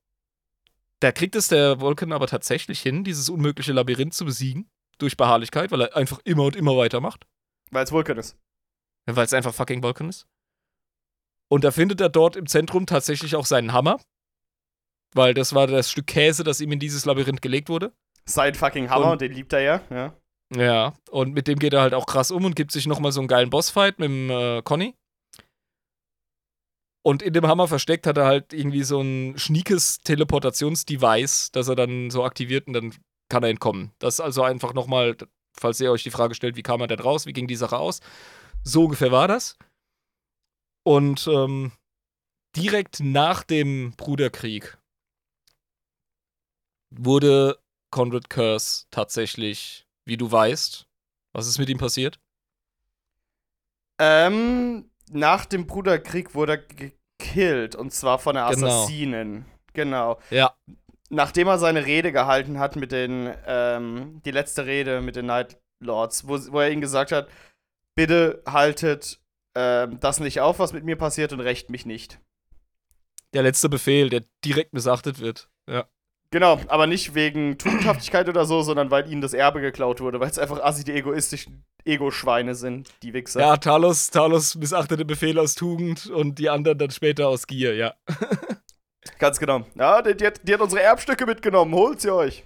[1.01, 4.69] da kriegt es der Vulcan aber tatsächlich hin, dieses unmögliche Labyrinth zu besiegen.
[4.97, 7.25] Durch Beharrlichkeit, weil er einfach immer und immer weitermacht.
[7.71, 8.37] Weil es Vulcan ist.
[9.07, 10.27] Weil es einfach fucking Vulcan ist.
[11.47, 13.99] Und da findet er dort im Zentrum tatsächlich auch seinen Hammer.
[15.13, 17.91] Weil das war das Stück Käse, das ihm in dieses Labyrinth gelegt wurde.
[18.25, 19.81] Sein fucking Hammer Und- und den liebt er ja.
[19.89, 20.13] ja.
[20.53, 23.21] Ja, und mit dem geht er halt auch krass um und gibt sich nochmal so
[23.21, 24.95] einen geilen Bossfight mit dem äh, Conny.
[27.03, 31.75] Und in dem Hammer versteckt hat er halt irgendwie so ein schniekes Teleportationsdevice, das er
[31.75, 32.93] dann so aktiviert und dann
[33.29, 33.91] kann er entkommen.
[33.99, 35.15] Das ist also einfach nochmal,
[35.57, 37.77] falls ihr euch die Frage stellt, wie kam er denn raus, wie ging die Sache
[37.77, 38.01] aus?
[38.63, 39.57] So ungefähr war das.
[40.83, 41.71] Und ähm,
[42.57, 44.77] direkt nach dem Bruderkrieg
[46.91, 47.57] wurde
[47.89, 50.87] Conrad Curse tatsächlich, wie du weißt,
[51.33, 52.19] was ist mit ihm passiert?
[53.99, 57.75] Ähm, nach dem Bruderkrieg wurde er gekillt.
[57.75, 58.67] Und zwar von der Genau.
[58.67, 59.45] Assassinen.
[59.73, 60.19] Genau.
[60.29, 60.55] Ja.
[61.09, 65.59] Nachdem er seine Rede gehalten hat mit den, ähm, die letzte Rede mit den Night
[65.79, 67.29] Lords, wo, wo er ihnen gesagt hat,
[67.95, 69.19] bitte haltet
[69.55, 72.19] ähm, das nicht auf, was mit mir passiert und rächt mich nicht.
[73.33, 75.49] Der letzte Befehl, der direkt missachtet wird.
[75.69, 75.87] Ja.
[76.33, 80.29] Genau, aber nicht wegen Tugendhaftigkeit oder so, sondern weil ihnen das Erbe geklaut wurde, weil
[80.29, 83.41] es einfach assi die egoistischen Ego-Schweine sind, die Wichser.
[83.41, 87.93] Ja, Talos, Talos missachtete Befehle aus Tugend und die anderen dann später aus Gier, ja.
[89.19, 89.65] Ganz genau.
[89.75, 92.45] Ja, die, die, hat, die hat unsere Erbstücke mitgenommen, holt sie euch.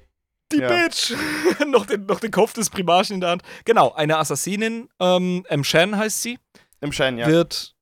[0.51, 0.67] Die Ja.
[0.67, 1.13] Bitch!
[1.67, 3.43] noch, den, noch den Kopf des Primarchen in der Hand.
[3.65, 5.63] Genau, eine Assassinin, ähm, M.
[5.63, 6.39] Shan heißt sie,
[6.81, 7.27] Im Schein, ja.
[7.27, 7.75] wird,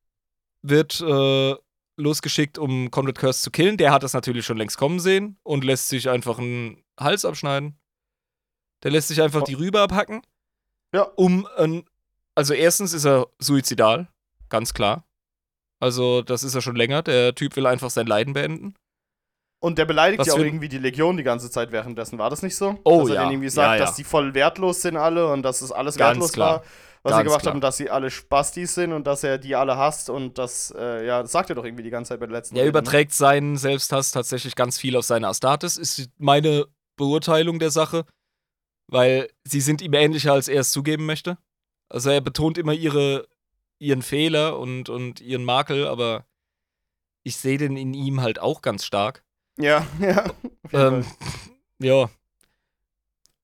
[0.60, 1.54] wird äh,
[1.96, 3.76] losgeschickt, um Conrad Curse zu killen.
[3.76, 7.78] Der hat das natürlich schon längst kommen sehen und lässt sich einfach einen Hals abschneiden.
[8.82, 9.44] Der lässt sich einfach Oh.
[9.44, 10.22] die Rübe abhacken.
[10.94, 11.02] Ja.
[11.16, 11.84] Um ein.
[12.34, 14.08] Also, erstens ist er suizidal,
[14.48, 15.04] ganz klar.
[15.80, 17.02] Also, das ist er schon länger.
[17.02, 18.74] Der Typ will einfach sein Leiden beenden.
[19.60, 22.18] Und der beleidigt Was ja auch irgendwie die Legion die ganze Zeit währenddessen.
[22.18, 22.78] War das nicht so?
[22.84, 23.20] Oh, dass er ja.
[23.22, 23.80] denen irgendwie sagt, Ja, ja.
[23.86, 26.56] dass die voll wertlos sind alle und dass es alles Ganz wertlos klar.
[26.56, 26.64] war,
[27.04, 27.54] was sie Ganz gemacht klar.
[27.54, 31.06] haben, dass sie alle Spastis sind und dass er die alle hasst und das, äh,
[31.06, 32.78] ja, das sagt er doch irgendwie die ganze Zeit bei der letzten Er Rede, ne?
[32.78, 35.76] überträgt seinen Selbsthass tatsächlich ganz viel auf seine Astartes.
[35.76, 36.66] Ist meine
[36.96, 38.04] Beurteilung der Sache.
[38.86, 41.38] Weil sie sind ihm ähnlicher, als er es zugeben möchte.
[41.88, 43.26] Also er betont immer ihre,
[43.78, 46.26] ihren Fehler und, und ihren Makel, aber
[47.22, 49.24] ich sehe den in ihm halt auch ganz stark.
[49.58, 50.30] Ja, ja.
[50.72, 51.06] Ähm,
[51.78, 52.10] ja.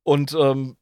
[0.02, 0.76] Und ähm,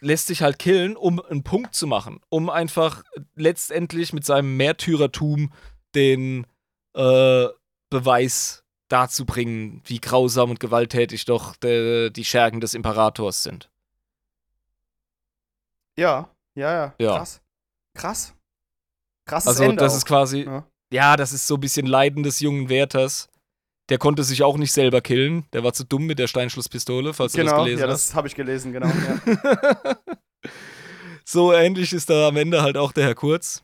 [0.00, 2.20] lässt sich halt killen, um einen Punkt zu machen.
[2.28, 3.02] Um einfach
[3.34, 5.52] letztendlich mit seinem Märtyrertum
[5.94, 6.46] den
[6.94, 7.46] äh,
[7.90, 13.70] Beweis darzubringen, wie grausam und gewalttätig doch de, die Schergen des Imperators sind.
[15.98, 16.94] Ja, ja, ja.
[16.98, 17.16] Ja.
[17.16, 17.40] Krass.
[17.94, 18.34] Krass.
[19.24, 19.96] Krasses Also Ende das auch.
[19.98, 20.66] ist quasi, Ja.
[20.92, 21.16] ja.
[21.16, 23.28] das ist so ein bisschen Leiden des jungen Wärters.
[23.88, 25.46] Der konnte sich auch nicht selber killen.
[25.52, 28.08] Der war zu dumm mit der Steinschlusspistole, falls du das Genau, gelesen ja, hast.
[28.08, 28.88] das habe ich gelesen, genau.
[28.88, 29.96] Ja.
[31.24, 33.62] so ähnlich ist da am Ende halt auch der Herr Kurz.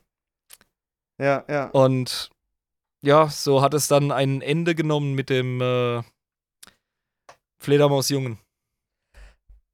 [1.19, 1.65] ja, ja.
[1.71, 2.29] Und
[3.01, 6.01] ja, so hat es dann ein Ende genommen mit dem äh,
[7.59, 8.37] Fledermausjungen.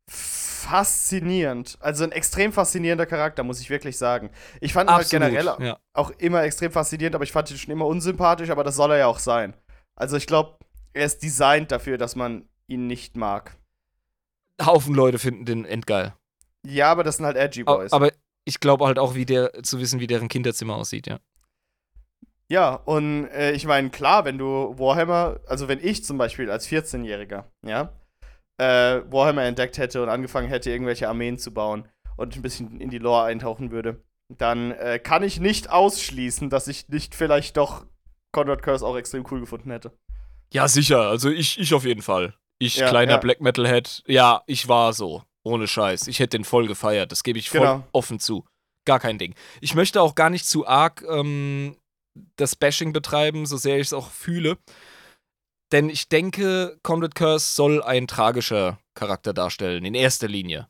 [0.07, 1.77] Faszinierend.
[1.80, 4.31] Also ein extrem faszinierender Charakter, muss ich wirklich sagen.
[4.61, 5.80] Ich fand ihn halt generell ja.
[5.93, 8.97] auch immer extrem faszinierend, aber ich fand ihn schon immer unsympathisch, aber das soll er
[8.97, 9.53] ja auch sein.
[9.99, 10.57] Also ich glaube,
[10.93, 13.55] er ist designt dafür, dass man ihn nicht mag.
[14.61, 16.13] Haufen Leute finden den endgeil.
[16.65, 17.91] Ja, aber das sind halt edgy Boys.
[17.93, 18.11] Aber
[18.45, 21.19] ich glaube halt auch, wie der, zu wissen, wie deren Kinderzimmer aussieht, ja.
[22.49, 26.67] ja, und äh, ich meine, klar, wenn du Warhammer, also wenn ich zum Beispiel als
[26.67, 27.93] 14-Jähriger, ja,
[28.57, 32.89] äh, Warhammer entdeckt hätte und angefangen hätte, irgendwelche Armeen zu bauen und ein bisschen in
[32.89, 37.85] die Lore eintauchen würde, dann äh, kann ich nicht ausschließen, dass ich nicht vielleicht doch
[38.31, 39.91] Conrad Curse auch extrem cool gefunden hätte.
[40.53, 41.01] Ja, sicher.
[41.10, 42.34] Also ich, ich auf jeden Fall.
[42.60, 43.18] Ich, Ja, kleiner ja.
[43.18, 45.23] Black Metal-Head, ja, ich war so.
[45.43, 46.07] Ohne Scheiß.
[46.07, 47.11] Ich hätte den voll gefeiert.
[47.11, 47.84] Das gebe ich voll Genau.
[47.93, 48.45] offen zu.
[48.85, 49.34] Gar kein Ding.
[49.61, 51.77] Ich möchte auch gar nicht zu arg ähm,
[52.35, 54.57] das Bashing betreiben, so sehr ich es auch fühle.
[55.72, 60.68] Denn ich denke, Conrad Curse soll ein tragischer Charakter darstellen, in erster Linie.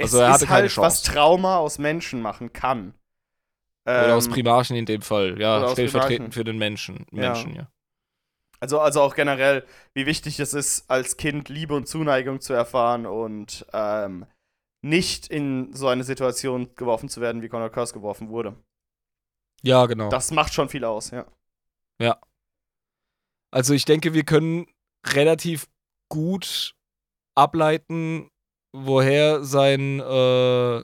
[0.00, 0.86] Also es er hatte ist keine halt, Chance.
[0.86, 2.94] was Trauma aus Menschen machen kann.
[3.86, 5.40] Oder aus Ähm, Primarchen in dem Fall.
[5.40, 7.06] Ja, aus stellvertretend für den Menschen.
[7.12, 7.32] Ja.
[7.32, 7.68] Menschen, ja.
[8.60, 13.04] Also, also auch generell, wie wichtig es ist, als Kind Liebe und Zuneigung zu erfahren
[13.04, 14.26] und ähm,
[14.82, 18.56] nicht in so eine Situation geworfen zu werden, wie Conor Curse geworfen wurde.
[19.62, 20.08] Ja, genau.
[20.08, 21.26] Das macht schon viel aus, ja.
[23.54, 24.66] Also ich denke, wir können
[25.06, 25.68] relativ
[26.08, 26.74] gut
[27.36, 28.28] ableiten,
[28.72, 30.82] woher sein, äh,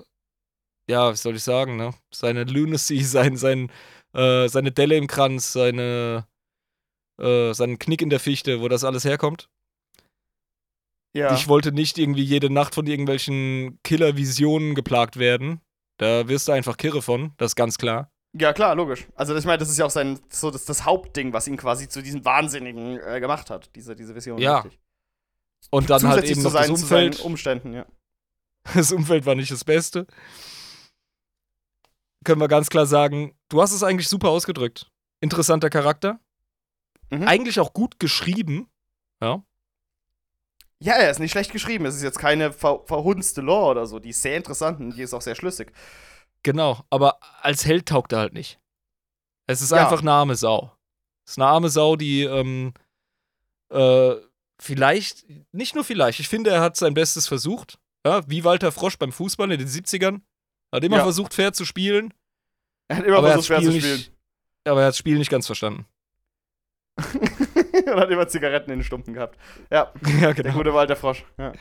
[0.91, 1.95] ja, wie soll ich sagen, ne?
[2.13, 3.71] Seine Lunacy, sein, sein,
[4.13, 6.27] äh, seine Delle im Kranz, seine,
[7.21, 9.49] äh, seinen Knick in der Fichte, wo das alles herkommt.
[11.17, 15.61] Ja, Ich wollte nicht irgendwie jede Nacht von irgendwelchen Killer-Visionen geplagt werden.
[15.99, 18.11] Da wirst du einfach kirre von, das ist ganz klar.
[18.33, 19.09] ja klar, logisch.
[19.17, 21.89] Also ich meine, das ist ja auch sein, so das, das Hauptding, was ihn quasi
[21.89, 24.39] zu diesem Wahnsinnigen äh, gemacht hat, diese, diese Vision.
[24.39, 24.81] Ja, richtig.
[25.71, 27.21] Und dann halt eben noch das seinen, seinen Umfeld.
[27.21, 27.87] Umständen, ja.
[28.75, 30.07] Das Umfeld war nicht das Beste.
[32.25, 34.91] Können wir ganz klar sagen, du hast es eigentlich super ausgedrückt.
[35.21, 36.21] Interessanter Charakter.
[37.11, 37.27] Mhm.
[37.27, 38.69] Eigentlich auch gut geschrieben.
[39.23, 39.43] Ja.
[40.83, 41.85] Ja, er ist nicht schlecht geschrieben.
[41.87, 43.99] Es ist jetzt keine ver verhunzte Lore oder so.
[43.99, 45.73] Die ist sehr interessant und die ist auch sehr schlüssig.
[46.43, 46.81] Genau.
[46.91, 48.59] Aber als Held taugt er halt nicht.
[49.47, 49.79] Es ist Ja.
[49.79, 50.73] einfach eine arme Sau.
[51.27, 52.73] Es ist eine arme Sau, die ähm,
[53.71, 54.15] äh,
[54.59, 57.79] vielleicht, nicht nur vielleicht, ich finde, er hat sein Bestes versucht.
[58.07, 60.23] Ja, wie Walter Frosch beim Fußball in den 70ern.
[60.73, 61.03] Hat immer Ja.
[61.03, 62.13] versucht, fair zu spielen,
[62.89, 63.97] Er hat immer aber er versucht, Spiel zu spielen.
[63.99, 64.13] nicht,
[64.65, 65.87] aber er hat das Spiel nicht ganz verstanden.
[66.99, 69.39] und hat immer Zigaretten in den Stumpen gehabt.
[69.71, 71.25] Ja, ja, der gute Walter Frosch.
[71.39, 71.53] Ja.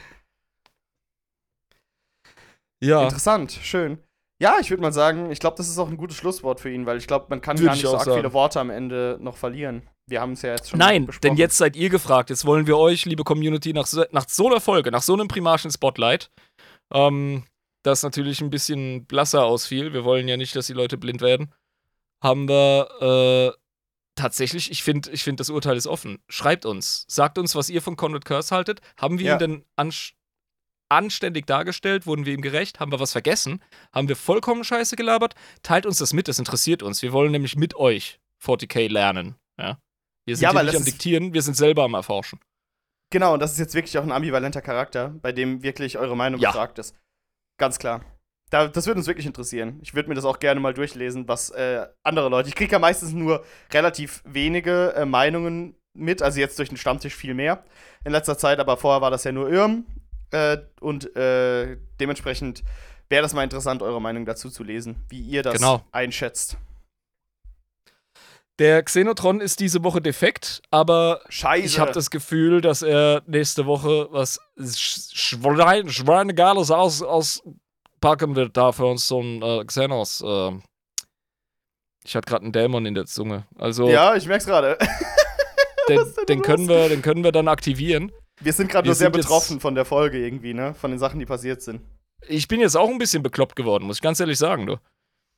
[2.81, 3.03] Ja.
[3.03, 3.99] Interessant, schön.
[4.41, 6.85] Ja, ich würde mal sagen, ich glaube, das ist auch ein gutes Schlusswort für ihn,
[6.85, 8.17] weil ich glaube, man kann Würd gar ich nicht so arg sagen.
[8.17, 9.83] viele Worte am Ende noch verlieren.
[10.07, 11.21] Wir haben es ja jetzt schon Nein, besprochen.
[11.35, 12.29] denn jetzt seid ihr gefragt.
[12.29, 15.27] Jetzt wollen wir euch, liebe Community, nach so, nach so einer Folge, nach so einem
[15.27, 16.31] primarischen Spotlight,
[16.93, 17.43] ähm,
[17.83, 21.53] das natürlich ein bisschen blasser ausfiel, wir wollen ja nicht, dass die Leute blind werden,
[22.21, 23.59] haben wir äh,
[24.15, 26.19] tatsächlich, ich finde, ich find, das Urteil ist offen.
[26.27, 28.81] Schreibt uns, sagt uns, was ihr von Conrad Curse haltet.
[28.97, 29.33] Haben wir Ja.
[29.35, 30.13] ihn denn ansch-
[30.89, 32.05] anständig dargestellt?
[32.05, 32.79] Wurden wir ihm gerecht?
[32.81, 33.63] Haben wir was vergessen?
[33.93, 35.35] Haben wir vollkommen Scheiße gelabert?
[35.63, 37.01] Teilt uns das mit, das interessiert uns.
[37.01, 39.35] Wir wollen nämlich mit euch 40k lernen.
[39.57, 39.79] Ja?
[40.25, 42.39] Wir sind Ja, hier nicht am Diktieren, wir sind selber am Erforschen.
[43.11, 46.39] Genau, und das ist jetzt wirklich auch ein ambivalenter Charakter, bei dem wirklich eure Meinung
[46.41, 46.49] Ja.
[46.49, 46.93] gefragt ist.
[47.59, 48.01] Ganz klar.
[48.49, 49.77] Da, das würde uns wirklich interessieren.
[49.83, 52.49] Ich würde mir das auch gerne mal durchlesen, was äh, andere Leute.
[52.49, 57.13] Ich kriege ja meistens nur relativ wenige äh, Meinungen mit, also jetzt durch den Stammtisch
[57.15, 57.63] viel mehr
[58.03, 59.85] in letzter Zeit, aber vorher war das ja nur Irm.
[60.31, 62.63] Äh, und äh, dementsprechend
[63.09, 65.83] wäre das mal interessant, eure Meinung dazu zu lesen, wie ihr das Genau.
[65.91, 66.57] einschätzt.
[68.59, 71.65] Der Xenotron ist diese Woche defekt, aber Scheiße.
[71.65, 78.57] ich habe das Gefühl, dass er nächste Woche was Sch- Schwein, Schweinegeiles aus, auspacken wird,
[78.57, 80.21] da für uns so ein äh, Xenos.
[80.21, 80.51] Äh.
[82.03, 83.45] Ich hatte gerade einen Dämon in der Zunge.
[83.57, 84.77] Also, ja, ich merk's gerade.
[85.89, 88.11] den, den, können wir, den können wir dann aktivieren.
[88.41, 90.73] Wir sind gerade nur sehr betroffen von der Folge irgendwie, ne?
[90.73, 91.81] Von den Sachen, die passiert sind.
[92.27, 94.77] Ich bin jetzt auch ein bisschen bekloppt geworden, muss ich ganz ehrlich sagen, du.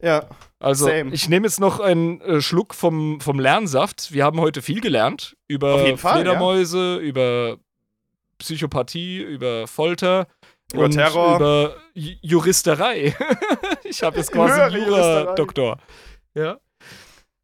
[0.02, 0.28] Ja.
[0.60, 1.12] Also, Same.
[1.12, 4.12] ich nehme jetzt noch einen äh, Schluck vom, vom Lernsaft.
[4.12, 7.58] Wir haben heute viel gelernt über Fall, Fledermäuse, über
[8.38, 10.28] Psychopathie, über Folter.
[10.74, 11.36] Über und Terror.
[11.38, 13.16] Über Ju- Juristerei.
[13.84, 14.78] ich habe jetzt quasi.
[14.78, 15.78] Jura-Doktor.
[16.34, 16.58] Ja.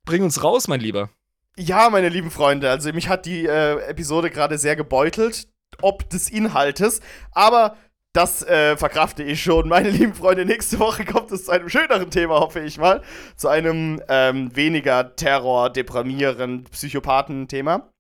[0.05, 1.09] Bring uns raus, mein Lieber.
[1.57, 5.47] Ja, meine lieben Freunde, also mich hat die äh, Episode gerade sehr gebeutelt,
[5.81, 7.01] ob des Inhaltes,
[7.31, 7.75] aber
[8.13, 9.67] das äh, verkrafte ich schon.
[9.67, 13.01] Meine lieben Freunde, nächste Woche kommt es zu einem schöneren Thema, hoffe ich mal.
[13.35, 17.91] Zu einem ähm, weniger Terror, Deprimieren, Psychopathen-Thema.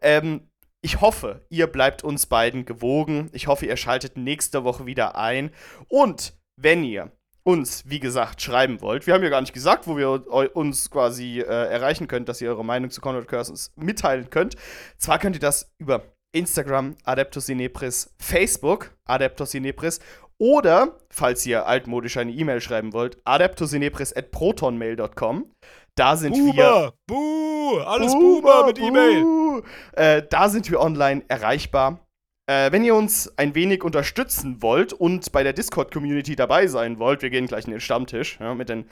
[0.00, 0.48] Ähm,
[0.80, 3.30] ich hoffe, ihr bleibt uns beiden gewogen.
[3.32, 5.50] Ich hoffe, ihr schaltet nächste Woche wieder ein.
[5.88, 7.12] Und wenn ihr
[7.42, 11.40] uns, wie gesagt, schreiben wollt, wir haben ja gar nicht gesagt, wo wir uns quasi
[11.40, 14.56] äh, erreichen könnt, dass ihr eure Meinung zu Conrad Cursons mitteilen könnt.
[14.98, 16.02] Zwar könnt ihr das über
[16.32, 20.00] Instagram Adeptus Inepris, Facebook Adeptus Inepris
[20.38, 25.52] oder, falls ihr altmodisch eine E-Mail schreiben wollt, adeptusinepris.protonmail.com.
[25.96, 29.64] Da sind wir Buh, alles Boomer, Boomer mit E-Mail.
[29.92, 32.06] Äh, da sind wir online erreichbar.
[32.48, 37.22] Äh, wenn ihr uns ein wenig unterstützen wollt und bei der Discord-Community dabei sein wollt,
[37.22, 38.84] wir gehen gleich in den Stammtisch ja, mit den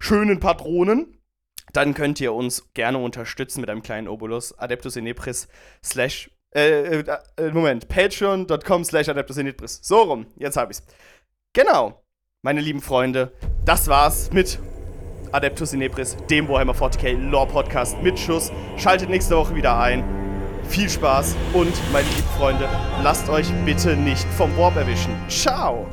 [0.00, 1.18] schönen Patronen,
[1.72, 4.56] dann könnt ihr uns gerne unterstützen mit einem kleinen Obolus.
[4.58, 5.48] Adeptus Inepris
[5.84, 7.04] slash äh, äh,
[7.36, 9.80] äh, Moment, patreon.com slash Adeptus Inepris.
[9.82, 10.82] So rum, jetzt hab ich's.
[11.52, 12.02] Genau,
[12.42, 13.32] meine lieben Freunde,
[13.64, 14.58] das war's mit
[15.32, 18.52] Adeptus Inepris, dem Warhammer 40k Lore Podcast mit Schuss.
[18.76, 20.04] Schaltet nächste Woche wieder ein.
[20.68, 22.68] Viel Spaß und, meine lieben Freunde,
[23.02, 25.14] lasst euch bitte nicht vom Warp erwischen.
[25.28, 25.86] Ciao!